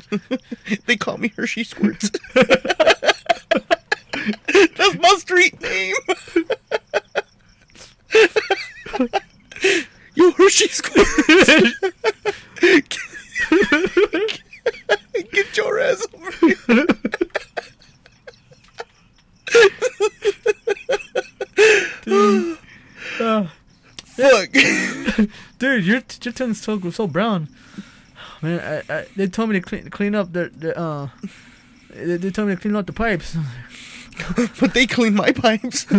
they 0.86 0.96
call 0.96 1.18
me 1.18 1.28
Hershey 1.28 1.62
Squirts. 1.62 2.10
That's 2.34 3.22
my 5.00 5.14
street 5.18 5.60
name. 5.60 5.94
Yo, 10.14 10.30
Hershey 10.32 10.66
Squirts. 10.68 11.16
Get 15.32 15.56
your 15.56 15.78
ass 15.78 16.04
over 16.14 16.30
here. 22.04 22.56
Uh, 23.20 23.46
Fuck. 24.04 24.52
dude, 25.58 25.84
your 25.84 26.02
your 26.22 26.32
tongue's 26.32 26.60
so 26.60 26.78
so 26.90 27.06
brown. 27.06 27.48
Man, 28.42 28.84
I, 28.88 28.92
I, 28.92 29.06
they 29.16 29.26
told 29.26 29.50
me 29.50 29.60
to 29.60 29.60
clean 29.60 29.90
clean 29.90 30.14
up 30.14 30.32
the, 30.32 30.50
the 30.56 30.78
uh. 30.78 31.08
They, 31.90 32.16
they 32.16 32.30
told 32.30 32.48
me 32.48 32.54
to 32.54 32.60
clean 32.60 32.76
up 32.76 32.86
the 32.86 32.92
pipes. 32.92 33.36
but 34.60 34.74
they 34.74 34.86
clean 34.86 35.14
my 35.14 35.32
pipes. 35.32 35.86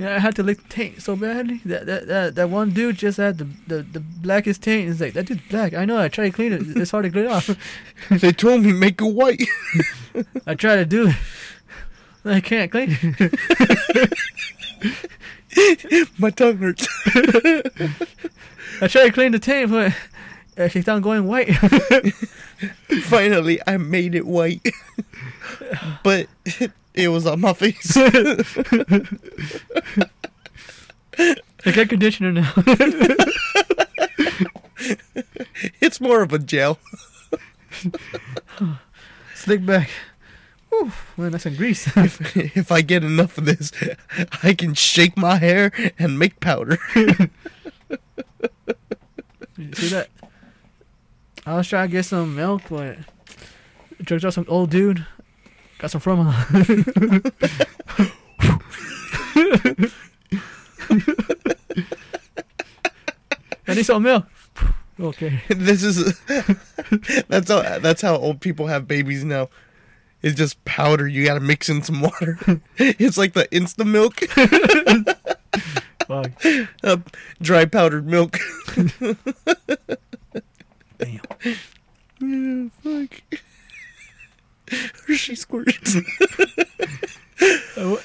Yeah, 0.00 0.14
I 0.14 0.20
had 0.20 0.36
to 0.36 0.44
lick 0.44 0.62
the 0.62 0.68
taint 0.68 1.02
so 1.02 1.16
badly. 1.16 1.60
That 1.64 1.86
that 1.86 2.06
that, 2.06 2.34
that 2.36 2.50
one 2.50 2.70
dude 2.70 2.98
just 2.98 3.16
had 3.16 3.38
the, 3.38 3.48
the, 3.66 3.82
the 3.82 3.98
blackest 3.98 4.62
taint. 4.62 4.88
It's 4.88 5.00
like 5.00 5.12
that 5.14 5.26
dude's 5.26 5.42
black. 5.50 5.74
I 5.74 5.84
know. 5.84 5.98
I 5.98 6.06
tried 6.06 6.26
to 6.26 6.30
clean 6.30 6.52
it. 6.52 6.62
It's 6.76 6.92
hard 6.92 7.02
to 7.06 7.10
clean 7.10 7.26
off. 7.26 7.50
they 8.08 8.30
told 8.30 8.62
me 8.62 8.72
make 8.72 9.00
it 9.00 9.04
white. 9.04 9.42
I 10.46 10.54
tried 10.54 10.76
to 10.76 10.84
do 10.84 11.08
it. 11.08 11.16
I 12.24 12.40
can't 12.40 12.70
clean 12.70 12.96
it. 13.02 14.14
my 16.18 16.30
tongue 16.30 16.58
hurts. 16.58 16.86
I 18.80 18.86
tried 18.86 19.06
to 19.06 19.12
clean 19.12 19.32
the 19.32 19.38
taint, 19.38 19.70
but 19.70 19.94
it 20.56 20.72
kept 20.72 20.88
on 20.88 21.02
going 21.02 21.26
white. 21.26 21.54
Finally, 23.02 23.60
I 23.66 23.76
made 23.76 24.14
it 24.14 24.26
white. 24.26 24.66
but 26.02 26.28
it 26.94 27.08
was 27.08 27.26
on 27.26 27.40
my 27.40 27.52
face. 27.52 27.96
I 27.96 28.10
got 31.72 31.88
conditioner 31.88 32.32
now. 32.32 32.52
it's 35.80 36.00
more 36.00 36.22
of 36.22 36.32
a 36.32 36.38
gel. 36.38 36.78
Slick 39.34 39.64
back. 39.64 39.90
Whew, 40.70 40.92
man, 41.16 41.32
that's 41.32 41.46
in 41.46 41.56
grease. 41.56 41.90
If, 41.96 42.36
if 42.36 42.70
I 42.72 42.82
get 42.82 43.02
enough 43.04 43.38
of 43.38 43.44
this, 43.46 43.72
I 44.42 44.54
can 44.54 44.74
shake 44.74 45.16
my 45.16 45.36
hair 45.36 45.72
and 45.98 46.18
make 46.18 46.40
powder. 46.40 46.78
See 49.74 49.88
that? 49.88 50.08
I 51.46 51.56
was 51.56 51.68
trying 51.68 51.88
to 51.88 51.92
get 51.92 52.04
some 52.04 52.36
milk, 52.36 52.62
but 52.68 52.98
jerked 54.02 54.24
out 54.24 54.34
some 54.34 54.44
old 54.48 54.70
dude. 54.70 55.06
Got 55.78 55.90
some 55.90 56.00
formula. 56.00 56.34
I 63.66 63.74
need 63.74 63.84
some 63.84 64.02
milk. 64.02 64.26
Okay. 65.00 65.40
this 65.48 65.82
is 65.82 66.20
that's 67.28 67.50
how 67.50 67.78
that's 67.78 68.02
how 68.02 68.16
old 68.16 68.40
people 68.40 68.66
have 68.66 68.88
babies 68.88 69.24
now. 69.24 69.48
It's 70.22 70.36
just 70.36 70.64
powder. 70.64 71.06
You 71.06 71.24
gotta 71.24 71.40
mix 71.40 71.68
in 71.68 71.82
some 71.82 72.00
water. 72.00 72.38
It's 72.76 73.18
like 73.18 73.34
the 73.34 73.46
Insta 73.48 73.86
milk, 73.86 74.20
Fuck. 76.08 76.32
uh, 76.82 76.96
dry 77.40 77.66
powdered 77.66 78.06
milk. 78.06 78.38
Damn. 80.98 81.20
Yeah, 82.20 82.68
fuck. 82.82 83.20
Hershey 85.06 85.34
squirts. 85.36 85.96
I 87.40 87.84
want 87.84 88.02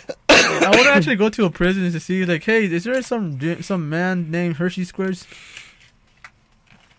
to 0.84 0.92
actually 0.94 1.16
go 1.16 1.30
to 1.30 1.46
a 1.46 1.50
prison 1.50 1.90
to 1.92 2.00
see, 2.00 2.26
like, 2.26 2.44
hey, 2.44 2.66
is 2.66 2.84
there 2.84 3.02
some 3.02 3.40
some 3.62 3.90
man 3.90 4.30
named 4.30 4.58
Hershey 4.58 4.84
Squares? 4.84 5.26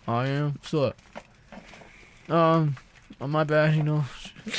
I 0.07 0.27
am. 0.27 0.59
So, 0.63 0.93
um, 2.29 2.75
oh, 3.21 3.27
my 3.27 3.43
bad, 3.43 3.75
you 3.75 3.83
know. 3.83 4.05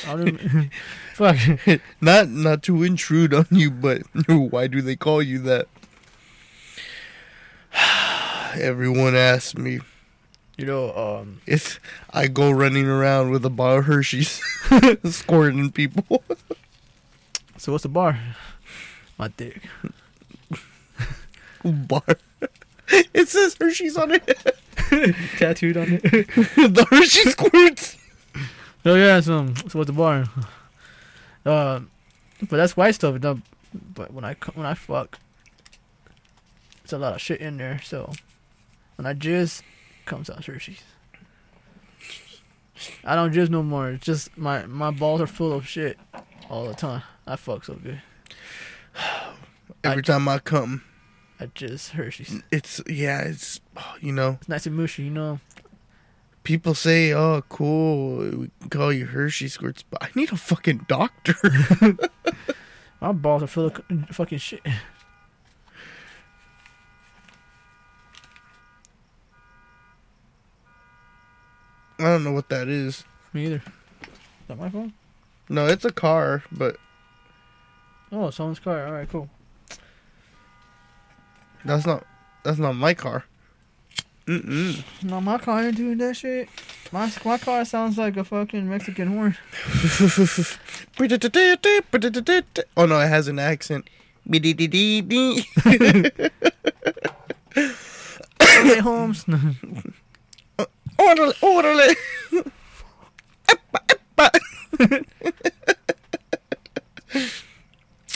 I 0.06 0.16
don't. 0.16 0.70
Fuck. 1.14 1.36
not 2.00 2.28
not 2.28 2.62
to 2.64 2.82
intrude 2.82 3.32
on 3.32 3.46
you, 3.50 3.70
but 3.70 4.02
why 4.28 4.66
do 4.66 4.82
they 4.82 4.96
call 4.96 5.22
you 5.22 5.38
that? 5.40 5.68
Everyone 8.60 9.14
asks 9.14 9.56
me. 9.56 9.80
You 10.56 10.64
know, 10.64 10.94
um, 10.96 11.42
If 11.46 11.78
I 12.10 12.28
go 12.28 12.50
running 12.50 12.86
around 12.86 13.30
with 13.30 13.44
a 13.44 13.50
bar 13.50 13.80
of 13.80 13.84
Hershey's, 13.84 14.40
squirting 15.04 15.70
people. 15.70 16.22
so 17.58 17.72
what's 17.72 17.82
the 17.82 17.90
bar? 17.90 18.18
My 19.18 19.28
dick. 19.28 19.60
bar. 21.62 22.02
It 22.88 23.28
says 23.28 23.54
Hershey's 23.60 23.98
on 23.98 24.12
it. 24.12 24.38
Tattooed 25.36 25.76
on 25.76 26.00
it. 26.02 26.02
the 26.02 26.86
Hershey 26.90 27.28
squirts. 27.30 27.98
Oh 28.86 28.94
yeah, 28.94 29.20
so, 29.20 29.46
so 29.68 29.78
what's 29.78 29.88
the 29.88 29.92
bar? 29.92 30.24
Um, 31.44 31.90
but 32.40 32.56
that's 32.56 32.76
white 32.76 32.94
stuff. 32.94 33.20
But 33.20 34.12
when 34.12 34.24
I 34.24 34.36
when 34.54 34.66
I 34.66 34.74
fuck, 34.74 35.18
it's 36.84 36.92
a 36.92 36.98
lot 36.98 37.14
of 37.14 37.20
shit 37.20 37.40
in 37.40 37.56
there. 37.56 37.80
So 37.82 38.12
when 38.96 39.06
I 39.06 39.14
jizz, 39.14 39.62
comes 40.04 40.30
out 40.30 40.44
Hershey's. 40.44 40.82
I 43.04 43.14
don't 43.14 43.34
jizz 43.34 43.50
no 43.50 43.62
more. 43.62 43.90
It's 43.90 44.04
just 44.04 44.36
my 44.36 44.66
my 44.66 44.90
balls 44.90 45.20
are 45.20 45.26
full 45.26 45.52
of 45.52 45.66
shit 45.66 45.98
all 46.48 46.66
the 46.66 46.74
time. 46.74 47.02
I 47.26 47.36
fuck 47.36 47.64
so 47.64 47.74
good. 47.74 48.00
Every 49.84 50.02
time 50.02 50.28
I 50.28 50.38
come, 50.38 50.82
I 51.38 51.46
jizz 51.46 51.90
Hershey's. 51.90 52.42
it's 52.50 52.80
yeah, 52.86 53.20
it's 53.20 53.60
you 54.00 54.12
know. 54.12 54.38
It's 54.40 54.48
nice 54.48 54.66
and 54.66 54.76
mushy, 54.76 55.04
you 55.04 55.10
know. 55.10 55.40
People 56.46 56.74
say, 56.74 57.12
"Oh, 57.12 57.42
cool, 57.48 58.18
we 58.18 58.50
can 58.60 58.70
call 58.70 58.92
you 58.92 59.06
Hershey 59.06 59.48
squirts," 59.48 59.82
but 59.82 60.00
I 60.00 60.10
need 60.14 60.30
a 60.32 60.36
fucking 60.36 60.86
doctor. 60.86 61.34
My 63.00 63.10
balls 63.10 63.42
are 63.42 63.48
full 63.48 63.66
of 63.66 63.82
fucking 64.12 64.38
shit. 64.38 64.60
I 71.98 72.04
don't 72.04 72.22
know 72.22 72.30
what 72.30 72.48
that 72.50 72.68
is. 72.68 73.02
Me 73.32 73.46
either. 73.46 73.56
Is 73.56 74.08
that 74.46 74.56
my 74.56 74.68
phone? 74.68 74.92
No, 75.48 75.66
it's 75.66 75.84
a 75.84 75.90
car, 75.90 76.44
but 76.52 76.76
Oh, 78.12 78.30
someone's 78.30 78.60
car. 78.60 78.86
All 78.86 78.92
right, 78.92 79.08
cool. 79.10 79.28
That's 81.64 81.84
not. 81.86 82.06
That's 82.44 82.58
not 82.58 82.74
my 82.76 82.94
car. 82.94 83.24
Mm-mm. 84.26 84.82
No, 85.04 85.20
my 85.20 85.38
car 85.38 85.62
ain't 85.62 85.76
doing 85.76 85.98
that 85.98 86.16
shit. 86.16 86.48
My 86.90 87.10
my 87.24 87.38
car 87.38 87.64
sounds 87.64 87.96
like 87.96 88.16
a 88.16 88.24
fucking 88.24 88.68
Mexican 88.68 89.08
horn. 89.08 89.36
oh 92.76 92.86
no, 92.86 92.98
it 93.00 93.08
has 93.08 93.28
an 93.28 93.38
accent. 93.38 93.88
Hey, 98.40 98.78
Holmes. 98.80 99.24
Orderly, 100.98 101.34
orderly. 101.42 101.94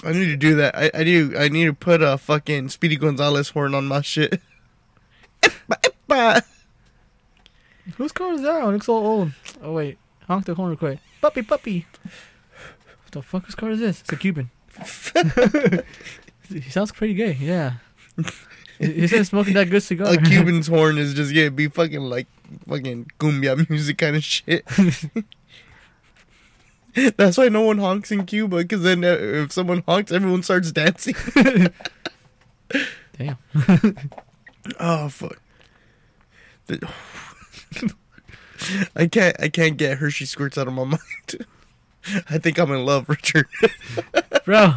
I 0.03 0.13
need 0.13 0.27
to 0.27 0.37
do 0.37 0.57
that. 0.57 0.75
I, 0.75 0.91
I 0.95 1.05
need. 1.05 1.37
I 1.37 1.49
need 1.49 1.67
to 1.67 1.75
put 1.75 2.03
a 2.03 2.17
fucking 2.17 2.71
Speedy 2.71 2.97
Gonzalez 2.97 3.51
horn 3.51 3.75
on 3.75 3.87
my 3.87 4.01
shit. 4.01 4.41
Eppa, 5.43 5.77
eppa. 6.09 6.43
Whose 7.97 8.13
car 8.13 8.33
is 8.35 8.43
that? 8.43 8.63
It 8.63 8.67
looks 8.67 8.87
so 8.87 8.95
old. 8.95 9.33
Oh 9.63 9.73
wait, 9.75 9.99
honk 10.27 10.45
the 10.47 10.55
horn 10.55 10.71
real 10.71 10.77
quick. 10.79 10.99
Puppy, 11.21 11.43
puppy. 11.43 11.87
What 12.03 13.13
the 13.13 13.23
fuck? 13.23 13.45
Whose 13.47 13.55
car 13.55 13.71
is 13.71 13.81
this? 13.81 14.01
It's 14.01 14.13
a 14.13 14.17
Cuban. 14.17 14.51
he 16.49 16.61
sounds 16.71 16.93
pretty 16.93 17.15
gay. 17.15 17.37
Yeah. 17.41 17.75
He- 18.79 19.07
He's 19.07 19.29
smoking 19.29 19.55
that 19.55 19.69
good 19.69 19.83
cigar. 19.83 20.13
A 20.15 20.17
Cuban's 20.17 20.67
horn 20.69 20.97
is 20.97 21.13
just 21.15 21.33
yeah, 21.33 21.49
be 21.51 21.69
fucking 21.69 22.01
like 22.01 22.27
fucking 22.69 23.11
cumbia 23.19 23.69
music 23.69 23.99
kind 23.99 24.17
of 24.17 24.25
shit. 24.25 24.65
That's 27.17 27.37
why 27.37 27.49
no 27.49 27.61
one 27.63 27.79
honks 27.79 28.11
in 28.11 28.25
Cuba, 28.27 28.57
because 28.59 28.83
then 28.83 29.05
uh, 29.05 29.17
if 29.21 29.53
someone 29.53 29.85
honks, 29.87 30.11
everyone 30.13 30.43
starts 30.43 30.73
dancing. 30.73 31.15
Damn. 33.19 33.37
Oh 34.79 35.09
fuck. 35.09 35.39
The- 36.67 36.89
I 38.97 39.07
can't 39.07 39.37
I 39.41 39.49
can't 39.49 39.77
get 39.77 39.99
Hershey 39.99 40.27
squirts 40.27 40.59
out 40.59 40.69
of 40.69 40.75
my 40.75 40.85
mind. 40.97 41.47
I 42.29 42.39
think 42.39 42.59
I'm 42.59 42.71
in 42.73 42.85
love, 42.85 43.09
Richard. 43.09 43.47
Bro. 44.45 44.75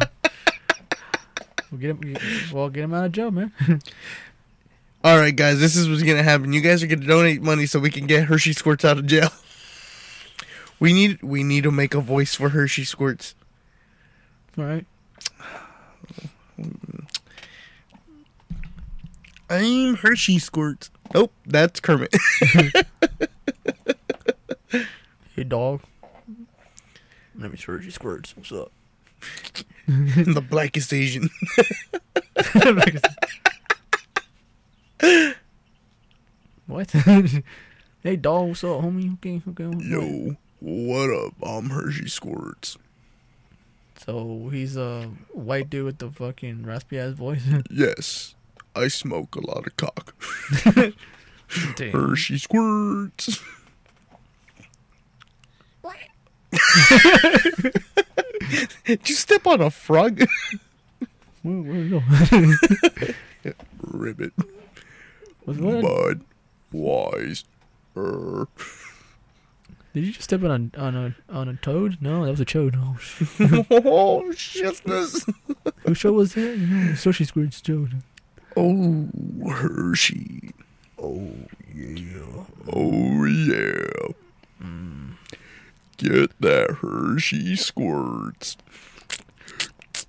We'll 1.70 1.80
get 1.80 1.90
him. 1.90 2.16
Well, 2.52 2.68
get 2.68 2.84
him 2.84 2.94
out 2.94 3.06
of 3.06 3.12
jail, 3.12 3.30
man. 3.30 3.52
All 5.02 5.18
right, 5.18 5.34
guys, 5.34 5.58
this 5.60 5.76
is 5.76 5.88
what's 5.88 6.02
gonna 6.02 6.22
happen. 6.22 6.52
You 6.52 6.60
guys 6.60 6.82
are 6.82 6.86
gonna 6.86 7.06
donate 7.06 7.42
money 7.42 7.66
so 7.66 7.78
we 7.78 7.90
can 7.90 8.06
get 8.06 8.24
Hershey 8.24 8.52
squirts 8.52 8.84
out 8.84 8.98
of 8.98 9.06
jail. 9.06 9.28
We 10.80 10.92
need 10.92 11.22
we 11.22 11.42
need 11.42 11.64
to 11.64 11.70
make 11.70 11.94
a 11.94 12.00
voice 12.00 12.34
for 12.34 12.50
Hershey 12.50 12.84
squirts. 12.84 13.34
All 14.58 14.64
right. 14.64 14.86
Mm. 16.56 17.08
I'm 19.54 19.94
Hershey 19.96 20.38
squirts. 20.38 20.90
Oh, 21.14 21.30
that's 21.46 21.80
Kermit. 21.80 22.14
Hey, 25.36 25.42
dog. 25.42 25.80
Let 27.36 27.50
me 27.50 27.58
Hershey 27.58 27.90
Squirts. 27.90 28.36
What's 28.36 28.52
up? 28.52 28.70
the 29.88 30.40
blackest 30.48 30.92
Asian. 30.92 31.28
what? 36.66 36.90
hey, 36.90 38.14
dog. 38.16 38.48
What's 38.48 38.62
up, 38.64 38.80
homie? 38.82 39.14
Okay, 39.14 39.42
okay. 39.48 39.66
what- 39.66 39.84
Yo, 39.84 40.36
what 40.60 41.10
up? 41.10 41.34
I'm 41.42 41.70
Hershey 41.70 42.08
squirts. 42.08 42.78
So 43.96 44.50
he's 44.52 44.76
a 44.76 45.10
white 45.32 45.68
dude 45.68 45.84
with 45.86 45.98
the 45.98 46.10
fucking 46.10 46.64
raspy 46.64 46.98
ass 47.00 47.14
voice. 47.14 47.42
Yes, 47.70 48.34
I 48.76 48.88
smoke 48.88 49.36
a 49.36 49.40
lot 49.40 49.66
of 49.66 49.76
cock. 49.76 50.14
Damn. 51.76 51.92
Hershey 51.92 52.38
squirts. 52.38 53.40
Did 58.84 59.08
you 59.08 59.14
step 59.14 59.46
on 59.46 59.60
a 59.60 59.70
frog? 59.70 60.24
Where, 61.42 61.56
where 61.56 61.80
we 61.82 61.88
go? 61.90 62.02
Ribbit. 63.80 64.32
What's 65.44 65.58
what? 65.60 65.82
Bud. 65.82 66.20
Wise. 66.72 67.44
Er. 67.96 68.48
Did 69.92 70.04
you 70.06 70.12
just 70.12 70.24
step 70.24 70.42
on 70.42 70.72
a 70.74 70.80
on 70.80 70.96
a 70.96 71.14
on 71.28 71.48
a 71.48 71.54
toad? 71.54 71.98
No, 72.00 72.24
that 72.24 72.30
was 72.32 72.40
a 72.40 72.44
chode. 72.44 72.74
Oh, 72.76 72.96
sh- 72.98 73.22
oh, 73.70 74.24
shitness. 74.32 75.32
whose 75.84 75.98
show 75.98 76.12
was 76.12 76.34
that? 76.34 76.58
No, 76.58 76.94
Hershey 76.94 77.24
Squirts 77.24 77.60
chode. 77.60 78.02
Oh, 78.66 79.10
Hershey. 79.50 80.54
Oh 80.98 81.30
yeah. 81.74 82.44
Oh, 82.72 83.24
yeah. 83.26 84.08
Mm. 84.62 85.16
Get 85.98 86.40
that 86.40 86.78
Hershey 86.80 87.56
squirts. 87.56 88.56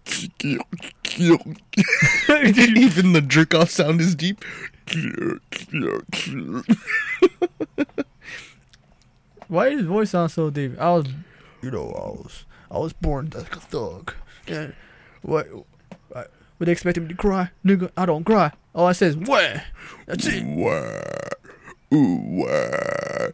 Even 1.18 3.12
the 3.12 3.22
jerk 3.28 3.54
off 3.54 3.70
sound 3.70 4.00
is 4.00 4.16
deep. 4.16 4.46
Why 9.50 9.70
did 9.70 9.80
his 9.80 9.88
voice 9.88 10.12
sound 10.12 10.32
so 10.32 10.50
deep? 10.50 10.80
I 10.80 10.92
was, 10.94 11.08
you 11.62 11.72
know, 11.72 11.90
I 11.90 12.08
was 12.22 12.46
I 12.72 12.78
was 12.78 12.94
born 12.94 13.32
like 13.36 13.54
a 13.54 13.60
thug. 13.60 14.14
What? 15.24 15.48
Would 16.60 16.68
they 16.68 16.72
expect 16.72 16.98
him 16.98 17.08
to 17.08 17.16
cry? 17.16 17.50
Nigga, 17.66 17.92
I 17.98 18.06
don't 18.06 18.24
cry. 18.24 18.52
All 18.74 18.88
I 18.88 18.94
say 18.94 19.08
is 19.08 19.18
what? 19.18 19.64
That's 20.06 20.26
it. 20.28 20.44
Wah. 20.46 20.92
Ooh, 21.94 22.20
wah. 22.22 23.28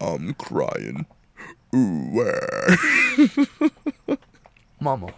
I'm 0.00 0.34
crying. 0.34 1.06
Ooh, 1.74 2.08
wah. 2.10 2.76
Mama, 4.80 5.12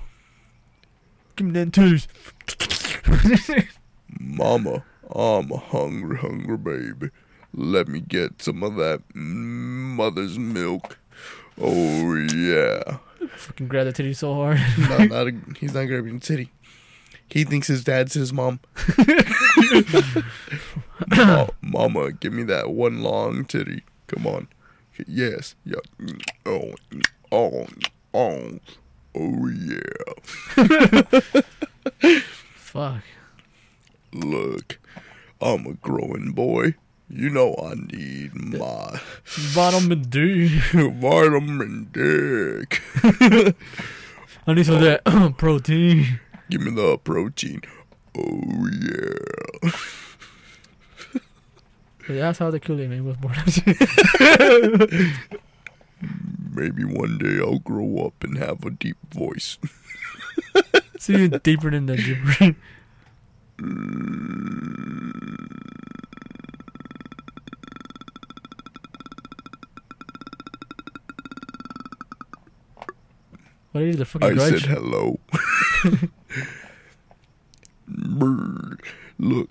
give 1.36 1.46
me 1.46 1.52
them 1.52 1.70
titties. 1.70 2.06
Mama, 4.20 4.84
I'm 5.14 5.50
a 5.50 5.56
hungry, 5.56 6.18
hungry 6.18 6.56
baby. 6.56 7.10
Let 7.54 7.88
me 7.88 8.00
get 8.00 8.42
some 8.42 8.62
of 8.62 8.76
that 8.76 9.02
mother's 9.14 10.38
milk. 10.38 10.98
Oh, 11.60 12.14
yeah. 12.16 12.98
Fucking 13.36 13.68
grab 13.68 13.86
the 13.86 13.92
titty 13.92 14.12
so 14.12 14.34
hard. 14.34 14.60
No, 14.78 14.98
not 15.04 15.28
a, 15.28 15.32
he's 15.58 15.72
not 15.72 15.86
grabbing 15.86 16.18
the 16.18 16.24
titty. 16.24 16.50
He 17.30 17.44
thinks 17.44 17.66
his 17.66 17.82
dad's 17.84 18.14
his 18.14 18.32
mom. 18.32 18.60
Ma- 18.98 19.04
oh, 21.16 21.48
Mama, 21.60 22.12
give 22.12 22.32
me 22.32 22.44
that 22.44 22.70
one 22.70 23.02
long 23.02 23.44
titty. 23.44 23.82
Come 24.06 24.26
on. 24.26 24.48
Yes. 25.06 25.54
Yeah. 25.64 25.80
Oh. 26.46 26.74
Oh. 27.32 27.66
Oh. 28.12 28.60
Oh 29.16 29.48
yeah. 29.48 29.80
Fuck. 32.54 33.02
Look, 34.12 34.78
I'm 35.40 35.66
a 35.66 35.74
growing 35.74 36.32
boy. 36.32 36.74
You 37.08 37.30
know 37.30 37.54
I 37.62 37.74
need 37.74 38.34
my 38.34 39.00
Vitamin 39.24 40.02
D. 40.02 40.48
vitamin 40.72 41.88
dick. 41.92 42.82
I 44.46 44.52
need 44.54 44.66
some 44.66 44.76
of 44.76 44.80
that 44.82 45.04
protein. 45.38 46.20
Give 46.50 46.60
me 46.60 46.70
the 46.70 46.98
protein. 46.98 47.62
Oh 48.16 48.68
yeah. 48.80 49.70
But 52.06 52.16
that's 52.16 52.38
how 52.38 52.50
the 52.50 52.60
Kool-Aid 52.60 52.90
man 52.90 53.04
was 53.06 53.16
born. 53.16 53.34
Maybe 56.54 56.84
one 56.84 57.16
day 57.16 57.38
I'll 57.40 57.60
grow 57.60 58.04
up 58.06 58.22
and 58.22 58.36
have 58.36 58.62
a 58.64 58.70
deep 58.70 58.98
voice. 59.10 59.56
See 60.98 61.16
you 61.16 61.28
deeper 61.28 61.70
than 61.70 61.86
the 61.86 61.96
deeper. 61.96 62.54
What 73.72 73.84
is 73.84 73.96
the 73.96 74.04
fucking 74.04 74.28
I 74.28 74.34
grudge? 74.34 74.62
said 74.62 74.70
hello. 74.70 75.18
Look, 79.18 79.50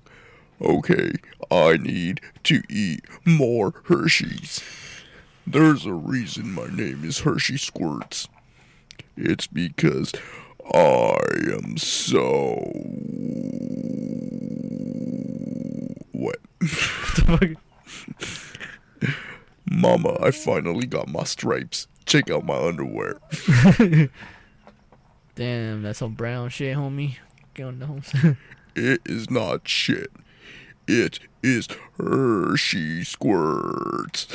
okay, 0.62 1.14
I 1.52 1.78
need 1.78 2.22
to 2.44 2.62
eat 2.70 3.06
more 3.26 3.74
Hershey's. 3.86 4.62
There's 5.46 5.86
a 5.86 5.94
reason 5.94 6.54
my 6.54 6.68
name 6.68 7.04
is 7.04 7.20
Hershey 7.20 7.58
Squirts. 7.58 8.28
It's 9.18 9.48
because 9.48 10.12
I 10.74 11.18
am 11.54 11.78
so 11.78 12.72
wet. 16.14 16.38
the 16.60 16.68
fuck? 19.00 19.14
Mama, 19.70 20.18
I 20.22 20.32
finally 20.32 20.86
got 20.86 21.08
my 21.08 21.24
stripes. 21.24 21.88
Check 22.06 22.30
out 22.30 22.46
my 22.46 22.58
underwear. 22.58 23.20
Damn, 25.36 25.82
that's 25.82 26.00
some 26.00 26.14
brown 26.14 26.50
shit, 26.50 26.76
homie. 26.78 27.18
Get 27.54 27.66
on 27.66 27.80
the 27.80 27.86
homes. 27.88 28.14
It 28.76 29.02
is 29.06 29.30
not 29.30 29.68
shit. 29.68 30.12
It 30.88 31.20
is 31.44 31.68
Hershey 32.00 33.04
squirts. 33.04 34.26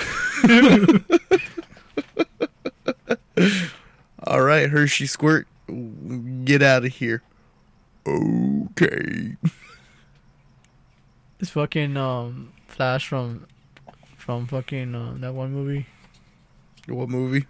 All 4.24 4.42
right, 4.42 4.70
Hershey 4.70 5.06
Squirt, 5.06 5.48
get 6.44 6.62
out 6.62 6.84
of 6.84 6.92
here. 6.94 7.22
Okay. 8.06 9.36
It's 11.40 11.50
fucking 11.50 11.96
um 11.96 12.52
Flash 12.66 13.06
from 13.08 13.46
from 14.16 14.46
fucking 14.48 14.92
uh, 14.94 15.14
that 15.18 15.34
one 15.34 15.52
movie, 15.52 15.86
What 16.88 17.08
movie? 17.08 17.46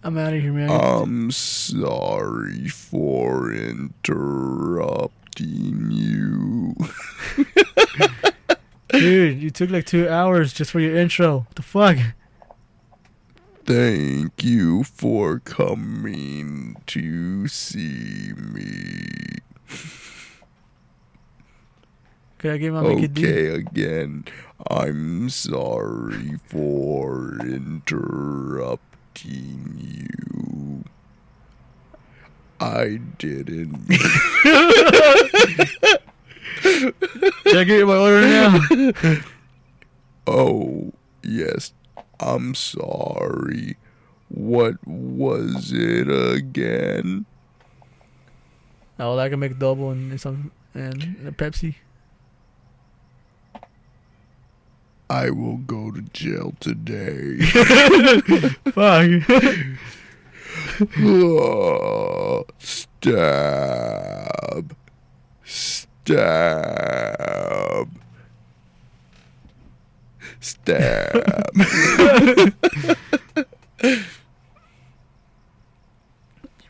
I'm 0.03 0.17
out 0.17 0.33
of 0.33 0.41
here, 0.41 0.51
man. 0.51 0.71
I'm 0.71 1.29
sorry 1.31 2.67
for 2.69 3.53
interrupting 3.53 5.11
you. 5.91 6.75
Dude, 8.89 9.39
you 9.41 9.49
took 9.51 9.69
like 9.69 9.85
two 9.85 10.09
hours 10.09 10.53
just 10.53 10.71
for 10.71 10.79
your 10.79 10.97
intro. 10.97 11.39
What 11.39 11.55
the 11.55 11.61
fuck? 11.61 11.97
Thank 13.65 14.43
you 14.43 14.83
for 14.83 15.39
coming 15.39 16.77
to 16.87 17.47
see 17.47 18.33
me. 18.35 19.05
Could 22.43 22.61
I 22.61 22.69
my 22.71 22.81
Mickey 22.81 23.07
D? 23.07 23.23
Okay, 23.25 23.55
again, 23.55 24.25
I'm 24.69 25.29
sorry 25.29 26.41
for 26.49 27.37
interrupting 27.39 28.83
you. 29.79 30.83
I 32.59 32.99
didn't. 33.17 33.87
Can 36.63 36.93
I 37.55 37.63
get 37.63 37.87
my 37.87 37.95
order 37.95 38.19
now? 38.27 38.59
Oh, 40.27 40.91
yes, 41.23 41.71
I'm 42.19 42.55
sorry. 42.55 43.77
What 44.27 44.85
was 44.85 45.71
it 45.73 46.09
again? 46.09 47.25
Oh 48.99 49.05
I 49.05 49.07
would 49.07 49.15
like 49.15 49.31
to 49.31 49.37
make 49.37 49.57
double 49.57 49.91
and 49.91 50.19
some 50.19 50.51
and 50.73 51.25
a 51.25 51.31
Pepsi. 51.31 51.75
I 55.09 55.29
will 55.29 55.57
go 55.57 55.91
to 55.91 56.01
jail 56.01 56.53
today. 56.59 57.37
Fuck. 58.71 59.09
Ah, 60.95 62.41
stab. 62.59 64.75
Stab. 65.43 67.89
Stab. 70.39 71.15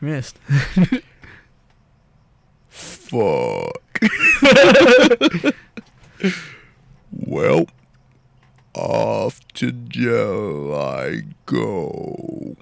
missed. 0.00 0.38
Fuck. 2.68 4.00
well, 7.12 7.66
off 8.74 9.40
to 9.54 9.72
jail 9.72 10.74
I 10.74 11.22
go. 11.46 12.56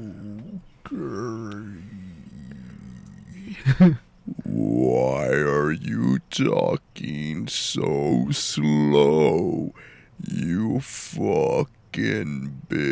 Why 4.44 5.26
are 5.26 5.72
you 5.72 6.18
talking 6.30 7.48
so 7.48 8.28
slow? 8.30 9.72
You 10.20 10.80
fucking 10.80 12.62
bitch. 12.68 12.84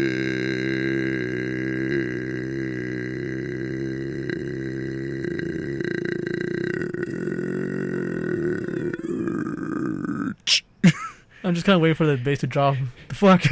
I'm 11.45 11.55
just 11.55 11.67
kind 11.67 11.77
of 11.77 11.83
waiting 11.83 11.97
for 11.97 12.07
the 12.07 12.17
bass 12.17 12.39
to 12.41 12.47
drop. 12.47 12.77
The 13.09 13.15
fuck? 13.15 13.43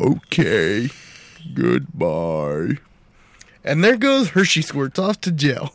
okay. 0.00 0.88
Goodbye. 1.54 2.78
And 3.64 3.84
there 3.84 3.96
goes 3.96 4.30
Hershey 4.30 4.62
Squirts 4.62 4.98
off 4.98 5.20
to 5.22 5.32
jail 5.32 5.72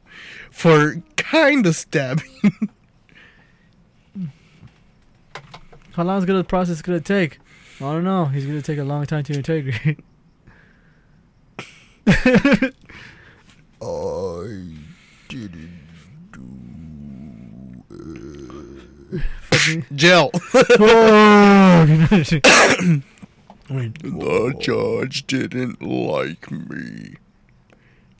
for 0.50 1.02
kind 1.16 1.66
of 1.66 1.76
stabbing. 1.76 2.70
How 5.92 6.02
long 6.02 6.18
is 6.18 6.24
gonna 6.24 6.38
the 6.38 6.44
process 6.44 6.82
gonna 6.82 7.00
take? 7.00 7.38
I 7.80 7.92
don't 7.92 8.04
know. 8.04 8.26
He's 8.26 8.46
gonna 8.46 8.62
take 8.62 8.78
a 8.78 8.84
long 8.84 9.06
time 9.06 9.24
to 9.24 9.32
integrate. 9.32 9.98
I 12.06 12.72
didn't 15.28 15.70
jail. 19.94 20.30
The 23.68 24.54
judge 24.60 25.26
didn't 25.26 25.82
like 25.82 26.50
me. 26.50 27.16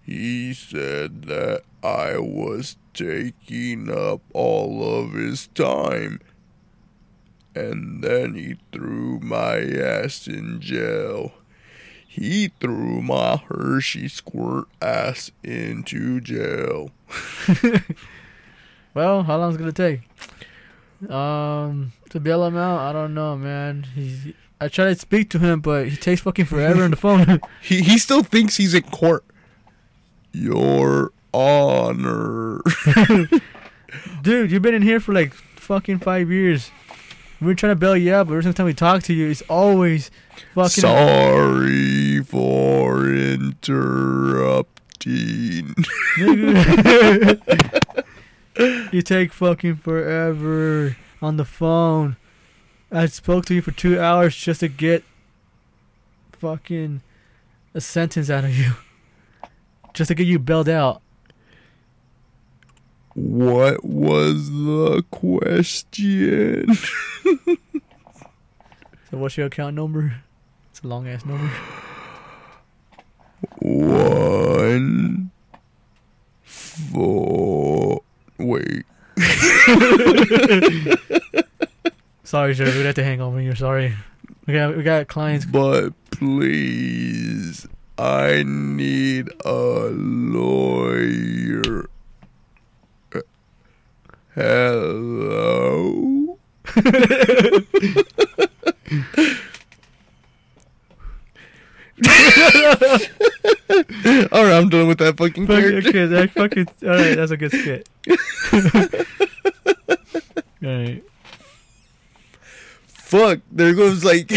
He 0.02 0.52
said 0.52 1.22
that 1.22 1.62
I 1.82 2.18
was 2.18 2.76
taking 2.92 3.90
up 3.90 4.20
all 4.32 5.02
of 5.02 5.12
his 5.12 5.46
time. 5.48 6.20
And 7.54 8.02
then 8.02 8.34
he 8.34 8.56
threw 8.72 9.20
my 9.20 9.58
ass 9.58 10.26
in 10.26 10.60
jail. 10.60 11.32
He 12.06 12.52
threw 12.60 13.00
my 13.02 13.36
Hershey 13.48 14.08
squirt 14.08 14.66
ass 14.80 15.30
into 15.42 16.20
jail. 16.20 16.90
well, 18.94 19.22
how 19.24 19.38
long 19.38 19.50
is 19.50 19.56
it 19.56 19.58
gonna 19.58 19.72
take? 19.72 20.00
Um, 21.10 21.92
to 22.10 22.20
bail 22.20 22.44
him 22.44 22.56
out, 22.56 22.80
I 22.80 22.92
don't 22.92 23.14
know, 23.14 23.36
man. 23.36 23.86
He's. 23.94 24.32
I 24.60 24.68
try 24.68 24.86
to 24.86 24.94
speak 24.94 25.30
to 25.30 25.38
him, 25.38 25.60
but 25.60 25.88
he 25.88 25.96
takes 25.96 26.22
fucking 26.22 26.44
forever 26.46 26.84
on 26.84 26.90
the 26.90 26.96
phone. 26.96 27.40
he 27.62 27.82
he 27.82 27.98
still 27.98 28.22
thinks 28.22 28.56
he's 28.56 28.74
in 28.74 28.82
court. 28.84 29.24
Your 30.32 31.12
Honor. 31.34 32.62
Dude, 34.22 34.50
you've 34.52 34.62
been 34.62 34.74
in 34.74 34.82
here 34.82 35.00
for 35.00 35.12
like 35.12 35.34
fucking 35.34 35.98
five 35.98 36.30
years. 36.30 36.70
We're 37.40 37.54
trying 37.54 37.72
to 37.72 37.76
bail 37.76 37.96
you 37.96 38.14
out, 38.14 38.28
but 38.28 38.34
every 38.34 38.44
single 38.44 38.56
time 38.56 38.66
we 38.66 38.74
talk 38.74 39.02
to 39.04 39.12
you, 39.12 39.28
it's 39.28 39.42
always 39.42 40.10
fucking. 40.54 40.82
Sorry 40.82 42.22
for 42.22 43.12
interrupting. 43.12 44.64
You 48.58 49.02
take 49.02 49.32
fucking 49.32 49.76
forever 49.76 50.96
on 51.20 51.36
the 51.36 51.44
phone. 51.44 52.16
I 52.90 53.06
spoke 53.06 53.44
to 53.46 53.54
you 53.54 53.62
for 53.62 53.72
two 53.72 54.00
hours 54.00 54.36
just 54.36 54.60
to 54.60 54.68
get 54.68 55.04
fucking 56.32 57.02
a 57.74 57.80
sentence 57.80 58.30
out 58.30 58.44
of 58.44 58.56
you. 58.56 58.72
Just 59.92 60.08
to 60.08 60.14
get 60.14 60.26
you 60.26 60.38
bailed 60.38 60.68
out. 60.68 61.02
what 63.14 63.84
was 63.84 64.50
the 64.50 65.04
question? 65.10 66.68
So 69.14 69.18
what's 69.18 69.36
your 69.36 69.46
account 69.46 69.76
number? 69.76 70.22
It's 70.70 70.80
a 70.80 70.88
long 70.88 71.06
ass 71.06 71.24
number. 71.24 71.48
One, 73.60 75.30
four. 76.42 78.02
Wait. 78.38 78.84
Sorry, 82.24 82.54
sir. 82.54 82.64
We 82.64 82.84
have 82.84 82.94
to 82.96 83.04
hang 83.04 83.20
over 83.20 83.38
here. 83.38 83.54
Sorry. 83.54 83.94
We 84.46 84.54
got 84.54 84.76
we 84.76 84.82
got 84.82 85.06
clients. 85.08 85.46
But 85.46 85.90
please, 86.10 87.66
I 87.96 88.42
need 88.46 89.30
a 89.44 89.90
lawyer. 89.92 91.88
Uh, 94.36 94.40
Hello? 103.68 104.26
Alright, 104.32 104.52
I'm 104.52 104.68
done 104.68 104.88
with 104.88 104.98
that 104.98 105.16
fucking 105.16 105.46
Fuck, 105.46 105.60
character. 105.60 105.88
okay, 105.88 106.06
that 106.06 106.30
fucking. 106.32 106.68
All 106.82 106.88
right, 106.90 107.16
that's 107.16 107.30
a 107.30 107.36
good 107.36 107.50
skit. 107.52 107.88
all 110.64 110.70
right. 110.70 111.02
Fuck, 112.86 113.40
there 113.52 113.74
goes 113.74 114.04
like 114.04 114.30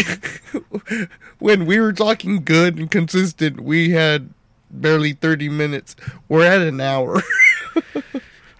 when 1.38 1.66
we 1.66 1.80
were 1.80 1.92
talking 1.92 2.42
good 2.44 2.78
and 2.78 2.90
consistent, 2.90 3.60
we 3.60 3.90
had 3.90 4.30
barely 4.70 5.12
30 5.14 5.48
minutes. 5.48 5.96
We're 6.28 6.44
at 6.44 6.60
an 6.62 6.80
hour. 6.80 7.22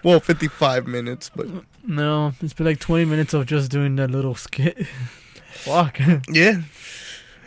well, 0.02 0.20
55 0.20 0.86
minutes, 0.86 1.30
but 1.34 1.46
No, 1.86 2.32
it's 2.40 2.52
been 2.54 2.66
like 2.66 2.80
20 2.80 3.04
minutes 3.04 3.34
of 3.34 3.46
just 3.46 3.70
doing 3.70 3.96
that 3.96 4.10
little 4.10 4.34
skit. 4.34 4.86
Fuck. 5.52 5.98
yeah. 6.30 6.62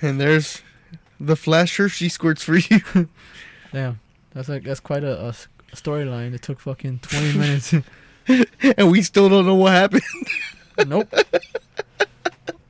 And 0.02 0.20
there's 0.22 0.62
the 1.26 1.36
flasher 1.36 1.88
she 1.90 2.10
squirts 2.10 2.44
for 2.44 2.58
you. 2.58 2.82
Damn, 3.72 4.00
that's 4.34 4.50
like 4.50 4.64
that's 4.64 4.80
quite 4.80 5.04
a 5.04 5.34
storyline. 5.74 6.34
It 6.34 6.42
took 6.42 6.60
fucking 6.60 7.00
20 7.00 7.38
minutes. 7.38 7.74
and 8.78 8.92
we 8.92 9.02
still 9.02 9.30
don't 9.30 9.46
know 9.46 9.56
what 9.56 9.72
happened. 9.74 10.04
nope. 10.88 11.08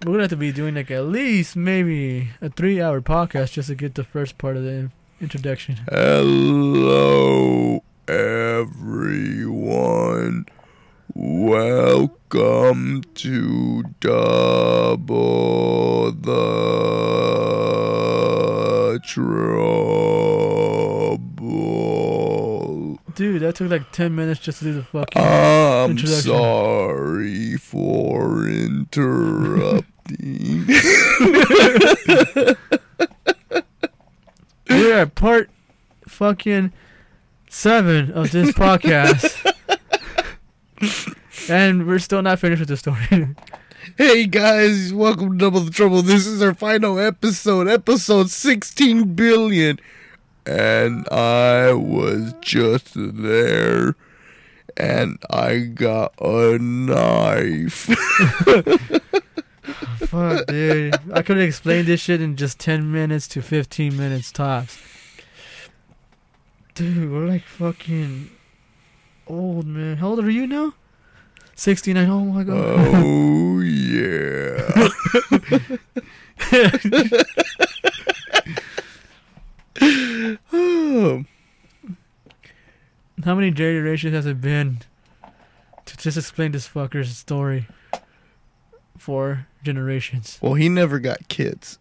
We're 0.03 0.13
gonna 0.13 0.21
have 0.23 0.29
to 0.31 0.35
be 0.35 0.51
doing 0.51 0.75
like 0.75 0.89
at 0.91 1.05
least 1.05 1.55
maybe 1.55 2.29
a 2.41 2.49
three-hour 2.49 3.01
podcast 3.01 3.51
just 3.53 3.67
to 3.69 3.75
get 3.75 3.93
the 3.95 4.03
first 4.03 4.37
part 4.39 4.57
of 4.57 4.63
the 4.63 4.69
in- 4.71 4.91
introduction. 5.21 5.77
Hello, 5.89 7.83
everyone. 9.11 10.45
Welcome 11.13 13.03
to 13.15 13.83
Double 13.99 16.13
the 16.13 16.31
Trouble. 21.51 22.99
Dude, 23.15 23.41
that 23.41 23.55
took 23.55 23.69
like 23.69 23.91
10 23.91 24.15
minutes 24.15 24.39
just 24.39 24.59
to 24.59 24.65
do 24.65 24.73
the 24.73 24.83
fucking. 24.83 25.21
I'm 25.21 25.91
Introduction. 25.91 26.31
sorry 26.31 27.57
for 27.57 28.47
interrupting. 28.47 29.85
We're 34.69 34.99
at 34.99 35.15
part 35.15 35.49
fucking 36.07 36.71
seven 37.49 38.11
of 38.13 38.31
this 38.31 38.51
podcast. 38.53 39.40
and 41.49 41.87
we're 41.87 41.99
still 41.99 42.21
not 42.21 42.39
finished 42.39 42.59
with 42.59 42.69
the 42.69 42.77
story. 42.77 43.35
Hey 43.97 44.27
guys, 44.27 44.93
welcome 44.93 45.31
to 45.31 45.37
Double 45.37 45.61
the 45.61 45.71
Trouble. 45.71 46.03
This 46.03 46.27
is 46.27 46.39
our 46.39 46.53
final 46.53 46.99
episode, 46.99 47.67
episode 47.67 48.29
16 48.29 49.15
billion. 49.15 49.79
And 50.45 51.09
I 51.09 51.73
was 51.73 52.35
just 52.41 52.91
there 52.95 53.95
and 54.77 55.17
I 55.31 55.57
got 55.61 56.13
a 56.21 56.59
knife. 56.59 57.73
Fuck, 59.97 60.45
dude. 60.45 60.95
I 61.11 61.23
could 61.23 61.37
have 61.37 61.47
explained 61.47 61.87
this 61.87 62.01
shit 62.01 62.21
in 62.21 62.35
just 62.35 62.59
10 62.59 62.91
minutes 62.91 63.27
to 63.29 63.41
15 63.41 63.97
minutes 63.97 64.31
tops. 64.31 64.77
Dude, 66.75 67.11
we're 67.11 67.25
like 67.25 67.43
fucking 67.45 68.29
old, 69.31 69.65
man. 69.65 69.97
How 69.97 70.09
old 70.09 70.19
are 70.19 70.29
you 70.29 70.47
now? 70.47 70.73
69. 71.55 72.09
Oh 72.09 72.25
my 72.25 72.43
god. 72.43 72.57
oh 72.57 73.59
yeah. 73.61 74.87
Oh, 80.53 81.23
How 83.23 83.35
many 83.35 83.51
generations 83.51 84.13
has 84.15 84.25
it 84.25 84.41
been 84.41 84.79
to 85.85 85.97
just 85.97 86.17
explain 86.17 86.51
this 86.53 86.67
fucker's 86.67 87.15
story? 87.15 87.67
Four 88.97 89.45
generations. 89.63 90.39
well, 90.41 90.55
he 90.55 90.69
never 90.69 90.97
got 90.99 91.27
kids. 91.27 91.77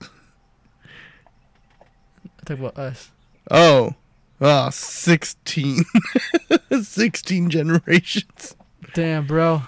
I 2.25 2.45
talk 2.45 2.59
about 2.59 2.79
us. 2.79 3.11
Oh. 3.51 3.95
Ah, 4.41 4.71
16. 4.71 5.85
16 6.83 7.51
generations. 7.51 8.57
Damn, 8.95 9.27
bro. 9.27 9.63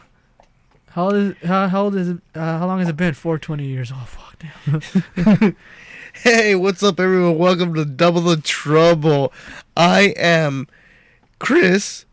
How 0.90 1.04
old 1.04 1.14
is 1.14 1.34
how, 1.44 1.68
how 1.68 1.84
old 1.84 1.94
is 1.94 2.08
it? 2.10 2.18
Uh, 2.34 2.58
how 2.58 2.66
long 2.66 2.78
has 2.80 2.88
it 2.88 2.96
been? 2.98 3.14
Four 3.14 3.38
twenty 3.38 3.64
years. 3.66 3.90
Oh 3.94 4.06
fuck, 4.06 4.42
damn. 5.24 5.56
Hey, 6.14 6.54
what's 6.54 6.82
up, 6.82 7.00
everyone? 7.00 7.38
Welcome 7.38 7.72
to 7.72 7.86
Double 7.86 8.20
the 8.20 8.36
Trouble. 8.36 9.32
I 9.74 10.12
am 10.18 10.68
Chris, 11.38 12.04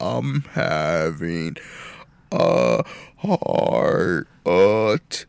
I'm 0.00 0.42
having 0.52 1.56
a 2.32 2.84
heart 3.18 4.28
attack. 4.46 5.26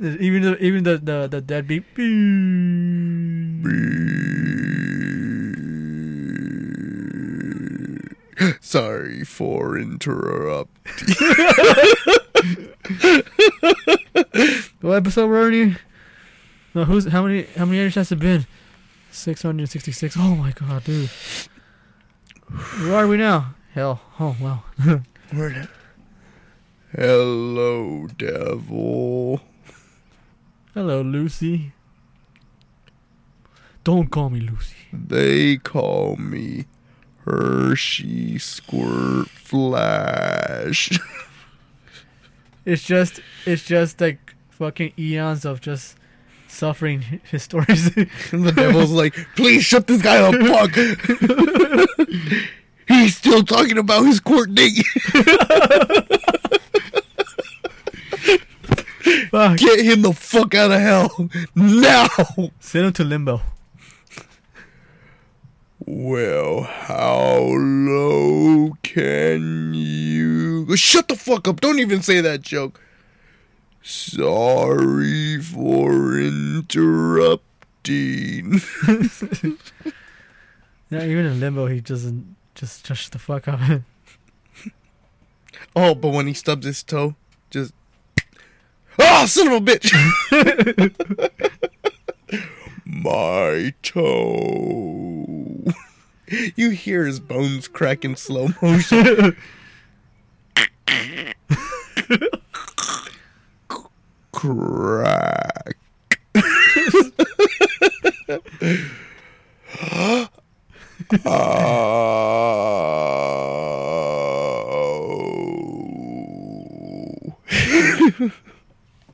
Even 0.00 0.42
the 0.42 0.56
even 0.60 0.82
the 0.84 0.98
the 0.98 1.28
the 1.28 1.40
dead 1.40 1.66
beep. 1.68 1.84
Sorry 8.60 9.24
for 9.24 9.78
interrupt. 9.78 10.70
What 14.80 14.96
episode 14.96 15.28
we're 15.28 15.40
already? 15.40 15.76
No, 16.74 16.84
who's 16.84 17.06
how 17.06 17.22
many 17.22 17.44
how 17.56 17.64
many 17.64 17.78
years 17.78 17.94
has 17.94 18.12
it 18.12 18.18
been? 18.18 18.46
Six 19.10 19.42
hundred 19.42 19.70
sixty 19.70 19.92
six. 19.92 20.16
Oh 20.18 20.34
my 20.34 20.52
god, 20.52 20.84
dude. 20.84 21.10
Where 22.48 22.94
are 22.94 23.06
we 23.06 23.16
now? 23.16 23.54
Hell. 23.72 24.00
Oh 24.20 24.36
wow. 24.40 24.62
Word. 25.34 25.68
Hello, 26.92 28.06
devil. 28.16 29.40
Hello, 30.74 31.02
Lucy. 31.02 31.72
Don't 33.82 34.10
call 34.10 34.30
me 34.30 34.40
Lucy. 34.40 34.76
They 34.92 35.56
call 35.56 36.16
me 36.16 36.66
Hershey 37.24 38.38
Squirt 38.38 39.28
Flash. 39.28 40.98
It's 42.66 42.82
just 42.82 43.20
it's 43.44 43.64
just 43.64 44.00
like 44.00 44.34
fucking 44.48 44.94
eons 44.98 45.44
of 45.44 45.60
just 45.60 45.98
suffering 46.54 47.20
his 47.30 47.42
stories. 47.42 47.96
And 47.96 48.10
the 48.44 48.52
devil's 48.52 48.92
like, 48.92 49.14
please 49.36 49.64
shut 49.64 49.86
this 49.86 50.02
guy 50.02 50.18
up, 50.18 50.34
fuck. 50.34 50.76
He's 52.88 53.16
still 53.16 53.42
talking 53.42 53.78
about 53.78 54.04
his 54.04 54.20
court 54.20 54.54
date. 54.54 54.84
Fuck. 59.30 59.58
Get 59.58 59.84
him 59.84 60.02
the 60.02 60.12
fuck 60.12 60.54
out 60.54 60.70
of 60.70 60.80
hell 60.80 61.28
now. 61.54 62.08
Send 62.60 62.86
him 62.86 62.92
to 62.94 63.04
limbo. 63.04 63.40
Well, 65.86 66.62
how 66.62 67.40
low 67.40 68.72
can 68.82 69.74
you. 69.74 70.74
Shut 70.76 71.08
the 71.08 71.16
fuck 71.16 71.46
up! 71.46 71.60
Don't 71.60 71.78
even 71.78 72.00
say 72.00 72.22
that 72.22 72.40
joke. 72.40 72.80
Sorry 73.84 75.40
for 75.40 76.18
interrupting. 76.18 77.42
Yeah, 80.90 81.04
even 81.06 81.26
in 81.26 81.40
limbo, 81.40 81.66
he 81.66 81.80
doesn't 81.80 82.36
just 82.54 82.86
shut 82.86 83.10
the 83.10 83.18
fuck 83.18 83.48
up. 83.48 83.58
Oh, 85.74 85.94
but 85.96 86.10
when 86.10 86.28
he 86.28 86.34
stubs 86.34 86.66
his 86.66 86.84
toe, 86.84 87.16
just. 87.50 87.72
Oh, 88.96 89.26
son 89.26 89.48
of 89.48 89.54
a 89.54 89.60
bitch! 89.60 89.90
My 92.86 93.74
toe. 93.82 95.64
you 96.54 96.70
hear 96.70 97.06
his 97.06 97.18
bones 97.18 97.66
crack 97.66 98.04
in 98.04 98.14
slow 98.14 98.50
motion. 98.62 99.36
Crack. 104.34 105.78
Oh. 111.24 111.94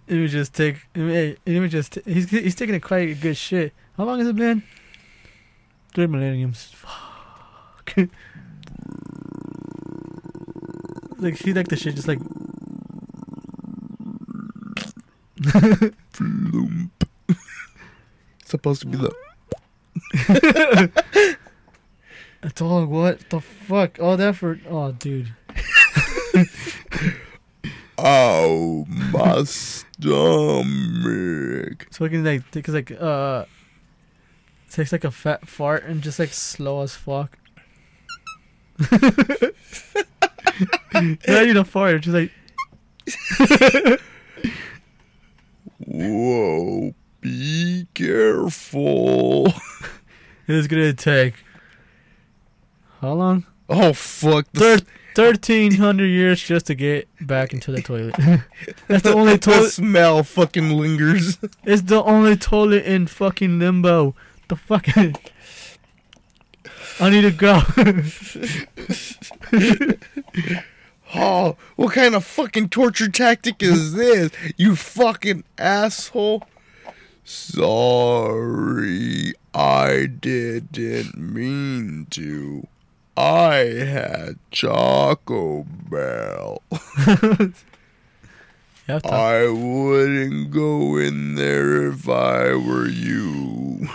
It 0.08 0.18
would 0.18 0.30
just 0.30 0.54
take. 0.54 0.76
It 0.94 1.38
would 1.46 1.70
just. 1.70 1.98
He's 2.06 2.30
he's 2.30 2.54
taking 2.54 2.74
a 2.74 2.80
quite 2.80 3.20
good 3.20 3.36
shit. 3.36 3.74
How 3.96 4.04
long 4.04 4.18
has 4.18 4.28
it 4.28 4.36
been? 4.36 4.62
Three 5.94 6.06
millenniums. 6.06 6.72
Fuck. 6.74 7.94
like 11.18 11.36
he 11.36 11.52
like 11.52 11.68
the 11.68 11.76
shit 11.76 11.94
just 11.94 12.08
like. 12.08 12.18
Flump. 15.42 17.08
Supposed 18.44 18.82
to 18.82 18.86
be 18.86 18.98
the. 18.98 19.10
It's 22.42 22.62
all 22.62 22.86
what 22.86 23.28
the 23.28 23.40
fuck? 23.40 24.00
All 24.00 24.16
that 24.16 24.34
for 24.36 24.58
oh 24.68 24.92
dude. 24.92 25.34
oh, 27.98 28.86
my 28.88 29.44
stomach. 29.44 30.66
So 31.90 32.04
fucking 32.04 32.24
like 32.24 32.50
because 32.50 32.74
like 32.74 32.92
uh. 32.92 33.44
Takes 34.70 34.92
like 34.92 35.04
a 35.04 35.10
fat 35.10 35.48
fart 35.48 35.84
and 35.84 36.00
just 36.00 36.20
like 36.20 36.32
slow 36.32 36.82
as 36.82 36.94
fuck. 36.94 37.36
Not 38.88 39.52
even 41.26 41.56
a 41.56 41.64
fart, 41.64 42.02
just 42.02 42.14
like 42.14 42.30
Whoa, 46.00 46.94
be 47.20 47.86
careful. 47.94 49.52
it's 50.48 50.66
gonna 50.66 50.92
take. 50.94 51.34
How 53.00 53.12
long? 53.12 53.46
Oh, 53.68 53.92
fuck. 53.92 54.46
The, 54.52 54.78
Thir- 54.78 54.86
Thirteen 55.14 55.74
hundred 55.74 56.06
years 56.06 56.40
just 56.42 56.66
to 56.66 56.74
get 56.74 57.08
back 57.20 57.52
into 57.52 57.72
the 57.72 57.82
toilet. 57.82 58.14
That's 58.88 59.02
the 59.02 59.12
only 59.12 59.32
the 59.36 59.38
toilet. 59.38 59.70
smell 59.70 60.22
fucking 60.22 60.70
lingers. 60.70 61.36
It's 61.64 61.82
the 61.82 62.02
only 62.02 62.36
toilet 62.36 62.84
in 62.84 63.06
fucking 63.08 63.58
limbo. 63.58 64.14
The 64.48 64.56
fucking. 64.56 65.16
I 67.00 67.10
need 67.10 67.22
to 67.22 67.30
go. 67.32 67.60
Oh, 71.14 71.56
what 71.76 71.94
kind 71.94 72.14
of 72.14 72.24
fucking 72.24 72.68
torture 72.68 73.08
tactic 73.08 73.62
is 73.62 73.92
this? 73.94 74.30
You 74.56 74.76
fucking 74.76 75.44
asshole. 75.58 76.44
Sorry, 77.24 78.44
I 79.54 80.06
didn't 80.06 81.16
mean 81.18 82.06
to. 82.10 82.66
I 83.16 83.54
had 83.56 84.38
Choco 84.50 85.64
Bell. 85.90 86.62
You 86.70 87.52
have 88.88 89.02
to- 89.02 89.08
I 89.12 89.46
wouldn't 89.48 90.50
go 90.50 90.96
in 90.96 91.34
there 91.36 91.88
if 91.88 92.08
I 92.08 92.54
were 92.54 92.88
you. 92.88 93.88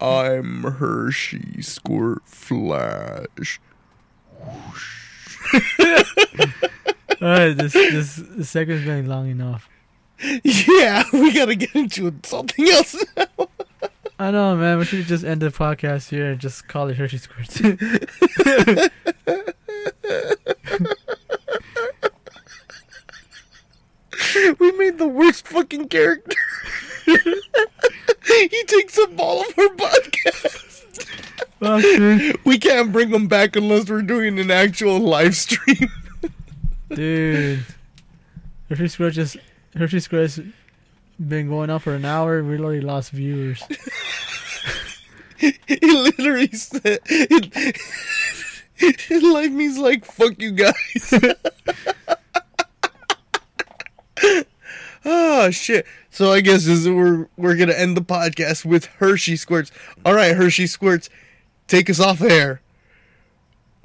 I'm 0.00 0.62
Hershey 0.62 1.60
Squirt 1.62 2.22
Flash. 2.26 3.60
Alright, 7.20 7.56
this 7.56 7.72
this 7.72 8.16
this 8.16 8.50
segment's 8.50 8.84
been 8.84 9.06
long 9.06 9.28
enough. 9.28 9.68
Yeah, 10.42 11.04
we 11.12 11.32
gotta 11.32 11.54
get 11.54 11.74
into 11.74 12.12
something 12.24 12.68
else. 12.68 13.04
I 14.18 14.32
know, 14.32 14.56
man. 14.56 14.78
We 14.78 14.84
should 14.84 15.06
just 15.06 15.24
end 15.24 15.42
the 15.42 15.50
podcast 15.50 16.10
here 16.10 16.32
and 16.32 16.40
just 16.40 16.66
call 16.66 16.88
it 16.88 16.96
Hershey 16.96 17.18
Squirts. 17.18 17.60
we 24.58 24.72
made 24.72 24.98
the 24.98 25.08
worst 25.08 25.46
fucking 25.46 25.88
character. 25.88 26.36
he 27.06 28.64
takes 28.66 28.98
up 28.98 29.18
all 29.18 29.40
of 29.40 29.58
our 29.58 29.68
podcast. 29.68 30.77
We 31.60 32.58
can't 32.58 32.92
bring 32.92 33.10
them 33.10 33.26
back 33.26 33.56
unless 33.56 33.90
we're 33.90 34.02
doing 34.02 34.38
an 34.38 34.50
actual 34.50 34.98
live 34.98 35.34
stream. 35.36 35.90
Dude. 36.88 37.64
Hershey 38.68 38.88
Squirts 38.88 39.16
just 39.16 39.36
Hershey 39.74 40.00
Squirts 40.00 40.40
been 41.18 41.48
going 41.48 41.70
on 41.70 41.80
for 41.80 41.94
an 41.94 42.04
hour. 42.04 42.42
We 42.44 42.58
already 42.58 42.80
lost 42.80 43.10
viewers. 43.10 43.62
he 45.38 45.52
literally 45.80 46.50
said, 46.52 47.00
his 48.74 49.22
life 49.22 49.50
means 49.50 49.78
like, 49.78 50.04
fuck 50.04 50.40
you 50.40 50.52
guys. 50.52 51.14
oh, 55.04 55.50
shit. 55.52 55.86
So 56.18 56.32
I 56.32 56.40
guess 56.40 56.66
is, 56.66 56.88
we're, 56.88 57.28
we're 57.36 57.54
going 57.54 57.68
to 57.68 57.78
end 57.78 57.96
the 57.96 58.00
podcast 58.00 58.64
with 58.64 58.86
Hershey 58.86 59.36
Squirts. 59.36 59.70
All 60.04 60.14
right, 60.14 60.34
Hershey 60.34 60.66
Squirts, 60.66 61.08
take 61.68 61.88
us 61.88 62.00
off 62.00 62.20
air. 62.20 62.60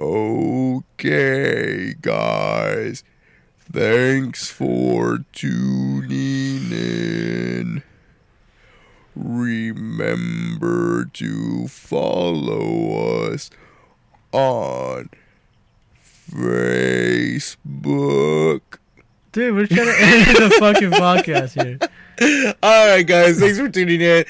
Okay, 0.00 1.94
guys. 2.02 3.04
Thanks 3.60 4.50
for 4.50 5.20
tuning 5.30 6.72
in. 6.72 7.84
Remember 9.14 11.04
to 11.04 11.68
follow 11.68 13.30
us 13.30 13.48
on 14.32 15.08
Facebook. 16.28 17.58
Dude, 19.30 19.54
we're 19.54 19.68
trying 19.68 19.86
to 19.86 19.96
end 20.00 20.36
the 20.36 20.50
fucking 20.58 20.90
podcast 20.90 21.62
here. 21.62 21.78
All 22.20 22.88
right, 22.88 23.06
guys. 23.06 23.40
Thanks 23.40 23.58
for 23.58 23.68
tuning 23.68 24.00
in. 24.00 24.24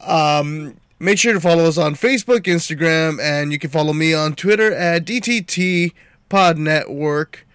Um, 0.00 0.76
make 0.98 1.18
sure 1.18 1.32
to 1.32 1.40
follow 1.40 1.64
us 1.64 1.78
on 1.78 1.94
Facebook, 1.94 2.40
Instagram, 2.40 3.20
and 3.20 3.52
you 3.52 3.58
can 3.58 3.70
follow 3.70 3.92
me 3.92 4.12
on 4.14 4.34
Twitter 4.34 4.72
at 4.72 5.04
DTT 5.04 5.92
Pod 6.28 6.58
Network. 6.58 7.46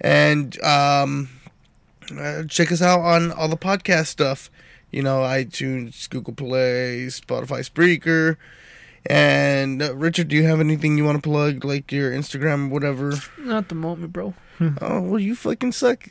And 0.00 0.62
um, 0.62 1.30
uh, 2.18 2.44
check 2.44 2.70
us 2.70 2.82
out 2.82 3.00
on 3.00 3.32
all 3.32 3.48
the 3.48 3.56
podcast 3.56 4.06
stuff. 4.08 4.50
You 4.90 5.02
know, 5.02 5.20
iTunes, 5.20 6.08
Google 6.08 6.34
Play, 6.34 7.06
Spotify, 7.06 7.68
Spreaker. 7.68 8.36
And 9.06 9.82
uh, 9.82 9.94
Richard, 9.96 10.28
do 10.28 10.36
you 10.36 10.44
have 10.44 10.60
anything 10.60 10.96
you 10.96 11.04
want 11.04 11.22
to 11.22 11.28
plug, 11.28 11.64
like 11.64 11.90
your 11.92 12.10
Instagram, 12.12 12.70
whatever? 12.70 13.12
Not 13.38 13.68
the 13.68 13.74
moment, 13.74 14.12
bro. 14.12 14.34
Oh, 14.80 15.00
well, 15.00 15.18
you 15.18 15.34
fucking 15.34 15.72
suck. 15.72 16.08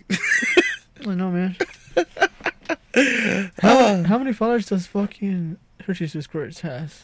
I 1.07 1.14
know, 1.16 1.32
man. 1.32 1.55
how, 2.95 4.03
how 4.07 4.17
many 4.17 4.33
followers 4.33 4.67
does 4.67 4.87
fucking 4.87 5.57
Hershey 5.85 6.07
Squirts 6.21 6.61
has? 6.61 7.03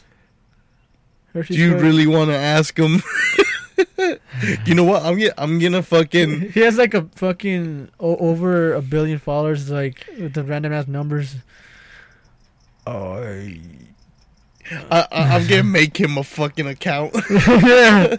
Hershey 1.32 1.54
Do 1.54 1.60
you 1.60 1.68
Squirts- 1.70 1.82
really 1.84 2.06
want 2.06 2.30
to 2.30 2.36
ask 2.36 2.78
him? 2.78 3.02
you 4.66 4.74
know 4.74 4.84
what? 4.84 5.02
I'm 5.04 5.18
gonna, 5.18 5.32
I'm 5.38 5.58
gonna 5.58 5.82
fucking. 5.82 6.50
He 6.52 6.60
has 6.60 6.76
like 6.76 6.94
a 6.94 7.02
fucking 7.14 7.88
o- 8.00 8.16
over 8.16 8.74
a 8.74 8.82
billion 8.82 9.18
followers, 9.18 9.70
like 9.70 10.06
with 10.18 10.34
the 10.34 10.42
random 10.44 10.72
ass 10.72 10.86
numbers. 10.88 11.36
I 12.86 13.60
I, 14.90 15.06
I, 15.12 15.22
I'm 15.36 15.46
gonna 15.46 15.62
make 15.64 15.96
him 15.96 16.18
a 16.18 16.24
fucking 16.24 16.66
account. 16.66 17.14
yeah. 17.30 18.16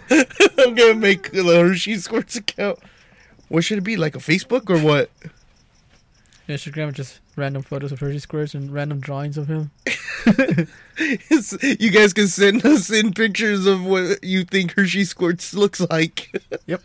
I'm 0.58 0.74
gonna 0.74 0.94
make 0.94 1.32
the 1.32 1.42
Hershey 1.44 1.96
Squirts 1.96 2.36
account. 2.36 2.78
What 3.48 3.64
should 3.64 3.78
it 3.78 3.82
be? 3.82 3.96
Like 3.96 4.14
a 4.16 4.18
Facebook 4.20 4.70
or 4.70 4.78
what? 4.78 5.10
Instagram 6.48 6.92
just 6.92 7.20
random 7.36 7.62
photos 7.62 7.92
of 7.92 8.00
Hershey 8.00 8.18
Squirts 8.18 8.54
and 8.54 8.72
random 8.72 9.00
drawings 9.00 9.38
of 9.38 9.48
him. 9.48 9.70
You 10.98 11.90
guys 11.90 12.12
can 12.12 12.28
send 12.28 12.64
us 12.66 12.90
in 12.90 13.12
pictures 13.14 13.66
of 13.66 13.84
what 13.84 14.22
you 14.22 14.44
think 14.44 14.72
Hershey 14.72 15.04
Squirts 15.04 15.54
looks 15.54 15.80
like. 15.80 16.30
Yep. 16.66 16.82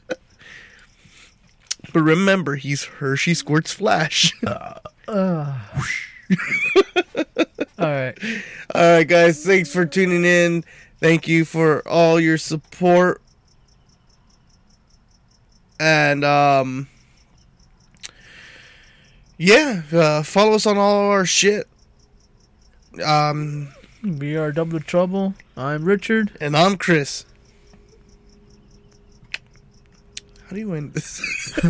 But 1.93 2.01
remember, 2.01 2.55
he's 2.55 2.85
Hershey 2.85 3.33
Squirts 3.33 3.71
Flash. 3.73 4.33
All 4.45 4.75
right. 7.79 8.17
All 8.73 8.81
right, 8.81 9.07
guys. 9.07 9.45
Thanks 9.45 9.71
for 9.71 9.85
tuning 9.85 10.25
in. 10.25 10.63
Thank 10.99 11.27
you 11.27 11.45
for 11.45 11.87
all 11.87 12.19
your 12.19 12.37
support. 12.37 13.21
And 15.79 16.25
um, 16.25 16.87
yeah, 19.37 19.83
uh, 19.93 20.23
follow 20.23 20.53
us 20.55 20.65
on 20.65 20.77
all 20.77 21.09
our 21.09 21.25
shit. 21.25 21.67
Um, 23.03 23.69
We 24.03 24.35
are 24.35 24.51
Double 24.51 24.79
Trouble. 24.79 25.35
I'm 25.55 25.85
Richard. 25.85 26.31
and 26.41 26.55
I'm 26.57 26.77
Chris. 26.77 27.25
How 30.45 30.55
do 30.55 30.59
you 30.59 30.73
end 30.73 30.93
this? 30.93 31.21